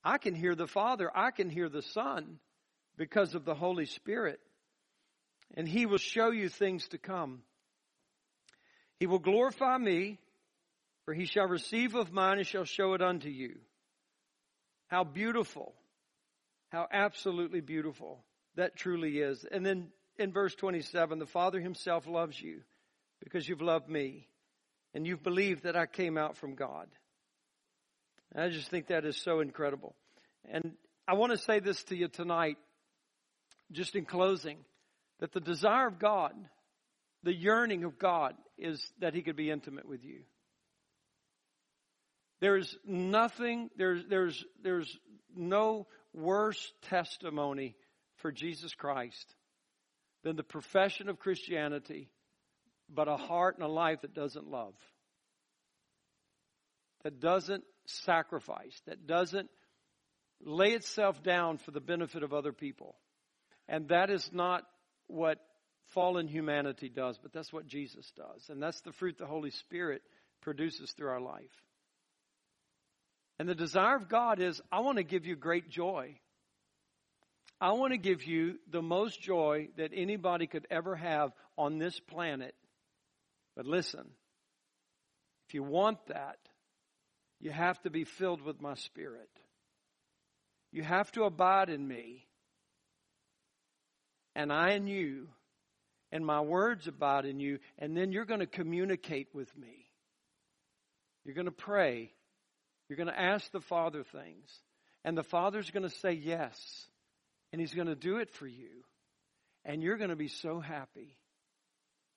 I 0.04 0.18
can 0.18 0.36
hear 0.36 0.56
the 0.56 0.68
Father, 0.68 1.10
I 1.14 1.32
can 1.32 1.50
hear 1.50 1.70
the 1.70 1.82
Son 1.82 2.40
because 2.98 3.34
of 3.34 3.46
the 3.46 3.56
Holy 3.56 3.86
Spirit. 3.86 4.40
And 5.56 5.68
he 5.68 5.86
will 5.86 5.98
show 5.98 6.32
you 6.32 6.48
things 6.48 6.88
to 6.90 6.98
come. 6.98 7.42
He 9.00 9.08
will 9.08 9.20
glorify 9.20 9.78
me, 9.78 10.20
for 11.06 11.14
he 11.14 11.26
shall 11.26 11.48
receive 11.48 11.96
of 11.96 12.12
mine 12.14 12.38
and 12.38 12.48
shall 12.48 12.64
show 12.64 12.94
it 12.94 13.02
unto 13.02 13.30
you. 13.30 13.58
How 14.88 15.04
beautiful. 15.04 15.74
How 16.70 16.88
absolutely 16.92 17.62
beautiful 17.62 18.24
that 18.56 18.76
truly 18.76 19.20
is. 19.20 19.46
And 19.52 19.66
then 19.66 19.88
in 20.18 20.32
verse 20.32 20.56
27, 20.56 21.20
the 21.20 21.26
Father 21.26 21.60
himself 21.60 22.08
loves 22.08 22.40
you 22.40 22.62
because 23.24 23.48
you've 23.48 23.62
loved 23.62 23.90
me 23.90 24.28
and 24.94 25.06
you've 25.06 25.24
believed 25.24 25.64
that 25.64 25.76
I 25.76 25.86
came 25.86 26.18
out 26.18 26.38
from 26.38 26.56
God. 26.56 26.88
I 28.36 28.50
just 28.50 28.70
think 28.70 28.88
that 28.88 29.06
is 29.06 29.18
so 29.18 29.40
incredible. 29.42 29.96
And 30.50 30.74
I 31.08 31.16
want 31.16 31.32
to 31.32 31.38
say 31.38 31.60
this 31.60 31.84
to 31.86 31.96
you 31.96 32.08
tonight, 32.08 32.58
just 33.72 33.96
in 33.96 34.06
closing, 34.06 34.58
that 35.20 35.34
the 35.34 35.42
desire 35.42 35.88
of 35.88 36.00
God 36.00 36.34
the 37.24 37.34
yearning 37.34 37.84
of 37.84 38.00
God 38.00 38.36
is 38.58 38.92
that 39.00 39.14
He 39.14 39.22
could 39.22 39.36
be 39.36 39.52
intimate 39.52 39.88
with 39.88 40.04
you. 40.04 40.22
There's 42.40 42.76
nothing, 42.86 43.70
there's, 43.78 44.04
there's, 44.10 44.44
there's 44.64 44.98
no 45.36 45.88
worse 46.14 46.74
testimony 46.90 47.76
for 48.22 48.32
Jesus 48.32 48.74
Christ 48.74 49.36
than 50.24 50.36
the 50.36 50.44
profession 50.44 51.10
of 51.10 51.20
Christianity, 51.20 52.10
but 52.90 53.08
a 53.08 53.18
heart 53.18 53.56
and 53.56 53.66
a 53.66 53.72
life 53.72 54.02
that 54.02 54.14
doesn't 54.14 54.48
love, 54.48 54.76
that 57.04 57.20
doesn't 57.20 57.64
sacrifice, 57.86 58.80
that 58.86 59.08
doesn't 59.08 59.50
lay 60.44 60.72
itself 60.72 61.22
down 61.24 61.58
for 61.58 61.72
the 61.72 61.80
benefit 61.80 62.24
of 62.24 62.34
other 62.34 62.52
people. 62.52 62.96
And 63.68 63.88
that 63.90 64.10
is 64.10 64.30
not 64.34 64.64
what 65.08 65.38
fallen 65.94 66.28
humanity 66.28 66.90
does, 66.90 67.18
but 67.22 67.34
that's 67.34 67.54
what 67.54 67.68
Jesus 67.68 68.12
does. 68.16 68.50
And 68.50 68.62
that's 68.62 68.82
the 68.82 68.92
fruit 68.92 69.18
the 69.18 69.26
Holy 69.26 69.52
Spirit 69.52 70.02
produces 70.42 70.92
through 70.92 71.10
our 71.10 71.22
life. 71.22 71.66
And 73.40 73.50
the 73.50 73.56
desire 73.56 73.96
of 73.96 74.10
God 74.10 74.40
is, 74.40 74.62
I 74.72 74.82
want 74.82 74.98
to 74.98 75.04
give 75.04 75.26
you 75.26 75.36
great 75.36 75.70
joy. 75.70 76.16
I 77.62 77.74
want 77.74 77.94
to 77.94 77.98
give 77.98 78.24
you 78.24 78.56
the 78.72 78.82
most 78.82 79.22
joy 79.22 79.68
that 79.78 79.92
anybody 79.94 80.48
could 80.48 80.66
ever 80.72 80.96
have 80.96 81.32
on 81.58 81.78
this 81.78 82.00
planet. 82.00 82.56
But 83.56 83.68
listen, 83.68 84.10
if 85.48 85.54
you 85.54 85.62
want 85.62 86.00
that, 86.08 86.40
you 87.40 87.52
have 87.52 87.80
to 87.84 87.92
be 87.92 88.04
filled 88.04 88.42
with 88.42 88.60
my 88.62 88.74
spirit. 88.74 89.30
You 90.72 90.82
have 90.82 91.12
to 91.12 91.24
abide 91.24 91.70
in 91.70 91.88
me. 91.88 92.26
And 94.36 94.52
I 94.52 94.72
in 94.72 94.88
you 94.88 95.28
and 96.12 96.26
my 96.26 96.42
words 96.42 96.88
abide 96.88 97.26
in 97.26 97.40
you, 97.40 97.60
and 97.78 97.96
then 97.96 98.12
you're 98.12 98.26
going 98.26 98.40
to 98.40 98.48
communicate 98.48 99.30
with 99.34 99.56
me. 99.56 99.86
You're 101.24 101.36
going 101.36 101.46
to 101.46 101.52
pray. 101.52 102.12
You're 102.90 102.98
going 102.98 103.08
to 103.08 103.20
ask 103.20 103.52
the 103.52 103.62
Father 103.62 104.04
things. 104.04 104.50
And 105.06 105.18
the 105.18 105.24
Father's 105.24 105.70
going 105.72 105.88
to 105.88 105.96
say 105.98 106.14
yes. 106.14 106.88
And 107.52 107.60
He's 107.60 107.74
going 107.74 107.88
to 107.88 107.96
do 107.96 108.18
it 108.18 108.32
for 108.32 108.48
you. 108.48 108.70
And 109.66 109.84
you're 109.84 109.98
going 109.98 110.10
to 110.10 110.16
be 110.16 110.28
so 110.28 110.60
happy 110.60 111.18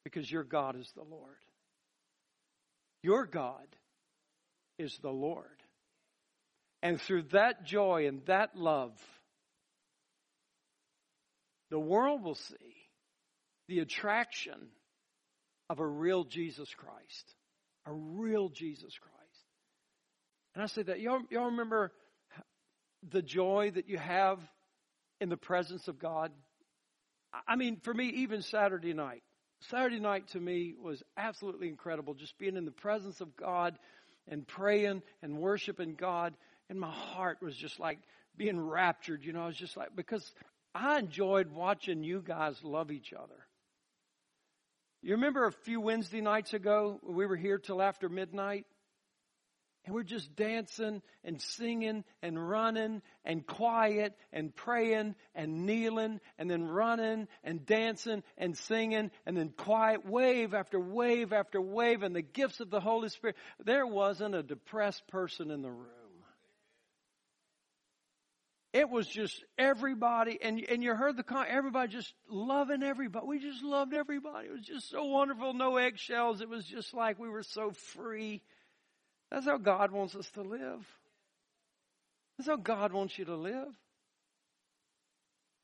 because 0.05 0.31
your 0.31 0.45
God 0.45 0.77
is 0.79 0.91
the 0.95 1.03
Lord. 1.03 1.37
Your 3.03 3.27
God 3.27 3.67
is 4.79 4.99
the 5.03 5.11
Lord. 5.11 5.47
And 6.83 7.01
through 7.01 7.25
that 7.33 7.65
joy 7.65 8.07
and 8.07 8.23
that 8.27 8.57
love, 8.57 8.93
the 11.71 11.79
world 11.79 12.23
will 12.23 12.35
see 12.35 12.77
the 13.69 13.81
attraction 13.81 14.69
of 15.71 15.81
a 15.81 15.87
real 15.87 16.25
Jesus 16.25 16.69
Christ. 16.75 17.35
A 17.87 17.93
real 17.93 18.49
Jesus 18.49 18.93
Christ. 18.99 19.15
And 20.55 20.63
I 20.63 20.67
say 20.67 20.83
that, 20.83 21.01
y'all, 21.01 21.21
y'all 21.31 21.47
remember 21.47 21.93
the 23.11 23.23
joy 23.23 23.73
that 23.75 23.89
you 23.89 23.99
have 23.99 24.39
in 25.21 25.29
the 25.29 25.37
presence 25.37 25.89
of 25.89 25.99
God? 25.99 26.33
I 27.47 27.57
mean, 27.57 27.79
for 27.83 27.93
me, 27.93 28.07
even 28.07 28.43
Saturday 28.43 28.93
night. 28.93 29.23
Saturday 29.71 30.01
night 30.01 30.29
to 30.29 30.41
me 30.41 30.75
was 30.81 31.03
absolutely 31.17 31.69
incredible. 31.69 32.15
Just 32.15 32.39
being 32.39 32.57
in 32.57 32.65
the 32.65 32.71
presence 32.71 33.21
of 33.21 33.37
God 33.37 33.79
and 34.29 34.47
praying 34.47 35.03
and 35.23 35.39
worshiping 35.39 35.95
God. 35.95 36.35
And 36.69 36.79
my 36.79 36.91
heart 36.91 37.39
was 37.43 37.57
just 37.57 37.81
like 37.81 37.99
being 38.37 38.61
raptured. 38.61 39.25
You 39.25 39.33
know, 39.33 39.43
I 39.43 39.47
was 39.47 39.57
just 39.57 39.77
like, 39.77 39.95
because 39.97 40.33
I 40.75 40.99
enjoyed 40.99 41.51
watching 41.51 42.03
you 42.03 42.23
guys 42.25 42.59
love 42.63 42.91
each 42.91 43.13
other. 43.13 43.47
You 45.03 45.13
remember 45.13 45.47
a 45.47 45.53
few 45.53 45.81
Wednesday 45.81 46.23
nights 46.23 46.55
ago, 46.55 46.99
we 47.03 47.27
were 47.27 47.37
here 47.37 47.59
till 47.59 47.83
after 47.83 48.09
midnight? 48.09 48.65
And 49.85 49.95
we're 49.95 50.03
just 50.03 50.35
dancing 50.35 51.03
and 51.25 51.41
singing 51.41 52.05
and 52.23 52.49
running 52.49 53.03
and 53.25 53.47
quiet 53.47 54.17
and 54.33 54.55
praying 54.55 55.15
and 55.35 55.67
kneeling 55.67 56.21
and 56.39 56.51
then 56.51 56.65
running 56.65 57.29
and 57.43 57.67
dancing 57.67 58.23
and 58.39 58.57
singing 58.57 59.11
and 59.27 59.37
then 59.37 59.51
quiet 59.51 60.07
wave 60.07 60.55
after 60.55 60.81
wave 60.81 61.35
after 61.35 61.61
wave 61.61 62.03
and 62.03 62.17
the 62.17 62.23
gifts 62.23 62.61
of 62.61 62.71
the 62.71 62.81
Holy 62.81 63.11
Spirit. 63.11 63.37
There 63.63 63.87
wasn't 63.87 64.35
a 64.35 64.43
depressed 64.43 65.07
person 65.09 65.51
in 65.51 65.61
the 65.61 65.71
room. 65.71 66.05
It 68.75 68.91
was 68.91 69.07
just 69.07 69.45
everybody, 69.57 70.37
and 70.43 70.61
and 70.69 70.83
you 70.83 70.97
heard 70.97 71.17
the 71.17 71.47
everybody 71.49 71.93
just 71.93 72.13
loving 72.29 72.83
everybody. 72.83 73.25
We 73.25 73.39
just 73.39 73.63
loved 73.63 73.95
everybody. 73.95 74.49
It 74.49 74.53
was 74.53 74.67
just 74.67 74.91
so 74.91 75.05
wonderful. 75.05 75.55
No 75.55 75.77
eggshells. 75.77 76.41
It 76.41 76.49
was 76.49 76.65
just 76.65 76.93
like 76.93 77.21
we 77.21 77.29
were 77.29 77.45
so 77.45 77.71
free. 77.71 78.43
That's 79.35 79.47
how 79.47 79.59
God 79.59 79.91
wants 79.91 80.15
us 80.15 80.31
to 80.35 80.43
live. 80.43 80.87
That's 82.39 82.47
how 82.47 82.55
God 82.55 82.93
wants 82.93 83.19
you 83.19 83.25
to 83.25 83.35
live. 83.35 83.75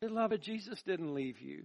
Beloved, 0.00 0.42
Jesus 0.42 0.82
didn't 0.82 1.14
leave 1.14 1.40
you. 1.40 1.62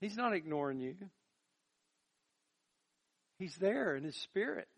He's 0.00 0.16
not 0.16 0.32
ignoring 0.32 0.80
you. 0.80 0.94
He's 3.38 3.54
there 3.56 3.94
in 3.94 4.02
His 4.02 4.16
Spirit. 4.16 4.68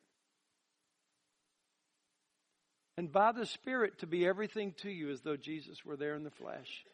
And 2.98 3.12
by 3.12 3.30
the 3.30 3.46
Spirit 3.46 4.00
to 4.00 4.08
be 4.08 4.26
everything 4.26 4.74
to 4.82 4.90
you 4.90 5.12
as 5.12 5.20
though 5.20 5.36
Jesus 5.36 5.84
were 5.84 5.96
there 5.96 6.16
in 6.16 6.24
the 6.24 6.30
flesh. 6.30 6.84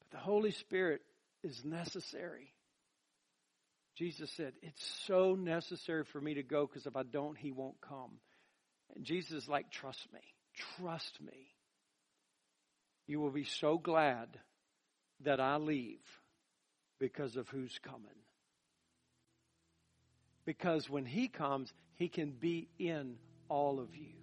But 0.00 0.18
the 0.18 0.22
Holy 0.22 0.50
Spirit 0.50 1.00
is 1.42 1.64
necessary. 1.64 2.50
Jesus 3.96 4.30
said, 4.36 4.52
It's 4.62 4.84
so 5.06 5.34
necessary 5.34 6.04
for 6.04 6.20
me 6.20 6.34
to 6.34 6.42
go 6.42 6.66
because 6.66 6.86
if 6.86 6.96
I 6.96 7.02
don't, 7.02 7.36
he 7.36 7.50
won't 7.50 7.80
come. 7.80 8.12
And 8.94 9.04
Jesus 9.04 9.44
is 9.44 9.48
like, 9.48 9.70
Trust 9.70 10.06
me. 10.12 10.20
Trust 10.78 11.18
me. 11.20 11.54
You 13.06 13.20
will 13.20 13.30
be 13.30 13.44
so 13.44 13.78
glad 13.78 14.28
that 15.24 15.40
I 15.40 15.56
leave 15.56 16.02
because 16.98 17.36
of 17.36 17.48
who's 17.48 17.78
coming. 17.82 18.02
Because 20.44 20.88
when 20.88 21.04
he 21.04 21.28
comes, 21.28 21.72
he 21.94 22.08
can 22.08 22.30
be 22.30 22.68
in 22.78 23.16
all 23.48 23.80
of 23.80 23.94
you. 23.96 24.14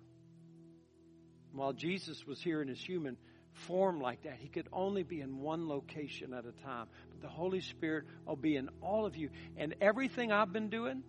While 1.51 1.73
Jesus 1.73 2.25
was 2.25 2.41
here 2.41 2.61
in 2.61 2.67
his 2.67 2.79
human 2.79 3.17
form 3.53 3.99
like 4.01 4.23
that, 4.23 4.37
he 4.39 4.47
could 4.47 4.67
only 4.73 5.03
be 5.03 5.21
in 5.21 5.39
one 5.39 5.67
location 5.67 6.33
at 6.33 6.45
a 6.45 6.51
time. 6.63 6.87
But 7.09 7.21
the 7.21 7.27
Holy 7.27 7.61
Spirit 7.61 8.05
will 8.25 8.35
be 8.35 8.55
in 8.55 8.69
all 8.81 9.05
of 9.05 9.15
you. 9.15 9.29
And 9.57 9.75
everything 9.81 10.31
I've 10.31 10.51
been 10.51 10.69
doing, 10.69 11.03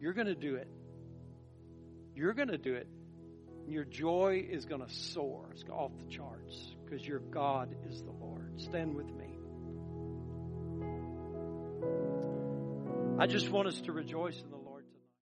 you're 0.00 0.12
going 0.12 0.26
to 0.26 0.34
do 0.34 0.56
it. 0.56 0.68
You're 2.14 2.34
going 2.34 2.48
to 2.48 2.58
do 2.58 2.74
it. 2.74 2.88
And 3.64 3.72
Your 3.72 3.84
joy 3.84 4.46
is 4.48 4.64
going 4.64 4.84
to 4.84 4.92
soar. 4.92 5.48
It's 5.52 5.64
off 5.70 5.92
the 5.98 6.10
charts 6.10 6.74
because 6.84 7.06
your 7.06 7.18
God 7.18 7.74
is 7.90 8.02
the 8.02 8.12
Lord. 8.12 8.60
Stand 8.60 8.94
with 8.94 9.12
me. 9.12 9.26
I 13.18 13.26
just 13.26 13.50
want 13.50 13.68
us 13.68 13.80
to 13.82 13.92
rejoice 13.92 14.38
in 14.40 14.50
the 14.50 14.56
Lord. 14.56 14.65